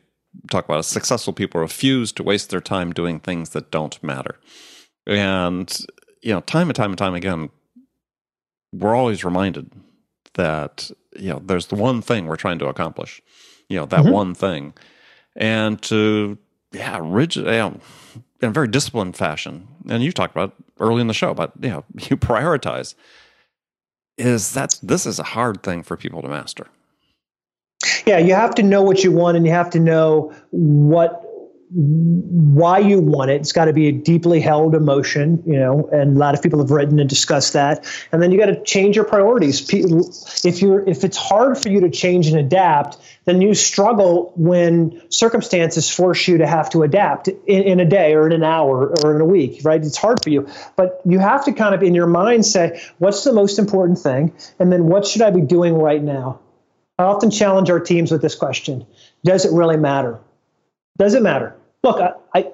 talk 0.49 0.65
about 0.65 0.85
successful 0.85 1.33
people 1.33 1.61
refuse 1.61 2.11
to 2.13 2.23
waste 2.23 2.49
their 2.49 2.61
time 2.61 2.91
doing 2.93 3.19
things 3.19 3.49
that 3.49 3.71
don't 3.71 4.01
matter. 4.03 4.39
And, 5.05 5.75
you 6.21 6.33
know, 6.33 6.41
time 6.41 6.69
and 6.69 6.75
time 6.75 6.91
and 6.91 6.97
time 6.97 7.13
again, 7.13 7.49
we're 8.71 8.95
always 8.95 9.23
reminded 9.23 9.71
that, 10.33 10.89
you 11.15 11.29
know, 11.29 11.41
there's 11.43 11.67
the 11.67 11.75
one 11.75 12.01
thing 12.01 12.25
we're 12.25 12.35
trying 12.35 12.59
to 12.59 12.67
accomplish, 12.67 13.21
you 13.69 13.77
know, 13.77 13.85
that 13.85 14.01
mm-hmm. 14.01 14.11
one 14.11 14.33
thing. 14.33 14.73
And 15.35 15.81
to 15.83 16.37
yeah, 16.73 16.99
rigid, 17.01 17.45
you 17.45 17.51
know, 17.51 17.79
in 18.41 18.49
a 18.49 18.51
very 18.51 18.67
disciplined 18.67 19.15
fashion. 19.15 19.67
And 19.87 20.03
you 20.03 20.11
talked 20.11 20.35
about 20.35 20.53
early 20.79 21.01
in 21.01 21.07
the 21.07 21.13
show 21.13 21.31
about 21.31 21.53
you 21.61 21.69
know 21.69 21.85
you 22.09 22.17
prioritize. 22.17 22.95
Is 24.17 24.53
that 24.53 24.79
this 24.83 25.05
is 25.05 25.19
a 25.19 25.23
hard 25.23 25.63
thing 25.63 25.81
for 25.81 25.97
people 25.97 26.21
to 26.21 26.27
master? 26.27 26.67
Yeah, 28.05 28.19
you 28.19 28.33
have 28.35 28.55
to 28.55 28.63
know 28.63 28.81
what 28.81 29.03
you 29.03 29.11
want, 29.11 29.37
and 29.37 29.45
you 29.45 29.51
have 29.51 29.69
to 29.71 29.79
know 29.79 30.33
what 30.51 31.22
why 31.75 32.77
you 32.77 32.99
want 32.99 33.31
it. 33.31 33.41
It's 33.41 33.51
got 33.51 33.65
to 33.65 33.73
be 33.73 33.87
a 33.87 33.91
deeply 33.91 34.39
held 34.39 34.75
emotion, 34.75 35.41
you 35.45 35.57
know, 35.57 35.89
and 35.91 36.15
a 36.15 36.19
lot 36.19 36.35
of 36.35 36.41
people 36.43 36.59
have 36.59 36.69
written 36.69 36.99
and 36.99 37.09
discussed 37.09 37.53
that. 37.53 37.83
And 38.11 38.21
then 38.21 38.31
you 38.31 38.37
got 38.37 38.45
to 38.47 38.61
change 38.63 38.95
your 38.95 39.05
priorities. 39.05 39.67
If 39.73 40.61
you're 40.61 40.87
if 40.87 41.03
it's 41.03 41.17
hard 41.17 41.57
for 41.57 41.69
you 41.69 41.79
to 41.81 41.89
change 41.89 42.27
and 42.27 42.37
adapt, 42.37 42.97
then 43.25 43.41
you 43.41 43.55
struggle 43.55 44.33
when 44.35 45.01
circumstances 45.09 45.89
force 45.89 46.27
you 46.27 46.37
to 46.37 46.45
have 46.45 46.69
to 46.71 46.83
adapt 46.83 47.27
in, 47.27 47.63
in 47.63 47.79
a 47.79 47.85
day 47.85 48.13
or 48.13 48.27
in 48.27 48.33
an 48.33 48.43
hour 48.43 48.93
or 49.03 49.15
in 49.15 49.21
a 49.21 49.25
week, 49.25 49.61
right? 49.63 49.83
It's 49.83 49.97
hard 49.97 50.21
for 50.21 50.29
you. 50.29 50.47
But 50.75 51.01
you 51.05 51.17
have 51.17 51.43
to 51.45 51.53
kind 51.53 51.73
of 51.73 51.81
in 51.81 51.95
your 51.95 52.07
mind 52.07 52.45
say, 52.45 52.81
what's 52.99 53.23
the 53.23 53.33
most 53.33 53.57
important 53.57 53.97
thing? 53.97 54.31
And 54.59 54.71
then 54.71 54.85
what 54.85 55.07
should 55.07 55.23
I 55.23 55.31
be 55.31 55.41
doing 55.41 55.73
right 55.73 56.03
now? 56.03 56.39
I 56.99 57.03
often 57.03 57.31
challenge 57.31 57.71
our 57.71 57.79
teams 57.79 58.11
with 58.11 58.21
this 58.21 58.35
question. 58.35 58.85
Does 59.23 59.45
it 59.45 59.51
really 59.51 59.77
matter? 59.77 60.19
Does 60.99 61.15
it 61.15 61.23
matter? 61.23 61.55
Look, 61.83 61.99
I, 61.99 62.13
I, 62.33 62.51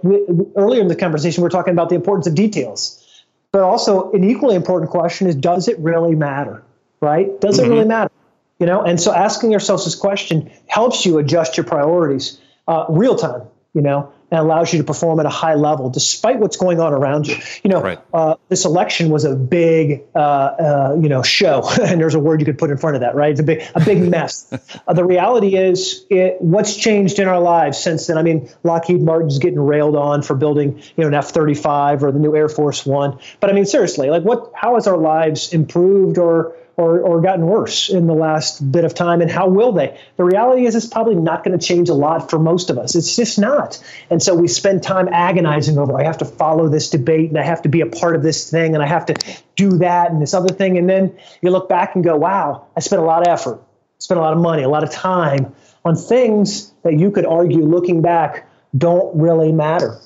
earlier 0.56 0.82
in 0.82 0.88
the 0.88 0.96
conversation, 0.96 1.44
we 1.44 1.48
are 1.48 1.52
talking 1.52 1.74
about 1.74 1.90
the 1.90 1.96
importance 1.96 2.28
of 2.28 2.36
details, 2.36 3.24
but 3.52 3.62
also 3.62 4.12
an 4.12 4.24
equally 4.24 4.56
important 4.56 4.92
question 4.92 5.28
is, 5.28 5.36
does 5.36 5.68
it 5.68 5.80
really 5.80 6.16
matter? 6.16 6.64
right? 7.02 7.40
Doesn't 7.40 7.66
mm-hmm. 7.66 7.74
really 7.74 7.88
matter. 7.88 8.12
You 8.60 8.66
know, 8.66 8.82
and 8.82 9.00
so 9.00 9.14
asking 9.14 9.52
yourselves 9.52 9.86
this 9.86 9.96
question 9.96 10.52
helps 10.68 11.06
you 11.06 11.18
adjust 11.18 11.56
your 11.56 11.64
priorities 11.64 12.40
uh, 12.68 12.86
real 12.90 13.16
time. 13.16 13.44
You 13.74 13.82
know, 13.82 14.12
and 14.32 14.40
allows 14.40 14.72
you 14.72 14.80
to 14.80 14.86
perform 14.86 15.20
at 15.20 15.26
a 15.26 15.30
high 15.30 15.56
level 15.56 15.90
despite 15.90 16.40
what's 16.40 16.58
going 16.58 16.80
on 16.80 16.94
around 16.94 17.28
you. 17.28 17.38
You 17.64 17.70
know, 17.70 17.82
right. 17.82 18.00
uh, 18.14 18.36
this 18.48 18.66
election 18.66 19.10
was 19.10 19.26
a 19.26 19.36
big, 19.36 20.04
uh, 20.16 20.20
uh, 20.20 20.98
you 21.02 21.10
know, 21.10 21.24
show, 21.24 21.68
and 21.82 22.00
there's 22.00 22.16
a 22.16 22.20
word 22.20 22.40
you 22.40 22.46
could 22.46 22.58
put 22.58 22.70
in 22.70 22.78
front 22.78 22.96
of 22.96 23.02
that, 23.02 23.16
right? 23.16 23.32
It's 23.32 23.40
a 23.40 23.44
big, 23.44 23.64
a 23.76 23.84
big 23.84 24.02
mess. 24.10 24.52
Uh, 24.88 24.94
the 24.94 25.06
reality 25.06 25.56
is, 25.56 26.06
it, 26.10 26.42
what's 26.42 26.76
changed 26.76 27.20
in 27.20 27.28
our 27.28 27.40
lives 27.40 27.78
since 27.78 28.08
then? 28.08 28.18
I 28.18 28.24
mean, 28.24 28.50
Lockheed 28.64 29.02
Martin's 29.02 29.40
getting 29.40 29.60
railed 29.60 29.96
on 29.96 30.22
for 30.22 30.36
building, 30.36 30.78
you 30.78 31.04
know, 31.04 31.08
an 31.08 31.14
F-35 31.14 32.04
or 32.04 32.12
the 32.12 32.20
new 32.20 32.36
Air 32.36 32.50
Force 32.50 32.86
One, 32.86 33.20
but 33.40 33.50
I 33.50 33.54
mean, 33.54 33.66
seriously, 33.66 34.10
like, 34.10 34.24
what? 34.24 34.52
How 34.56 34.76
has 34.76 34.88
our 34.88 34.98
lives 34.98 35.54
improved 35.54 36.18
or 36.18 36.56
or, 36.80 37.02
or 37.02 37.22
gotten 37.22 37.46
worse 37.46 37.90
in 37.90 38.08
the 38.08 38.14
last 38.14 38.72
bit 38.72 38.86
of 38.86 38.94
time, 38.94 39.20
and 39.20 39.30
how 39.30 39.50
will 39.50 39.74
they? 39.74 40.00
The 40.16 40.24
reality 40.24 40.66
is, 40.66 40.76
it's 40.76 40.88
probably 40.88 41.16
not 41.16 41.44
going 41.44 41.60
to 41.60 41.66
change 41.66 41.90
a 41.90 41.94
lot 41.94 42.30
for 42.30 42.40
most 42.40 42.70
of 42.70 42.78
us. 42.78 42.96
It's 42.96 43.18
just 43.18 43.38
not. 43.38 43.84
And 44.10 44.24
so 44.24 44.34
we 44.34 44.48
spend 44.48 44.82
time 44.82 45.10
agonizing 45.12 45.78
over, 45.78 46.00
I 46.00 46.06
have 46.06 46.20
to 46.20 46.26
follow 46.26 46.70
this 46.70 46.90
debate, 46.90 47.30
and 47.30 47.38
I 47.38 47.44
have 47.44 47.64
to 47.64 47.70
be 47.70 47.82
a 47.82 47.86
part 47.86 48.16
of 48.16 48.24
this 48.24 48.50
thing, 48.50 48.76
and 48.76 48.82
I 48.82 48.88
have 48.88 49.08
to 49.08 49.16
do 49.58 49.72
that 49.80 50.12
and 50.12 50.22
this 50.22 50.34
other 50.34 50.54
thing. 50.54 50.78
And 50.78 50.90
then 50.90 51.18
you 51.42 51.52
look 51.52 51.68
back 51.68 51.96
and 51.96 52.04
go, 52.04 52.16
wow, 52.16 52.68
I 52.78 52.80
spent 52.80 53.02
a 53.02 53.06
lot 53.06 53.28
of 53.28 53.28
effort, 53.28 53.62
spent 53.98 54.18
a 54.18 54.24
lot 54.24 54.32
of 54.32 54.40
money, 54.40 54.64
a 54.64 54.70
lot 54.70 54.84
of 54.84 54.92
time 54.92 55.54
on 55.84 55.98
things 55.98 56.72
that 56.84 56.98
you 56.98 57.12
could 57.12 57.26
argue, 57.26 57.66
looking 57.66 58.02
back, 58.02 58.50
don't 58.78 59.20
really 59.20 59.52
matter. 59.52 60.00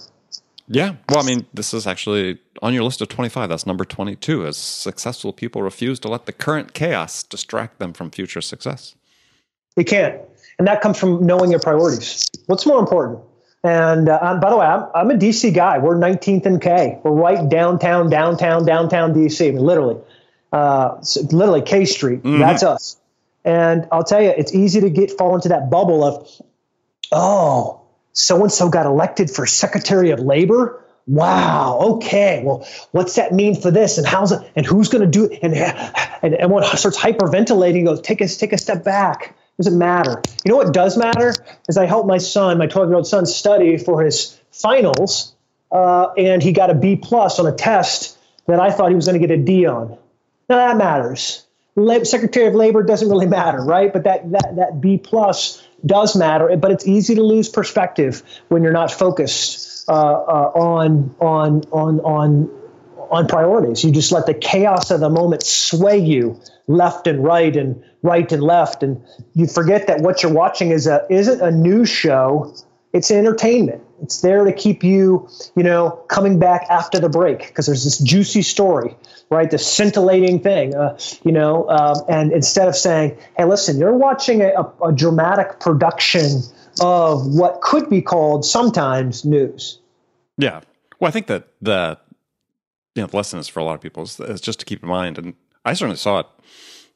Yeah. 0.74 0.96
Well, 1.10 1.20
I 1.20 1.26
mean, 1.26 1.46
this 1.54 1.74
is 1.74 1.86
actually 1.86 2.40
on 2.62 2.74
your 2.74 2.84
list 2.84 3.02
of 3.02 3.08
25. 3.08 3.50
That's 3.50 3.68
number 3.68 3.86
22 3.86 4.48
as 4.48 4.58
successful 4.58 5.32
people 5.32 5.62
refuse 5.62 6.00
to 6.00 6.08
let 6.08 6.26
the 6.26 6.32
current 6.32 6.74
chaos 6.74 7.22
distract 7.22 7.78
them 7.78 7.94
from 7.94 8.10
future 8.10 8.42
success. 8.42 8.96
You 9.78 9.86
can't. 9.86 10.20
And 10.58 10.68
that 10.68 10.82
comes 10.82 10.98
from 10.98 11.26
knowing 11.26 11.52
your 11.52 11.60
priorities. 11.60 12.28
What's 12.48 12.66
more 12.66 12.80
important? 12.80 13.20
And 13.64 14.10
uh, 14.10 14.40
by 14.42 14.50
the 14.50 14.58
way, 14.58 14.66
I'm, 14.66 14.86
I'm, 14.94 15.12
a 15.12 15.14
DC 15.14 15.54
guy. 15.54 15.78
We're 15.78 15.96
19th 15.96 16.46
and 16.46 16.62
K. 16.62 17.00
We're 17.04 17.12
right 17.12 17.48
downtown, 17.48 18.10
downtown, 18.10 18.66
downtown 18.66 19.14
DC. 19.14 19.48
I 19.48 19.52
mean, 19.52 19.62
literally, 19.62 20.02
uh, 20.52 21.02
literally 21.32 21.62
K 21.62 21.86
Street. 21.86 22.24
Mm-hmm. 22.24 22.40
That's 22.40 22.64
us. 22.64 22.98
And 23.46 23.88
I'll 23.92 24.04
tell 24.04 24.22
you, 24.22 24.30
it's 24.30 24.54
easy 24.54 24.82
to 24.82 24.90
get 24.90 25.12
fall 25.12 25.36
into 25.36 25.50
that 25.50 25.70
bubble 25.70 26.04
of, 26.04 26.42
oh, 27.12 27.83
so 28.13 28.41
and 28.41 28.52
so 28.52 28.69
got 28.69 28.86
elected 28.86 29.30
for 29.30 29.45
Secretary 29.45 30.12
of 30.12 30.19
Labor. 30.19 30.80
Wow. 31.06 31.80
Okay. 31.95 32.41
Well, 32.45 32.65
what's 32.91 33.15
that 33.15 33.34
mean 33.34 33.60
for 33.60 33.71
this? 33.71 33.97
And 33.97 34.08
how's 34.08 34.32
it? 34.32 34.49
And 34.56 34.65
who's 34.65 34.88
going 34.88 35.04
to 35.04 35.10
do 35.10 35.26
it? 35.26 35.39
And 35.41 35.54
and 35.54 36.34
everyone 36.36 36.63
starts 36.78 36.97
hyperventilating. 36.97 37.86
Goes 37.86 38.02
take 38.02 38.21
a 38.21 38.28
take 38.28 38.54
a 38.54 38.58
step 38.58 38.84
back. 38.84 39.36
Doesn't 39.58 39.78
matter. 39.78 40.21
You 40.45 40.52
know 40.52 40.58
what 40.58 40.73
does 40.73 40.97
matter 40.97 41.34
is 41.67 41.78
I 41.78 41.86
helped 41.86 42.08
my 42.08 42.17
son, 42.17 42.58
my 42.58 42.67
12 42.67 42.89
year 42.89 42.95
old 42.95 43.08
son, 43.08 43.26
study 43.26 43.78
for 43.78 44.02
his 44.04 44.39
finals, 44.52 45.34
uh, 45.71 46.08
and 46.17 46.41
he 46.41 46.54
got 46.54 46.69
a 46.69 46.73
B 46.73 46.95
plus 46.95 47.39
on 47.39 47.45
a 47.45 47.52
test 47.52 48.17
that 48.47 48.60
I 48.60 48.71
thought 48.71 48.89
he 48.89 48.95
was 48.95 49.06
going 49.06 49.19
to 49.19 49.28
get 49.28 49.38
a 49.38 49.41
D 49.41 49.65
on. 49.65 49.97
Now 50.49 50.58
that 50.58 50.78
matters. 50.78 51.45
Secretary 52.04 52.47
of 52.47 52.54
Labor 52.54 52.84
doesn't 52.84 53.10
really 53.10 53.26
matter, 53.26 53.62
right? 53.63 53.91
But 53.91 54.04
that 54.04 54.32
that 54.32 54.56
that 54.58 54.82
B 54.82 54.97
plus 54.97 55.62
does 55.86 56.15
matter, 56.15 56.56
but 56.58 56.72
it's 56.72 56.88
easy 56.88 57.15
to 57.15 57.24
lose 57.24 57.50
perspective 57.50 58.24
when 58.48 58.63
you're 58.63 58.74
not 58.74 58.91
focused 58.91 59.89
uh, 59.89 59.91
uh, 59.91 60.52
on 60.56 61.13
on 61.19 61.62
on 61.72 62.00
on 62.02 62.50
on 63.12 63.28
priorities. 63.28 63.84
You 63.84 63.91
just 63.91 64.12
let 64.12 64.26
the 64.26 64.34
chaos 64.34 64.91
of 64.91 65.00
the 65.00 65.10
moment 65.10 65.43
sway 65.43 65.98
you 65.98 66.39
left 66.67 67.08
and 67.08 67.24
right 67.24 67.56
and 67.56 67.84
right 68.02 68.32
and 68.32 68.41
left, 68.41 68.84
and 68.84 69.04
you 69.34 69.48
forget 69.48 69.88
that 69.88 70.02
what 70.02 70.24
you're 70.24 70.34
watching 70.34 70.72
is 70.72 70.88
a 70.88 71.06
isn't 71.10 71.41
a 71.41 71.52
news 71.52 71.89
show. 71.89 72.56
It's 72.93 73.10
entertainment. 73.10 73.84
It's 74.04 74.20
there 74.20 74.44
to 74.44 74.52
keep 74.52 74.84
you, 74.84 75.30
you 75.56 75.63
know, 75.63 75.92
coming 76.10 76.38
back 76.38 76.68
after 76.70 77.00
the 77.00 77.08
break 77.08 77.48
because 77.48 77.66
there's 77.66 77.86
this 77.86 77.98
juicy 78.00 78.42
story, 78.42 78.96
right? 79.30 79.50
This 79.50 79.66
scintillating 79.66 80.42
thing, 80.42 80.76
uh, 80.76 81.00
you 81.24 81.32
know. 81.32 81.70
Um, 81.70 82.04
and 82.10 82.34
instead 82.34 82.68
of 82.68 82.76
saying, 82.76 83.18
"Hey, 83.38 83.46
listen, 83.46 83.80
you're 83.80 83.94
watching 83.94 84.42
a, 84.42 84.70
a, 84.86 84.92
dramatic 84.92 85.62
production 85.62 86.42
of 86.82 87.26
what 87.34 87.62
could 87.62 87.89
be 87.89 88.02
called 88.02 88.44
sometimes 88.44 89.24
news." 89.24 89.80
Yeah. 90.38 90.60
Well, 91.00 91.08
I 91.08 91.12
think 91.12 91.28
that 91.28 91.48
the 91.62 91.98
you 92.96 93.04
know 93.04 93.08
the 93.08 93.16
lesson 93.16 93.39
is 93.39 93.48
for 93.48 93.62
a 93.62 93.63
lot 93.63 93.76
of 93.76 93.82
people 93.82 94.04
is, 94.04 94.20
is 94.20 94.42
just 94.42 94.60
to 94.60 94.66
keep 94.66 94.84
in 94.84 94.89
mind, 94.89 95.18
and 95.18 95.34
I 95.63 95.76
certainly 95.76 95.96
saw 95.96 96.20
it. 96.20 96.28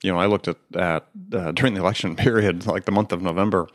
You 0.03 0.12
know, 0.12 0.19
I 0.19 0.27
looked 0.27 0.47
at 0.47 0.57
at 0.75 1.07
uh, 1.33 1.51
during 1.51 1.73
the 1.73 1.81
election 1.81 2.15
period, 2.27 2.65
like 2.65 2.86
the 2.86 2.91
month 2.91 3.12
of 3.12 3.21
November 3.21 3.67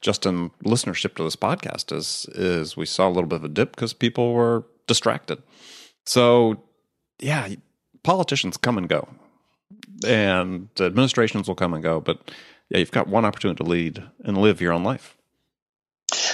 just 0.00 0.24
in 0.24 0.50
listenership 0.64 1.14
to 1.14 1.24
this 1.24 1.36
podcast 1.36 1.94
is 1.94 2.26
is 2.34 2.76
we 2.76 2.86
saw 2.86 3.08
a 3.08 3.10
little 3.10 3.28
bit 3.28 3.36
of 3.36 3.44
a 3.44 3.48
dip 3.48 3.74
because 3.74 3.92
people 3.92 4.32
were 4.32 4.64
distracted. 4.86 5.42
So 6.06 6.62
yeah, 7.18 7.48
politicians 8.02 8.56
come 8.56 8.78
and 8.78 8.88
go, 8.88 9.08
and 10.06 10.68
administrations 10.80 11.48
will 11.48 11.54
come 11.54 11.74
and 11.74 11.82
go, 11.82 12.00
but 12.00 12.30
yeah, 12.70 12.78
you've 12.78 12.90
got 12.90 13.08
one 13.08 13.24
opportunity 13.24 13.62
to 13.62 13.68
lead 13.68 14.02
and 14.24 14.38
live 14.38 14.60
your 14.60 14.72
own 14.72 14.84
life. 14.84 15.16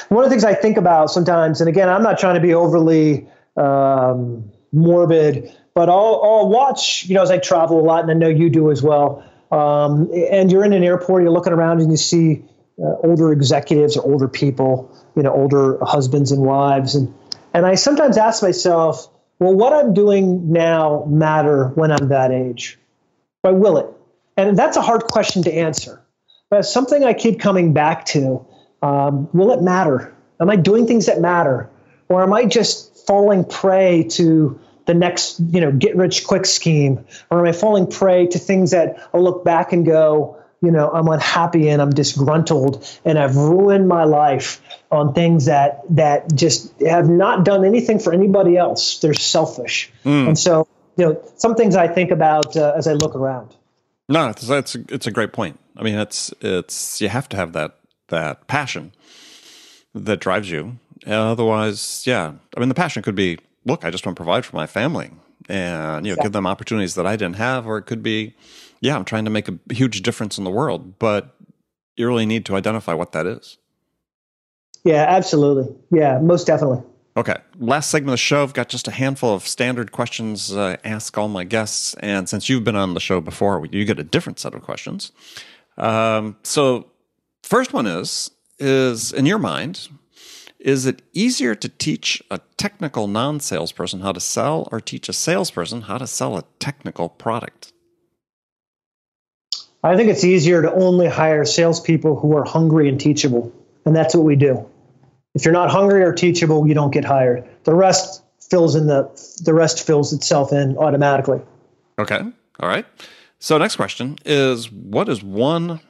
One 0.09 0.23
of 0.23 0.31
the 0.31 0.35
things 0.35 0.45
I 0.45 0.55
think 0.55 0.77
about 0.77 1.11
sometimes, 1.11 1.61
and 1.61 1.69
again, 1.69 1.89
I'm 1.89 2.03
not 2.03 2.19
trying 2.19 2.35
to 2.37 2.41
be 2.41 2.55
overly 2.55 3.29
um, 3.57 4.51
morbid, 4.73 5.53
but 5.77 5.91
I'll, 5.91 6.23
I'll 6.25 6.49
watch, 6.49 7.05
you 7.05 7.15
know, 7.15 7.23
as 7.23 7.31
I 7.31 7.37
travel 7.37 7.79
a 7.79 7.85
lot, 7.85 8.01
and 8.01 8.11
I 8.11 8.15
know 8.15 8.29
you 8.29 8.49
do 8.49 8.71
as 8.71 8.83
well. 8.83 9.23
Um, 9.53 10.11
and 10.31 10.51
you're 10.51 10.65
in 10.65 10.73
an 10.73 10.83
airport, 10.83 11.23
you're 11.23 11.31
looking 11.31 11.53
around, 11.53 11.83
and 11.83 11.91
you 11.91 11.99
see 11.99 12.43
uh, 12.83 12.97
older 13.05 13.31
executives 13.31 13.95
or 13.95 14.03
older 14.11 14.27
people, 14.27 14.91
you 15.15 15.23
know, 15.23 15.35
older 15.35 15.79
husbands 15.85 16.33
and 16.33 16.43
wives, 16.43 16.95
and 16.95 17.15
and 17.53 17.67
I 17.67 17.75
sometimes 17.75 18.17
ask 18.17 18.43
myself, 18.43 19.07
well, 19.39 19.55
what 19.55 19.73
I'm 19.75 19.93
doing 19.93 20.51
now 20.51 21.05
matter 21.09 21.69
when 21.75 21.93
I'm 21.93 22.09
that 22.09 22.33
age? 22.33 22.79
Why 23.43 23.51
will 23.53 23.77
it? 23.77 23.87
And 24.39 24.59
that's 24.59 24.79
a 24.79 24.83
hard 24.83 25.05
question 25.05 25.43
to 25.43 25.53
answer, 25.53 26.03
but 26.49 26.61
it's 26.61 26.73
something 26.73 27.05
I 27.05 27.13
keep 27.13 27.39
coming 27.39 27.75
back 27.75 28.07
to. 28.07 28.47
Um, 28.83 29.29
will 29.35 29.53
it 29.53 29.63
matter? 29.63 30.15
Am 30.41 30.49
I 30.49 30.57
doing 30.57 30.87
things 30.87 31.05
that 31.05 31.21
matter, 31.21 31.69
or 32.09 32.23
am 32.23 32.33
I 32.33 32.47
just 32.47 33.07
falling 33.07 33.45
prey 33.45 34.05
to 34.13 34.59
the 34.87 34.95
next, 34.95 35.41
you 35.41 35.61
know, 35.61 35.73
get 35.73 35.97
rich 35.97 36.27
quick 36.27 36.47
scheme, 36.47 37.05
or 37.31 37.41
am 37.41 37.47
I 37.47 37.53
falling 37.53 37.87
prey 37.89 38.27
to 38.29 38.39
things 38.39 38.71
that 38.71 39.09
I'll 39.13 39.23
look 39.23 39.45
back 39.45 39.73
and 39.73 39.85
go, 39.85 40.43
you 40.63 40.71
know 40.71 40.91
i'm 40.91 41.09
unhappy 41.09 41.69
and 41.69 41.83
i'm 41.83 41.91
disgruntled 41.91 42.87
and 43.05 43.19
i've 43.19 43.37
ruined 43.37 43.89
my 43.89 44.05
life 44.05 44.61
on 44.91 45.13
things 45.13 45.47
that 45.47 45.83
that 45.91 46.35
just 46.35 46.81
have 46.81 47.09
not 47.09 47.45
done 47.45 47.65
anything 47.65 47.99
for 47.99 48.13
anybody 48.13 48.57
else. 48.57 48.99
They're 49.01 49.15
selfish. 49.15 49.91
Mm. 50.05 50.29
and 50.29 50.39
so 50.39 50.67
you 50.97 51.05
know 51.05 51.23
some 51.37 51.55
things 51.55 51.77
i 51.77 51.89
think 51.89 52.11
about 52.11 52.57
uh, 52.57 52.73
as 52.77 52.87
i 52.87 52.93
look 52.93 53.15
around. 53.15 53.55
No 54.09 54.29
it's, 54.29 54.49
it's 54.49 54.75
it's 54.75 55.07
a 55.07 55.11
great 55.11 55.33
point. 55.33 55.59
I 55.77 55.83
mean 55.83 55.99
it's 55.99 56.33
it's 56.41 57.01
you 57.01 57.09
have 57.09 57.29
to 57.31 57.37
have 57.37 57.53
that 57.53 57.79
that 58.09 58.47
passion 58.47 58.93
that 59.95 60.21
drives 60.21 60.51
you. 60.51 60.79
Otherwise 61.07 62.05
yeah 62.07 62.33
i 62.57 62.61
mean 62.61 62.69
the 62.69 62.75
passion 62.75 63.03
could 63.03 63.15
be 63.15 63.39
look 63.67 63.85
i 63.85 63.91
just 63.91 64.07
want 64.07 64.17
to 64.17 64.19
provide 64.19 64.45
for 64.45 64.57
my 64.57 64.67
family 64.67 65.11
and 65.49 66.07
you 66.07 66.15
know 66.15 66.23
give 66.23 66.33
them 66.33 66.47
opportunities 66.47 66.95
that 66.95 67.07
i 67.07 67.15
didn't 67.15 67.37
have 67.37 67.67
or 67.67 67.77
it 67.77 67.83
could 67.83 68.03
be 68.03 68.35
yeah, 68.81 68.97
I'm 68.97 69.05
trying 69.05 69.25
to 69.25 69.31
make 69.31 69.49
a 69.49 69.59
huge 69.71 70.03
difference 70.03 70.39
in 70.39 70.45
the 70.45 70.51
world, 70.51 70.99
but 70.99 71.35
you 71.97 72.07
really 72.07 72.27
need 72.27 72.45
to 72.47 72.57
identify 72.57 72.93
what 72.93 73.13
that 73.13 73.27
is. 73.27 73.59
Yeah, 74.85 75.05
absolutely. 75.09 75.75
Yeah, 75.91 76.19
most 76.19 76.47
definitely. 76.47 76.83
Okay. 77.17 77.37
Last 77.59 77.91
segment 77.91 78.11
of 78.11 78.13
the 78.13 78.19
show, 78.19 78.43
I've 78.43 78.53
got 78.53 78.69
just 78.69 78.87
a 78.87 78.91
handful 78.91 79.35
of 79.35 79.49
standard 79.49 79.91
questions 79.91 80.55
uh, 80.55 80.77
ask 80.85 81.17
all 81.17 81.29
my 81.29 81.45
guests. 81.45 81.95
And 82.01 82.29
since 82.29 82.49
you've 82.49 82.63
been 82.63 82.77
on 82.77 82.95
the 82.95 83.01
show 83.01 83.21
before, 83.21 83.67
you 83.73 83.85
get 83.87 83.99
a 83.99 84.05
different 84.05 84.39
set 84.39 84.55
of 84.55 84.63
questions. 84.63 85.13
Um, 85.79 86.37
so, 86.43 86.91
first 87.43 87.73
one 87.73 87.87
is 87.87 88.31
is 88.59 89.13
in 89.13 89.27
your 89.27 89.39
mind, 89.39 89.89
is 90.59 90.87
it 90.87 91.03
easier 91.13 91.55
to 91.55 91.69
teach 91.69 92.23
a 92.31 92.41
technical 92.57 93.07
non 93.07 93.41
salesperson 93.41 94.01
how 94.01 94.13
to 94.13 94.21
sell 94.21 94.69
or 94.73 94.81
teach 94.81 95.09
a 95.09 95.13
salesperson 95.13 95.83
how 95.83 95.99
to 95.99 96.07
sell 96.07 96.37
a 96.37 96.45
technical 96.59 97.09
product? 97.09 97.73
I 99.83 99.97
think 99.97 100.09
it's 100.09 100.25
easier 100.25 100.63
to 100.63 100.73
only 100.73 101.07
hire 101.07 101.45
salespeople 101.45 102.19
who 102.19 102.37
are 102.37 102.45
hungry 102.45 102.89
and 102.89 102.99
teachable. 102.99 103.53
And 103.85 103.95
that's 103.95 104.15
what 104.15 104.25
we 104.25 104.35
do. 104.35 104.69
If 105.35 105.45
you're 105.45 105.55
not 105.55 105.71
hungry 105.71 106.03
or 106.03 106.13
teachable, 106.13 106.67
you 106.67 106.75
don't 106.75 106.91
get 106.91 107.05
hired. 107.05 107.49
The 107.65 107.75
rest 107.75 108.23
fills 108.41 108.75
in 108.75 108.87
the 108.87 109.09
the 109.45 109.55
rest 109.55 109.87
fills 109.87 110.13
itself 110.13 110.53
in 110.53 110.77
automatically. 110.79 111.41
Okay. 111.99 112.21
All 112.61 112.69
right. 112.69 112.87
So 113.39 113.59
next 113.59 113.77
question 113.77 114.17
is 114.25 114.73
what 114.73 115.09
is 115.09 115.23
one 115.23 115.81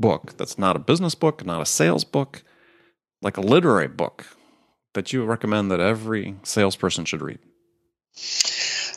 book 0.00 0.36
that's 0.36 0.58
not 0.58 0.76
a 0.76 0.80
business 0.80 1.14
book, 1.14 1.46
not 1.46 1.62
a 1.62 1.66
sales 1.66 2.04
book, 2.04 2.42
like 3.24 3.36
a 3.38 3.40
literary 3.40 3.88
book 3.88 4.26
that 4.92 5.12
you 5.12 5.24
recommend 5.24 5.70
that 5.70 5.80
every 5.80 6.36
salesperson 6.44 7.04
should 7.04 7.22
read? 7.22 7.38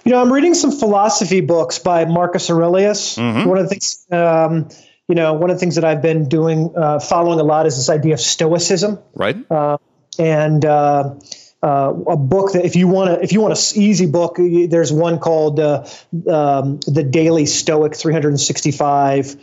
You 0.03 0.11
know, 0.11 0.21
I'm 0.21 0.31
reading 0.31 0.53
some 0.53 0.71
philosophy 0.71 1.41
books 1.41 1.79
by 1.79 2.05
Marcus 2.05 2.49
Aurelius. 2.49 3.17
Mm-hmm. 3.17 3.49
One 3.49 3.57
of 3.57 3.63
the 3.65 3.69
things, 3.69 4.05
um, 4.11 4.69
you 5.07 5.15
know, 5.15 5.33
one 5.33 5.49
of 5.49 5.55
the 5.55 5.59
things 5.59 5.75
that 5.75 5.85
I've 5.85 6.01
been 6.01 6.29
doing, 6.29 6.73
uh, 6.77 6.99
following 6.99 7.39
a 7.39 7.43
lot, 7.43 7.65
is 7.65 7.77
this 7.77 7.89
idea 7.89 8.13
of 8.13 8.19
Stoicism. 8.19 8.99
Right. 9.15 9.37
Uh, 9.49 9.77
and 10.19 10.63
uh, 10.63 11.15
uh, 11.61 11.93
a 12.07 12.17
book 12.17 12.53
that 12.53 12.65
if 12.65 12.75
you 12.75 12.87
want 12.87 13.09
to 13.09 13.23
if 13.23 13.31
you 13.31 13.41
want 13.41 13.57
an 13.57 13.81
easy 13.81 14.05
book 14.05 14.37
there's 14.37 14.91
one 14.91 15.19
called 15.19 15.59
uh, 15.59 15.85
um, 16.29 16.79
the 16.85 17.03
daily 17.03 17.45
stoic 17.45 17.95
365 17.95 19.35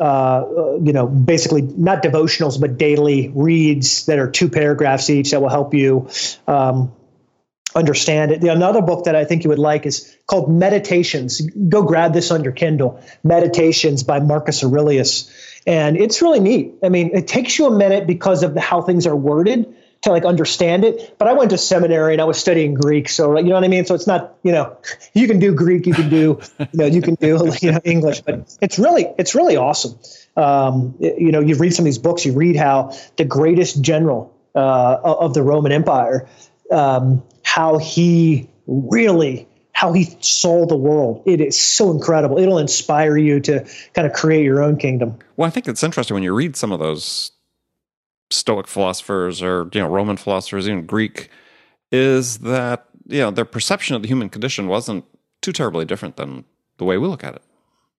uh, 0.00 0.02
uh, 0.02 0.78
you 0.82 0.92
know 0.92 1.06
basically 1.06 1.62
not 1.62 2.02
devotionals 2.02 2.60
but 2.60 2.78
daily 2.78 3.30
reads 3.34 4.06
that 4.06 4.18
are 4.18 4.30
two 4.30 4.48
paragraphs 4.48 5.10
each 5.10 5.32
that 5.32 5.42
will 5.42 5.50
help 5.50 5.74
you 5.74 6.08
um, 6.46 6.92
understand 7.74 8.32
it. 8.32 8.40
The, 8.40 8.48
another 8.48 8.82
book 8.82 9.04
that 9.04 9.14
I 9.14 9.24
think 9.24 9.44
you 9.44 9.50
would 9.50 9.58
like 9.58 9.86
is 9.86 10.16
called 10.26 10.50
Meditations. 10.50 11.40
Go 11.40 11.82
grab 11.82 12.12
this 12.12 12.30
on 12.30 12.44
your 12.44 12.52
Kindle. 12.52 13.02
Meditations 13.22 14.02
by 14.02 14.20
Marcus 14.20 14.64
Aurelius. 14.64 15.30
And 15.66 15.96
it's 15.96 16.22
really 16.22 16.40
neat. 16.40 16.74
I 16.82 16.88
mean, 16.88 17.10
it 17.14 17.28
takes 17.28 17.58
you 17.58 17.66
a 17.66 17.76
minute 17.76 18.06
because 18.06 18.42
of 18.42 18.56
how 18.56 18.82
things 18.82 19.06
are 19.06 19.14
worded, 19.14 19.72
to 20.02 20.10
like 20.10 20.24
understand 20.24 20.84
it. 20.84 21.16
But 21.18 21.28
I 21.28 21.34
went 21.34 21.50
to 21.50 21.58
seminary 21.58 22.14
and 22.14 22.22
I 22.22 22.24
was 22.24 22.38
studying 22.38 22.74
Greek, 22.74 23.08
so 23.08 23.36
you 23.38 23.44
know 23.44 23.54
what 23.54 23.64
I 23.64 23.68
mean. 23.68 23.84
So 23.84 23.94
it's 23.94 24.06
not 24.06 24.34
you 24.42 24.52
know 24.52 24.76
you 25.14 25.26
can 25.26 25.38
do 25.38 25.54
Greek, 25.54 25.86
you 25.86 25.94
can 25.94 26.08
do 26.08 26.40
you 26.58 26.66
know 26.74 26.86
you 26.86 27.02
can 27.02 27.14
do 27.14 27.52
you 27.62 27.72
know 27.72 27.80
English, 27.84 28.20
but 28.22 28.56
it's 28.60 28.78
really 28.78 29.06
it's 29.18 29.34
really 29.34 29.56
awesome. 29.56 29.98
Um, 30.36 30.94
you 31.00 31.32
know, 31.32 31.40
you 31.40 31.56
read 31.56 31.74
some 31.74 31.82
of 31.82 31.86
these 31.86 31.98
books, 31.98 32.24
you 32.24 32.32
read 32.32 32.56
how 32.56 32.96
the 33.16 33.24
greatest 33.24 33.82
general 33.82 34.34
uh, 34.54 34.98
of 35.02 35.34
the 35.34 35.42
Roman 35.42 35.72
Empire, 35.72 36.28
um, 36.70 37.22
how 37.42 37.78
he 37.78 38.48
really 38.66 39.48
how 39.72 39.92
he 39.92 40.04
saw 40.20 40.66
the 40.66 40.76
world. 40.76 41.22
It 41.24 41.40
is 41.40 41.58
so 41.58 41.90
incredible. 41.90 42.38
It'll 42.38 42.58
inspire 42.58 43.16
you 43.16 43.40
to 43.40 43.66
kind 43.94 44.06
of 44.06 44.12
create 44.12 44.44
your 44.44 44.62
own 44.62 44.76
kingdom. 44.76 45.18
Well, 45.36 45.46
I 45.46 45.50
think 45.50 45.68
it's 45.68 45.82
interesting 45.82 46.14
when 46.14 46.22
you 46.22 46.34
read 46.34 46.54
some 46.54 46.70
of 46.70 46.78
those 46.80 47.32
Stoic 48.30 48.66
philosophers 48.66 49.42
or 49.42 49.68
you 49.72 49.80
know 49.80 49.88
Roman 49.88 50.16
philosophers, 50.16 50.68
even 50.68 50.86
Greek, 50.86 51.30
is 51.92 52.38
that 52.38 52.86
you 53.06 53.18
know 53.18 53.30
their 53.30 53.44
perception 53.44 53.96
of 53.96 54.02
the 54.02 54.08
human 54.08 54.28
condition 54.28 54.68
wasn't 54.68 55.04
too 55.42 55.52
terribly 55.52 55.84
different 55.84 56.16
than 56.16 56.44
the 56.78 56.84
way 56.84 56.98
we 56.98 57.06
look 57.06 57.24
at 57.24 57.34
it. 57.34 57.42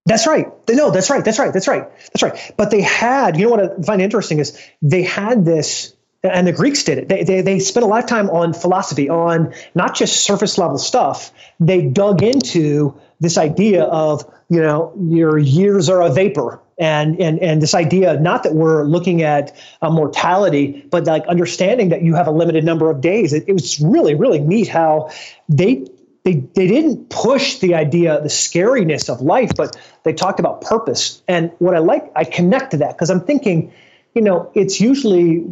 That's 0.04 0.26
right. 0.26 0.46
No, 0.68 0.90
that's 0.90 1.10
right. 1.10 1.24
That's 1.24 1.38
right. 1.38 1.52
That's 1.52 1.68
right. 1.68 1.88
That's 2.12 2.22
right. 2.22 2.52
But 2.56 2.70
they 2.70 2.80
had, 2.80 3.36
you 3.36 3.44
know 3.44 3.50
what 3.50 3.78
I 3.78 3.82
find 3.82 4.02
interesting 4.02 4.40
is 4.40 4.58
they 4.80 5.02
had 5.02 5.44
this, 5.44 5.94
and 6.24 6.46
the 6.46 6.52
Greeks 6.52 6.82
did 6.82 6.98
it. 6.98 7.08
They, 7.08 7.22
they, 7.22 7.40
they 7.40 7.58
spent 7.60 7.84
a 7.84 7.88
lot 7.88 8.02
of 8.02 8.08
time 8.08 8.28
on 8.30 8.52
philosophy, 8.52 9.08
on 9.08 9.54
not 9.76 9.94
just 9.94 10.24
surface 10.24 10.58
level 10.58 10.78
stuff. 10.78 11.32
They 11.60 11.82
dug 11.82 12.22
into 12.22 13.00
this 13.20 13.38
idea 13.38 13.84
of, 13.84 14.28
you 14.48 14.60
know, 14.60 14.92
your 15.00 15.38
years 15.38 15.88
are 15.88 16.02
a 16.02 16.10
vapor 16.10 16.60
and 16.78 17.20
and 17.20 17.38
and 17.40 17.62
this 17.62 17.74
idea 17.74 18.18
not 18.20 18.42
that 18.42 18.54
we're 18.54 18.84
looking 18.84 19.22
at 19.22 19.54
uh, 19.82 19.90
mortality 19.90 20.86
but 20.90 21.04
like 21.04 21.26
understanding 21.26 21.88
that 21.90 22.02
you 22.02 22.14
have 22.14 22.26
a 22.26 22.30
limited 22.30 22.64
number 22.64 22.90
of 22.90 23.00
days. 23.00 23.32
It, 23.32 23.44
it, 23.46 23.52
was 23.52 23.80
really 23.80 24.14
really 24.14 24.38
neat 24.38 24.68
how 24.68 25.10
they 25.48 25.86
they 26.24 26.34
they 26.54 26.66
didn't 26.66 27.10
push 27.10 27.58
the 27.58 27.74
idea 27.74 28.20
the 28.20 28.28
scariness 28.28 29.08
of 29.08 29.20
life 29.20 29.50
but 29.56 29.76
they 30.04 30.12
talked 30.12 30.40
about 30.40 30.60
purpose. 30.62 31.22
And 31.28 31.50
what 31.58 31.74
i 31.74 31.78
like 31.78 32.10
i 32.16 32.24
connect 32.24 32.70
to 32.72 32.76
that 32.78 32.96
because 32.96 33.10
i'm 33.10 33.24
thinking 33.24 33.72
you 34.14 34.22
know 34.22 34.50
it's 34.54 34.80
usually 34.80 35.44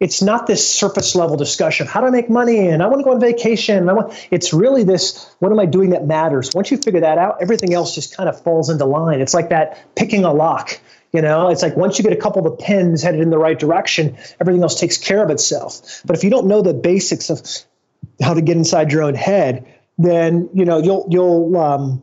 it's 0.00 0.22
not 0.22 0.46
this 0.46 0.68
surface 0.68 1.14
level 1.14 1.36
discussion 1.36 1.86
how 1.86 2.00
do 2.00 2.06
i 2.06 2.10
make 2.10 2.28
money 2.28 2.68
and 2.68 2.82
i 2.82 2.86
want 2.86 3.00
to 3.00 3.04
go 3.04 3.12
on 3.12 3.20
vacation. 3.20 3.76
And 3.76 3.90
i 3.90 3.92
want 3.92 4.28
it's 4.30 4.52
really 4.52 4.82
this 4.82 5.32
what 5.38 5.52
am 5.52 5.60
i 5.60 5.66
doing 5.66 5.90
that 5.90 6.06
matters? 6.06 6.50
Once 6.54 6.70
you 6.70 6.78
figure 6.78 7.00
that 7.00 7.18
out 7.18 7.36
everything 7.40 7.74
else 7.74 7.94
just 7.94 8.16
kind 8.16 8.28
of 8.28 8.40
falls 8.42 8.70
into 8.70 8.84
line. 8.84 9.20
It's 9.20 9.34
like 9.34 9.50
that 9.50 9.94
picking 9.94 10.24
a 10.24 10.32
lock 10.32 10.80
you 11.12 11.20
know? 11.20 11.50
It's 11.50 11.60
like 11.60 11.76
once 11.76 11.98
you 11.98 12.04
get 12.04 12.12
a 12.12 12.16
couple 12.16 12.46
of 12.46 12.56
the 12.56 12.64
pins 12.64 13.02
headed 13.02 13.20
in 13.20 13.30
the 13.30 13.38
right 13.38 13.58
direction 13.58 14.16
everything 14.40 14.62
else 14.62 14.80
takes 14.80 14.96
care 14.96 15.22
of 15.22 15.30
itself. 15.30 16.02
But 16.04 16.16
if 16.16 16.24
you 16.24 16.30
don't 16.30 16.46
know 16.46 16.62
the 16.62 16.74
basics 16.74 17.30
of 17.30 17.42
how 18.22 18.34
to 18.34 18.42
get 18.42 18.56
inside 18.56 18.92
your 18.92 19.02
own 19.02 19.14
head 19.14 19.66
then 19.98 20.48
you 20.54 20.64
know 20.64 20.78
you'll 20.78 21.06
you'll 21.10 21.56
um, 21.58 22.02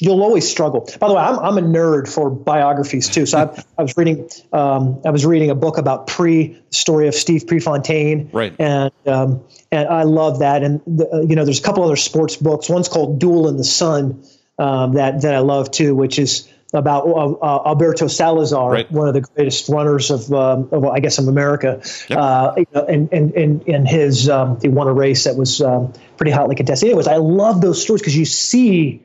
you'll 0.00 0.22
always 0.22 0.50
struggle. 0.50 0.88
By 0.98 1.08
the 1.08 1.14
way, 1.14 1.20
I'm, 1.20 1.38
I'm 1.38 1.58
a 1.58 1.62
nerd 1.62 2.12
for 2.12 2.30
biographies 2.30 3.08
too. 3.08 3.26
So 3.26 3.38
I, 3.38 3.64
I 3.78 3.82
was 3.82 3.96
reading 3.96 4.28
um, 4.52 5.00
I 5.04 5.10
was 5.10 5.24
reading 5.24 5.50
a 5.50 5.54
book 5.54 5.78
about 5.78 6.06
Pre 6.06 6.60
story 6.70 7.06
of 7.06 7.14
Steve 7.14 7.46
Prefontaine, 7.46 8.30
right? 8.32 8.54
And 8.58 8.92
um, 9.06 9.44
and 9.70 9.88
I 9.88 10.02
love 10.02 10.40
that. 10.40 10.62
And 10.62 10.80
the, 10.86 11.08
uh, 11.12 11.20
you 11.20 11.36
know, 11.36 11.44
there's 11.44 11.60
a 11.60 11.62
couple 11.62 11.84
other 11.84 11.96
sports 11.96 12.36
books. 12.36 12.68
One's 12.68 12.88
called 12.88 13.20
Duel 13.20 13.48
in 13.48 13.56
the 13.56 13.64
Sun 13.64 14.24
um, 14.58 14.94
that 14.94 15.22
that 15.22 15.34
I 15.34 15.40
love 15.40 15.70
too, 15.70 15.94
which 15.94 16.18
is 16.18 16.48
about 16.72 17.06
uh, 17.06 17.32
uh, 17.32 17.62
Alberto 17.66 18.06
Salazar, 18.06 18.70
right. 18.70 18.92
one 18.92 19.08
of 19.08 19.14
the 19.14 19.22
greatest 19.22 19.68
runners 19.68 20.12
of, 20.12 20.32
um, 20.32 20.68
of 20.70 20.84
I 20.84 21.00
guess, 21.00 21.18
of 21.18 21.26
America. 21.26 21.82
Yep. 22.08 22.18
Uh, 22.18 22.54
and, 22.88 23.12
and, 23.12 23.32
and, 23.32 23.68
and 23.68 23.88
his, 23.88 24.28
um, 24.28 24.60
he 24.60 24.68
won 24.68 24.86
a 24.86 24.92
race 24.92 25.24
that 25.24 25.34
was 25.34 25.60
um, 25.60 25.92
pretty 26.16 26.30
hotly 26.30 26.54
contested. 26.54 26.88
Anyways, 26.88 27.08
I 27.08 27.16
love 27.16 27.60
those 27.60 27.82
stories 27.82 28.02
because 28.02 28.16
you 28.16 28.24
see 28.24 29.04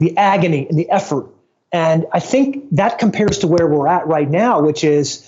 the 0.00 0.16
agony 0.16 0.66
and 0.68 0.76
the 0.76 0.90
effort. 0.90 1.28
And 1.72 2.06
I 2.12 2.18
think 2.18 2.64
that 2.72 2.98
compares 2.98 3.38
to 3.38 3.46
where 3.46 3.68
we're 3.68 3.86
at 3.86 4.08
right 4.08 4.28
now, 4.28 4.60
which 4.60 4.82
is 4.82 5.24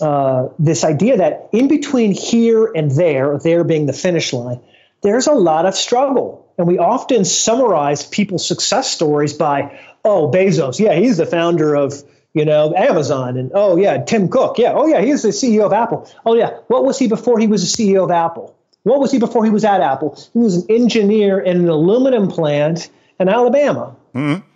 uh, 0.00 0.48
this 0.58 0.82
idea 0.82 1.18
that 1.18 1.50
in 1.52 1.68
between 1.68 2.12
here 2.12 2.66
and 2.74 2.90
there, 2.90 3.38
there 3.38 3.62
being 3.62 3.86
the 3.86 3.92
finish 3.92 4.32
line, 4.32 4.60
there's 5.02 5.28
a 5.28 5.32
lot 5.32 5.66
of 5.66 5.76
struggle. 5.76 6.52
And 6.58 6.66
we 6.66 6.78
often 6.78 7.24
summarize 7.24 8.04
people's 8.04 8.46
success 8.46 8.90
stories 8.90 9.32
by, 9.34 9.78
oh, 10.04 10.30
Bezos, 10.30 10.80
yeah, 10.80 10.94
he's 10.94 11.18
the 11.18 11.26
founder 11.26 11.76
of, 11.76 12.02
you 12.34 12.44
know, 12.44 12.74
Amazon. 12.74 13.36
And 13.36 13.52
oh, 13.54 13.76
yeah, 13.76 14.02
Tim 14.02 14.28
Cook, 14.28 14.58
yeah, 14.58 14.72
oh, 14.74 14.86
yeah, 14.86 15.00
he's 15.00 15.22
the 15.22 15.28
CEO 15.28 15.64
of 15.64 15.72
Apple. 15.72 16.10
Oh, 16.26 16.34
yeah, 16.34 16.58
what 16.66 16.84
was 16.84 16.98
he 16.98 17.06
before 17.06 17.38
he 17.38 17.46
was 17.46 17.76
the 17.76 17.84
CEO 17.84 18.02
of 18.02 18.10
Apple? 18.10 18.56
What 18.82 18.98
was 18.98 19.12
he 19.12 19.18
before 19.18 19.44
he 19.44 19.50
was 19.50 19.64
at 19.64 19.80
Apple? 19.80 20.18
He 20.32 20.40
was 20.40 20.56
an 20.56 20.66
engineer 20.70 21.38
in 21.38 21.58
an 21.58 21.68
aluminum 21.68 22.28
plant 22.28 22.88
in 23.18 23.28
Alabama. 23.28 23.96
Mm-hmm. 24.14 24.46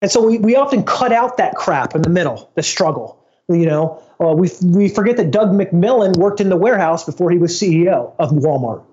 And 0.00 0.10
so 0.10 0.24
we, 0.24 0.38
we 0.38 0.56
often 0.56 0.84
cut 0.84 1.12
out 1.12 1.38
that 1.38 1.54
crap 1.56 1.94
in 1.94 2.02
the 2.02 2.10
middle, 2.10 2.50
the 2.54 2.62
struggle. 2.62 3.24
You 3.48 3.66
know, 3.66 4.02
uh, 4.20 4.34
we, 4.34 4.50
we 4.62 4.88
forget 4.88 5.16
that 5.16 5.30
Doug 5.30 5.50
McMillon 5.50 6.16
worked 6.16 6.40
in 6.40 6.50
the 6.50 6.56
warehouse 6.56 7.04
before 7.04 7.30
he 7.30 7.38
was 7.38 7.58
CEO 7.58 8.12
of 8.18 8.30
Walmart. 8.30 8.84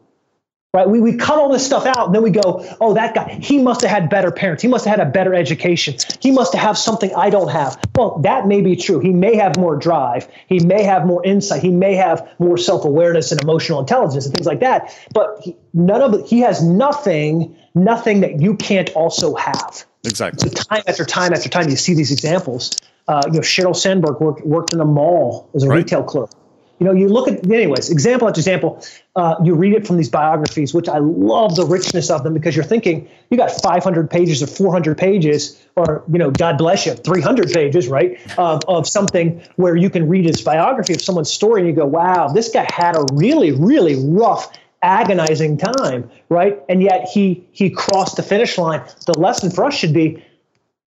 Right? 0.73 0.89
We, 0.89 0.99
we 0.99 1.15
cut 1.15 1.37
all 1.37 1.49
this 1.53 1.65
stuff 1.65 1.85
out 1.85 2.07
and 2.07 2.15
then 2.15 2.21
we 2.21 2.31
go, 2.31 2.65
oh, 2.81 2.95
that 2.95 3.15
guy, 3.15 3.37
he 3.41 3.59
must 3.59 3.79
have 3.81 3.89
had 3.89 4.09
better 4.09 4.29
parents. 4.29 4.61
He 4.61 4.67
must 4.67 4.83
have 4.85 4.97
had 4.97 5.07
a 5.07 5.09
better 5.09 5.33
education. 5.33 5.95
He 6.19 6.31
must 6.31 6.53
have 6.53 6.77
something 6.77 7.13
I 7.15 7.29
don't 7.29 7.47
have. 7.47 7.79
Well, 7.95 8.19
that 8.23 8.45
may 8.45 8.61
be 8.61 8.75
true. 8.75 8.99
He 8.99 9.11
may 9.11 9.37
have 9.37 9.57
more 9.57 9.77
drive. 9.77 10.27
He 10.47 10.59
may 10.59 10.83
have 10.83 11.05
more 11.05 11.25
insight. 11.25 11.61
He 11.61 11.69
may 11.69 11.95
have 11.95 12.29
more 12.39 12.57
self 12.57 12.83
awareness 12.83 13.31
and 13.31 13.41
emotional 13.41 13.79
intelligence 13.79 14.25
and 14.25 14.35
things 14.35 14.45
like 14.45 14.59
that. 14.61 14.93
But 15.13 15.39
he, 15.43 15.55
none 15.73 16.01
of 16.01 16.27
he 16.27 16.41
has 16.41 16.61
nothing 16.61 17.55
nothing 17.75 18.21
that 18.21 18.41
you 18.41 18.55
can't 18.55 18.89
also 18.91 19.35
have. 19.35 19.85
Exactly. 20.03 20.49
So 20.49 20.55
time 20.55 20.83
after 20.87 21.05
time 21.05 21.33
after 21.33 21.49
time, 21.49 21.69
you 21.69 21.75
see 21.75 21.93
these 21.93 22.11
examples. 22.11 22.71
Uh, 23.07 23.21
you 23.27 23.33
know, 23.33 23.39
Sheryl 23.41 23.75
Sandberg 23.75 24.19
worked 24.19 24.45
worked 24.45 24.73
in 24.73 24.79
a 24.79 24.85
mall 24.85 25.49
as 25.53 25.63
a 25.63 25.67
right. 25.67 25.77
retail 25.77 26.03
clerk. 26.03 26.31
You 26.79 26.85
know, 26.85 26.91
you 26.91 27.07
look 27.07 27.29
at 27.29 27.49
anyways, 27.49 27.89
example 27.89 28.27
after 28.27 28.39
example. 28.39 28.83
Uh, 29.15 29.35
you 29.45 29.55
read 29.55 29.73
it 29.73 29.87
from 29.87 29.95
these 29.95 30.09
biographies, 30.09 30.73
which 30.73 30.89
I 30.89 30.97
love 30.97 31.55
the 31.55 31.65
richness 31.65 32.09
of 32.09 32.23
them 32.23 32.33
because 32.33 32.53
you're 32.53 32.65
thinking 32.65 33.07
you 33.29 33.37
got 33.37 33.49
500 33.49 34.09
pages 34.09 34.43
or 34.43 34.47
400 34.47 34.97
pages, 34.97 35.65
or 35.77 36.03
you 36.11 36.19
know, 36.19 36.31
God 36.31 36.57
bless 36.57 36.85
you, 36.85 36.93
300 36.93 37.53
pages, 37.53 37.87
right, 37.87 38.19
of, 38.37 38.63
of 38.67 38.89
something 38.89 39.41
where 39.55 39.77
you 39.77 39.89
can 39.89 40.09
read 40.09 40.25
his 40.25 40.41
biography 40.41 40.93
of 40.93 41.01
someone's 41.01 41.31
story 41.31 41.61
and 41.61 41.69
you 41.69 41.75
go, 41.75 41.85
wow, 41.85 42.27
this 42.27 42.49
guy 42.49 42.67
had 42.69 42.97
a 42.97 43.05
really, 43.13 43.53
really 43.53 43.95
rough 43.95 44.51
agonizing 44.81 45.57
time, 45.57 46.09
right? 46.29 46.61
And 46.69 46.81
yet 46.81 47.07
he 47.07 47.47
he 47.51 47.69
crossed 47.69 48.17
the 48.17 48.23
finish 48.23 48.57
line. 48.57 48.83
The 49.05 49.17
lesson 49.17 49.51
for 49.51 49.65
us 49.65 49.73
should 49.73 49.93
be 49.93 50.23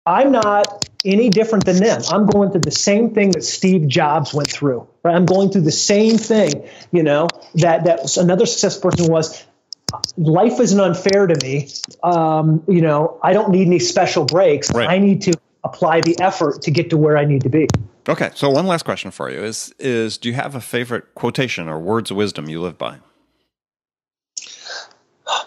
I'm 0.05 0.31
not 0.31 0.87
any 1.03 1.29
different 1.29 1.65
than 1.65 1.77
them. 1.77 2.01
I'm 2.09 2.25
going 2.25 2.51
through 2.51 2.61
the 2.61 2.71
same 2.71 3.13
thing 3.13 3.31
that 3.31 3.43
Steve 3.43 3.87
Jobs 3.87 4.33
went 4.33 4.49
through. 4.49 4.87
Right? 5.03 5.15
I'm 5.15 5.25
going 5.25 5.51
through 5.51 5.61
the 5.61 5.71
same 5.71 6.17
thing, 6.17 6.67
you 6.91 7.03
know, 7.03 7.27
that 7.55 7.83
that 7.85 8.17
another 8.17 8.45
success 8.45 8.79
person 8.79 9.11
was 9.11 9.45
life 10.17 10.59
isn't 10.59 10.79
unfair 10.79 11.27
to 11.27 11.45
me. 11.45 11.69
Um, 12.03 12.63
you 12.67 12.81
know, 12.81 13.19
I 13.21 13.33
don't 13.33 13.51
need 13.51 13.67
any 13.67 13.79
special 13.79 14.25
breaks. 14.25 14.71
Right. 14.71 14.89
I 14.89 14.99
need 14.99 15.21
to 15.23 15.33
apply 15.63 16.01
the 16.01 16.17
effort 16.19 16.61
to 16.63 16.71
get 16.71 16.89
to 16.91 16.97
where 16.97 17.17
I 17.17 17.25
need 17.25 17.43
to 17.43 17.49
be. 17.49 17.67
Okay, 18.09 18.31
so 18.35 18.49
one 18.49 18.67
last 18.67 18.85
question 18.85 19.11
for 19.11 19.29
you 19.29 19.43
is 19.43 19.73
is 19.79 20.17
do 20.17 20.29
you 20.29 20.35
have 20.35 20.55
a 20.55 20.61
favorite 20.61 21.13
quotation 21.15 21.67
or 21.67 21.79
words 21.79 22.11
of 22.11 22.17
wisdom 22.17 22.47
you 22.47 22.61
live 22.61 22.77
by? 22.77 22.99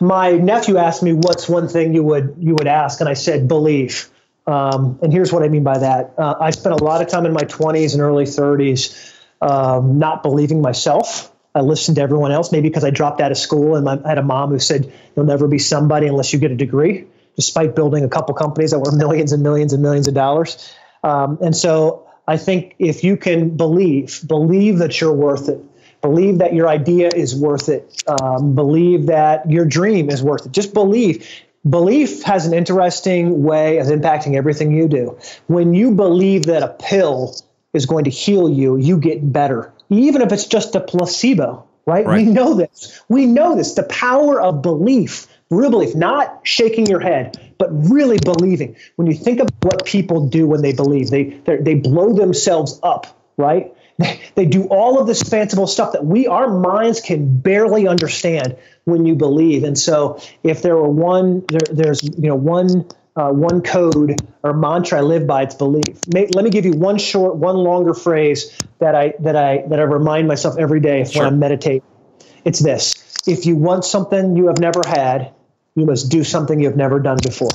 My 0.01 0.33
nephew 0.33 0.77
asked 0.77 1.03
me 1.03 1.13
what's 1.13 1.49
one 1.49 1.69
thing 1.69 1.95
you 1.95 2.03
would 2.05 2.37
you 2.39 2.55
would 2.55 2.67
ask, 2.67 3.01
and 3.01 3.09
I 3.09 3.15
said 3.15 3.49
"Belief." 3.49 4.11
Um, 4.47 4.99
and 5.03 5.13
here's 5.13 5.33
what 5.33 5.43
I 5.43 5.49
mean 5.49 5.63
by 5.63 5.79
that. 5.79 6.15
Uh, 6.19 6.35
I 6.41 6.51
spent 6.51 6.81
a 6.81 6.83
lot 6.83 7.03
of 7.03 7.09
time 7.09 7.25
in 7.25 7.33
my 7.33 7.43
20s 7.43 7.93
and 7.93 8.03
early 8.03 8.25
30s 8.25 9.15
um, 9.41 9.99
not 9.99 10.23
believing 10.23 10.61
myself, 10.61 11.31
I 11.55 11.61
listened 11.61 11.97
to 11.97 12.03
everyone 12.03 12.31
else, 12.31 12.53
maybe 12.53 12.69
because 12.69 12.85
I 12.85 12.91
dropped 12.91 13.21
out 13.21 13.33
of 13.33 13.39
school 13.39 13.75
and 13.75 13.89
I 13.89 14.09
had 14.09 14.19
a 14.19 14.23
mom 14.23 14.51
who 14.51 14.59
said, 14.59 14.93
You'll 15.17 15.27
never 15.27 15.49
be 15.49 15.59
somebody 15.59 16.07
unless 16.07 16.33
you 16.33 16.39
get 16.39 16.53
a 16.53 16.57
degree, 16.57 17.07
despite 17.35 17.75
building 17.75 18.05
a 18.05 18.09
couple 18.09 18.35
companies 18.35 18.71
that 18.71 18.79
were 18.79 18.93
millions 18.97 19.33
and 19.33 19.43
millions 19.43 19.73
and 19.73 19.83
millions 19.83 20.07
of 20.07 20.15
dollars. 20.15 20.73
Um, 21.03 21.39
and 21.41 21.57
so 21.57 22.09
I 22.29 22.37
think 22.37 22.77
if 22.79 23.03
you 23.03 23.17
can 23.17 23.57
believe, 23.57 24.21
believe 24.27 24.79
that 24.79 25.01
you're 25.01 25.13
worth 25.13 25.49
it, 25.49 25.61
believe 26.03 26.39
that 26.39 26.55
your 26.55 26.69
idea 26.69 27.11
is 27.15 27.35
worth 27.35 27.69
it, 27.69 28.03
um, 28.09 28.55
believe 28.55 29.07
that 29.07 29.51
your 29.51 29.65
dream 29.65 30.11
is 30.11 30.23
worth 30.23 30.47
it, 30.47 30.53
just 30.53 30.75
believe. 30.75 31.29
Belief 31.69 32.23
has 32.23 32.47
an 32.47 32.55
interesting 32.55 33.43
way 33.43 33.79
of 33.79 33.89
impacting 33.89 34.35
everything 34.35 34.73
you 34.75 34.89
do. 34.89 35.19
When 35.47 35.75
you 35.75 35.91
believe 35.91 36.47
that 36.47 36.63
a 36.63 36.69
pill 36.69 37.37
is 37.75 37.85
going 37.85 38.05
to 38.05 38.11
heal 38.11 38.49
you, 38.49 38.77
you 38.77 38.99
get 38.99 39.31
better, 39.31 39.73
even 39.91 40.23
if 40.23 40.33
it's 40.33 40.47
just 40.47 40.75
a 40.75 40.81
placebo, 40.81 41.67
right? 41.85 42.07
right? 42.07 42.25
We 42.25 42.33
know 42.33 42.55
this. 42.55 43.03
We 43.09 43.27
know 43.27 43.57
this. 43.57 43.75
The 43.75 43.83
power 43.83 44.41
of 44.41 44.63
belief, 44.63 45.27
real 45.51 45.71
belief, 45.71 45.95
not 45.95 46.41
shaking 46.45 46.87
your 46.87 47.01
head, 47.01 47.55
but 47.59 47.69
really 47.91 48.19
believing. 48.19 48.77
When 48.97 49.07
you 49.07 49.15
think 49.15 49.41
of 49.41 49.49
what 49.61 49.85
people 49.85 50.29
do 50.29 50.47
when 50.47 50.63
they 50.63 50.73
believe, 50.73 51.11
they 51.11 51.41
they 51.45 51.75
blow 51.75 52.15
themselves 52.15 52.81
up, 52.83 53.21
right? 53.37 53.75
They, 54.01 54.21
they 54.35 54.47
do 54.47 54.65
all 54.65 55.01
of 55.01 55.07
this 55.07 55.23
fanciful 55.23 55.67
stuff 55.67 55.93
that 55.93 56.05
we, 56.05 56.27
our 56.27 56.49
minds 56.49 57.01
can 57.01 57.39
barely 57.41 57.87
understand 57.87 58.57
when 58.85 59.07
you 59.07 59.15
believe. 59.15 59.65
And 59.65 59.79
so, 59.79 60.21
if 60.43 60.63
there 60.63 60.77
were 60.77 60.89
one, 60.89 61.45
there, 61.49 61.61
there's 61.71 62.03
you 62.03 62.29
know 62.29 62.37
one 62.37 62.87
uh, 63.17 63.31
one 63.31 63.63
code 63.63 64.17
or 64.43 64.53
mantra 64.53 64.99
I 64.99 65.03
live 65.03 65.27
by. 65.27 65.43
It's 65.43 65.55
belief. 65.55 66.07
May, 66.13 66.27
let 66.29 66.45
me 66.45 66.51
give 66.51 66.65
you 66.65 66.73
one 66.73 66.99
short, 66.99 67.37
one 67.37 67.57
longer 67.57 67.95
phrase 67.95 68.57
that 68.79 68.95
I 68.95 69.15
that 69.21 69.37
I 69.37 69.65
that 69.69 69.79
I 69.79 69.83
remind 69.83 70.29
myself 70.29 70.57
every 70.59 70.81
day 70.81 71.05
sure. 71.05 71.25
when 71.25 71.35
I 71.35 71.37
meditate. 71.37 71.83
It's 72.45 72.59
this: 72.59 72.95
If 73.27 73.47
you 73.47 73.57
want 73.57 73.85
something 73.85 74.37
you 74.37 74.47
have 74.47 74.59
never 74.59 74.81
had, 74.87 75.33
you 75.75 75.87
must 75.87 76.11
do 76.11 76.25
something 76.25 76.59
you 76.59 76.69
have 76.69 76.77
never 76.77 77.01
done 77.01 77.19
before. 77.23 77.51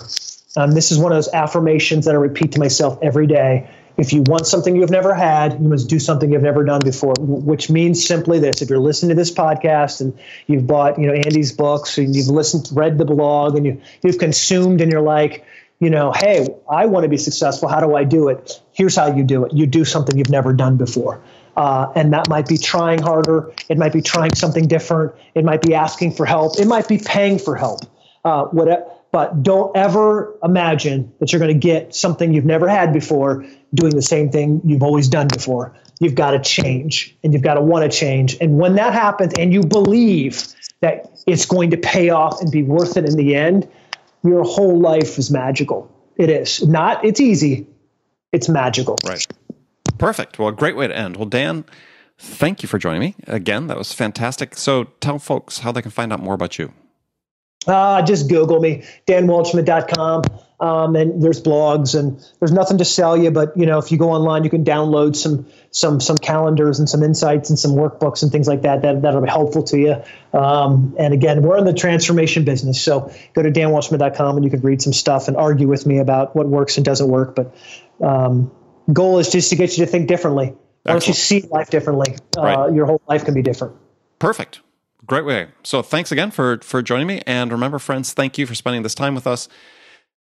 Um, 0.57 0.71
this 0.71 0.91
is 0.91 0.97
one 0.97 1.11
of 1.11 1.17
those 1.17 1.33
affirmations 1.33 2.05
that 2.05 2.15
I 2.15 2.17
repeat 2.17 2.53
to 2.53 2.59
myself 2.59 2.99
every 3.01 3.27
day. 3.27 3.69
If 3.97 4.11
you 4.11 4.23
want 4.23 4.45
something 4.45 4.75
you've 4.75 4.89
never 4.89 5.13
had, 5.13 5.53
you 5.53 5.69
must 5.69 5.87
do 5.87 5.99
something 5.99 6.31
you've 6.31 6.41
never 6.41 6.63
done 6.65 6.81
before, 6.83 7.13
which 7.19 7.69
means 7.69 8.05
simply 8.05 8.39
this. 8.39 8.61
If 8.61 8.69
you're 8.69 8.79
listening 8.79 9.09
to 9.09 9.15
this 9.15 9.31
podcast 9.31 10.01
and 10.01 10.17
you've 10.47 10.67
bought, 10.67 10.99
you 10.99 11.07
know, 11.07 11.13
Andy's 11.13 11.51
books 11.51 11.97
and 11.97 12.15
you've 12.15 12.27
listened, 12.27 12.69
read 12.73 12.97
the 12.97 13.05
blog 13.05 13.55
and 13.55 13.65
you, 13.65 13.81
you've 14.03 14.17
consumed 14.17 14.81
and 14.81 14.91
you're 14.91 15.01
like, 15.01 15.45
you 15.79 15.89
know, 15.89 16.11
hey, 16.11 16.47
I 16.69 16.85
want 16.85 17.03
to 17.03 17.09
be 17.09 17.17
successful. 17.17 17.67
How 17.67 17.79
do 17.79 17.95
I 17.95 18.03
do 18.03 18.29
it? 18.29 18.61
Here's 18.73 18.95
how 18.95 19.15
you 19.15 19.23
do 19.23 19.45
it. 19.45 19.53
You 19.53 19.65
do 19.65 19.85
something 19.85 20.17
you've 20.17 20.29
never 20.29 20.53
done 20.53 20.77
before. 20.77 21.21
Uh, 21.55 21.91
and 21.95 22.11
that 22.13 22.27
might 22.27 22.47
be 22.47 22.57
trying 22.57 23.01
harder. 23.01 23.51
It 23.69 23.77
might 23.77 23.93
be 23.93 24.01
trying 24.01 24.35
something 24.35 24.67
different. 24.67 25.13
It 25.35 25.45
might 25.45 25.61
be 25.61 25.73
asking 25.73 26.13
for 26.13 26.25
help. 26.25 26.59
It 26.59 26.67
might 26.67 26.87
be 26.87 26.97
paying 26.97 27.39
for 27.39 27.55
help. 27.55 27.81
Uh, 28.25 28.45
whatever, 28.45 28.83
but 29.11 29.43
don't 29.43 29.77
ever 29.77 30.35
imagine 30.43 31.13
that 31.19 31.31
you're 31.31 31.39
going 31.39 31.53
to 31.53 31.57
get 31.57 31.95
something 31.95 32.33
you've 32.33 32.43
never 32.43 32.67
had 32.67 32.91
before 32.91 33.45
doing 33.75 33.95
the 33.95 34.01
same 34.01 34.29
thing 34.29 34.61
you've 34.63 34.83
always 34.83 35.07
done 35.07 35.27
before. 35.27 35.75
You've 35.99 36.15
got 36.15 36.31
to 36.31 36.39
change 36.39 37.15
and 37.23 37.33
you've 37.33 37.41
got 37.41 37.55
to 37.55 37.61
want 37.61 37.89
to 37.89 37.97
change. 37.97 38.37
And 38.41 38.57
when 38.57 38.75
that 38.75 38.93
happens 38.93 39.33
and 39.37 39.53
you 39.53 39.61
believe 39.61 40.43
that 40.81 41.11
it's 41.25 41.45
going 41.45 41.71
to 41.71 41.77
pay 41.77 42.09
off 42.09 42.41
and 42.41 42.51
be 42.51 42.63
worth 42.63 42.97
it 42.97 43.05
in 43.05 43.15
the 43.15 43.35
end, 43.35 43.67
your 44.23 44.43
whole 44.43 44.79
life 44.79 45.17
is 45.17 45.31
magical. 45.31 45.91
It 46.17 46.29
is. 46.29 46.65
Not 46.67 47.05
it's 47.05 47.19
easy. 47.19 47.67
It's 48.31 48.49
magical. 48.49 48.97
Right. 49.05 49.25
Perfect. 49.97 50.39
Well, 50.39 50.51
great 50.51 50.75
way 50.75 50.87
to 50.87 50.97
end. 50.97 51.15
Well, 51.15 51.27
Dan, 51.27 51.65
thank 52.17 52.61
you 52.61 52.67
for 52.67 52.77
joining 52.77 52.99
me. 52.99 53.15
Again, 53.27 53.67
that 53.67 53.77
was 53.77 53.93
fantastic. 53.93 54.55
So 54.55 54.85
tell 54.99 55.19
folks 55.19 55.59
how 55.59 55.71
they 55.71 55.81
can 55.81 55.91
find 55.91 56.11
out 56.11 56.19
more 56.19 56.33
about 56.33 56.59
you. 56.59 56.73
Uh, 57.67 58.01
just 58.01 58.29
Google 58.29 58.59
me, 58.59 58.83
danwaldschmidt.com. 59.07 60.23
Um, 60.57 60.95
and 60.95 61.21
there's 61.21 61.41
blogs 61.41 61.99
and 61.99 62.17
there's 62.39 62.53
nothing 62.53 62.77
to 62.77 62.85
sell 62.85 63.17
you, 63.17 63.29
but 63.29 63.57
you 63.57 63.65
know, 63.65 63.77
if 63.77 63.91
you 63.91 63.97
go 63.97 64.11
online, 64.11 64.45
you 64.45 64.49
can 64.49 64.63
download 64.63 65.17
some, 65.17 65.47
some, 65.71 65.99
some 65.99 66.17
calendars 66.17 66.79
and 66.79 66.89
some 66.89 67.03
insights 67.03 67.49
and 67.49 67.59
some 67.59 67.71
workbooks 67.71 68.23
and 68.23 68.31
things 68.31 68.47
like 68.47 68.61
that. 68.61 68.81
That, 68.83 69.01
that'll 69.01 69.21
be 69.21 69.29
helpful 69.29 69.63
to 69.63 69.77
you. 69.77 70.01
Um, 70.31 70.95
and 70.97 71.13
again, 71.13 71.41
we're 71.41 71.57
in 71.57 71.65
the 71.65 71.73
transformation 71.73 72.45
business. 72.45 72.81
So 72.81 73.11
go 73.33 73.41
to 73.41 73.51
danwaldschmidt.com 73.51 74.37
and 74.37 74.45
you 74.45 74.49
can 74.49 74.61
read 74.61 74.81
some 74.81 74.93
stuff 74.93 75.27
and 75.27 75.35
argue 75.35 75.67
with 75.67 75.85
me 75.85 75.97
about 75.97 76.37
what 76.37 76.47
works 76.47 76.77
and 76.77 76.85
doesn't 76.85 77.09
work. 77.09 77.35
But, 77.35 77.53
um, 78.01 78.49
goal 78.91 79.19
is 79.19 79.29
just 79.29 79.49
to 79.49 79.57
get 79.57 79.77
you 79.77 79.85
to 79.85 79.91
think 79.91 80.07
differently. 80.07 80.55
Why 80.83 80.93
don't 80.93 81.07
you 81.07 81.13
see 81.13 81.41
life 81.41 81.69
differently? 81.69 82.15
Uh, 82.37 82.41
right. 82.41 82.73
Your 82.73 82.85
whole 82.85 83.01
life 83.09 83.25
can 83.25 83.33
be 83.33 83.41
different. 83.41 83.75
Perfect. 84.19 84.61
Great 85.05 85.25
way. 85.25 85.49
So 85.63 85.81
thanks 85.81 86.11
again 86.11 86.31
for 86.31 86.59
for 86.61 86.81
joining 86.81 87.07
me. 87.07 87.21
And 87.27 87.51
remember, 87.51 87.79
friends, 87.79 88.13
thank 88.13 88.37
you 88.37 88.45
for 88.45 88.55
spending 88.55 88.83
this 88.83 88.95
time 88.95 89.13
with 89.13 89.27
us. 89.27 89.47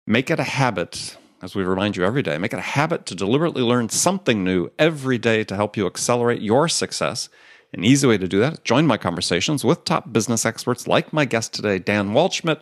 Make 0.07 0.30
it 0.30 0.39
a 0.39 0.45
habit, 0.45 1.16
as 1.43 1.55
we 1.55 1.62
remind 1.64 1.97
you 1.97 2.05
every 2.05 2.22
day, 2.22 2.37
make 2.39 2.53
it 2.53 2.59
a 2.59 2.62
habit 2.62 3.07
to 3.07 3.14
deliberately 3.14 3.62
learn 3.62 3.89
something 3.89 4.45
new 4.45 4.70
every 4.78 5.16
day 5.16 5.45
to 5.45 5.57
help 5.57 5.76
you 5.76 5.87
accelerate 5.87 6.43
your 6.43 6.68
success. 6.68 7.28
An 7.72 7.85
easy 7.85 8.07
way 8.07 8.18
to 8.18 8.28
do 8.28 8.39
that 8.41 8.53
is 8.53 8.59
join 8.61 8.87
my 8.87 8.97
conversations 8.97 9.64
with 9.64 9.85
top 9.85 10.12
business 10.12 10.45
experts 10.45 10.87
like 10.87 11.12
my 11.12 11.24
guest 11.24 11.55
today, 11.55 11.78
Dan 11.78 12.11
Waldschmidt, 12.11 12.61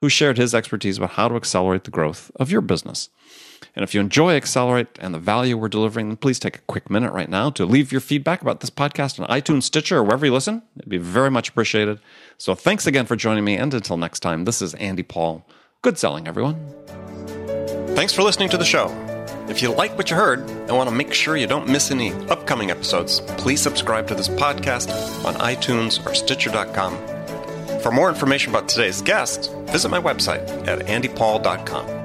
who 0.00 0.08
shared 0.08 0.38
his 0.38 0.54
expertise 0.54 0.98
about 0.98 1.10
how 1.10 1.28
to 1.28 1.36
accelerate 1.36 1.84
the 1.84 1.90
growth 1.90 2.30
of 2.36 2.50
your 2.50 2.60
business. 2.60 3.08
And 3.76 3.82
if 3.82 3.94
you 3.94 4.00
enjoy 4.00 4.34
Accelerate 4.34 4.98
and 5.00 5.14
the 5.14 5.18
value 5.18 5.56
we're 5.56 5.68
delivering, 5.68 6.08
then 6.08 6.16
please 6.16 6.38
take 6.38 6.56
a 6.56 6.62
quick 6.62 6.90
minute 6.90 7.12
right 7.12 7.28
now 7.28 7.50
to 7.50 7.64
leave 7.64 7.92
your 7.92 8.00
feedback 8.00 8.42
about 8.42 8.60
this 8.60 8.70
podcast 8.70 9.20
on 9.20 9.28
iTunes, 9.28 9.64
Stitcher, 9.64 9.98
or 9.98 10.02
wherever 10.02 10.26
you 10.26 10.32
listen. 10.32 10.62
It'd 10.76 10.88
be 10.88 10.98
very 10.98 11.30
much 11.30 11.48
appreciated. 11.50 12.00
So 12.38 12.54
thanks 12.54 12.86
again 12.86 13.06
for 13.06 13.16
joining 13.16 13.44
me. 13.44 13.56
And 13.56 13.72
until 13.72 13.96
next 13.96 14.20
time, 14.20 14.44
this 14.44 14.60
is 14.60 14.74
Andy 14.74 15.02
Paul. 15.02 15.46
Good 15.82 15.98
selling, 15.98 16.26
everyone. 16.26 16.56
Thanks 17.94 18.12
for 18.12 18.22
listening 18.22 18.48
to 18.50 18.56
the 18.56 18.64
show. 18.64 18.88
If 19.48 19.62
you 19.62 19.72
like 19.72 19.96
what 19.96 20.10
you 20.10 20.16
heard 20.16 20.48
and 20.48 20.70
want 20.70 20.88
to 20.88 20.94
make 20.94 21.12
sure 21.12 21.36
you 21.36 21.46
don't 21.46 21.68
miss 21.68 21.90
any 21.90 22.12
upcoming 22.28 22.70
episodes, 22.70 23.20
please 23.36 23.60
subscribe 23.60 24.06
to 24.08 24.14
this 24.14 24.28
podcast 24.28 24.88
on 25.24 25.34
iTunes 25.34 26.04
or 26.06 26.14
Stitcher.com. 26.14 26.96
For 27.80 27.90
more 27.90 28.08
information 28.08 28.50
about 28.50 28.68
today's 28.68 29.02
guest, 29.02 29.52
visit 29.66 29.88
my 29.88 30.00
website 30.00 30.46
at 30.68 30.80
andypaul.com. 30.80 31.99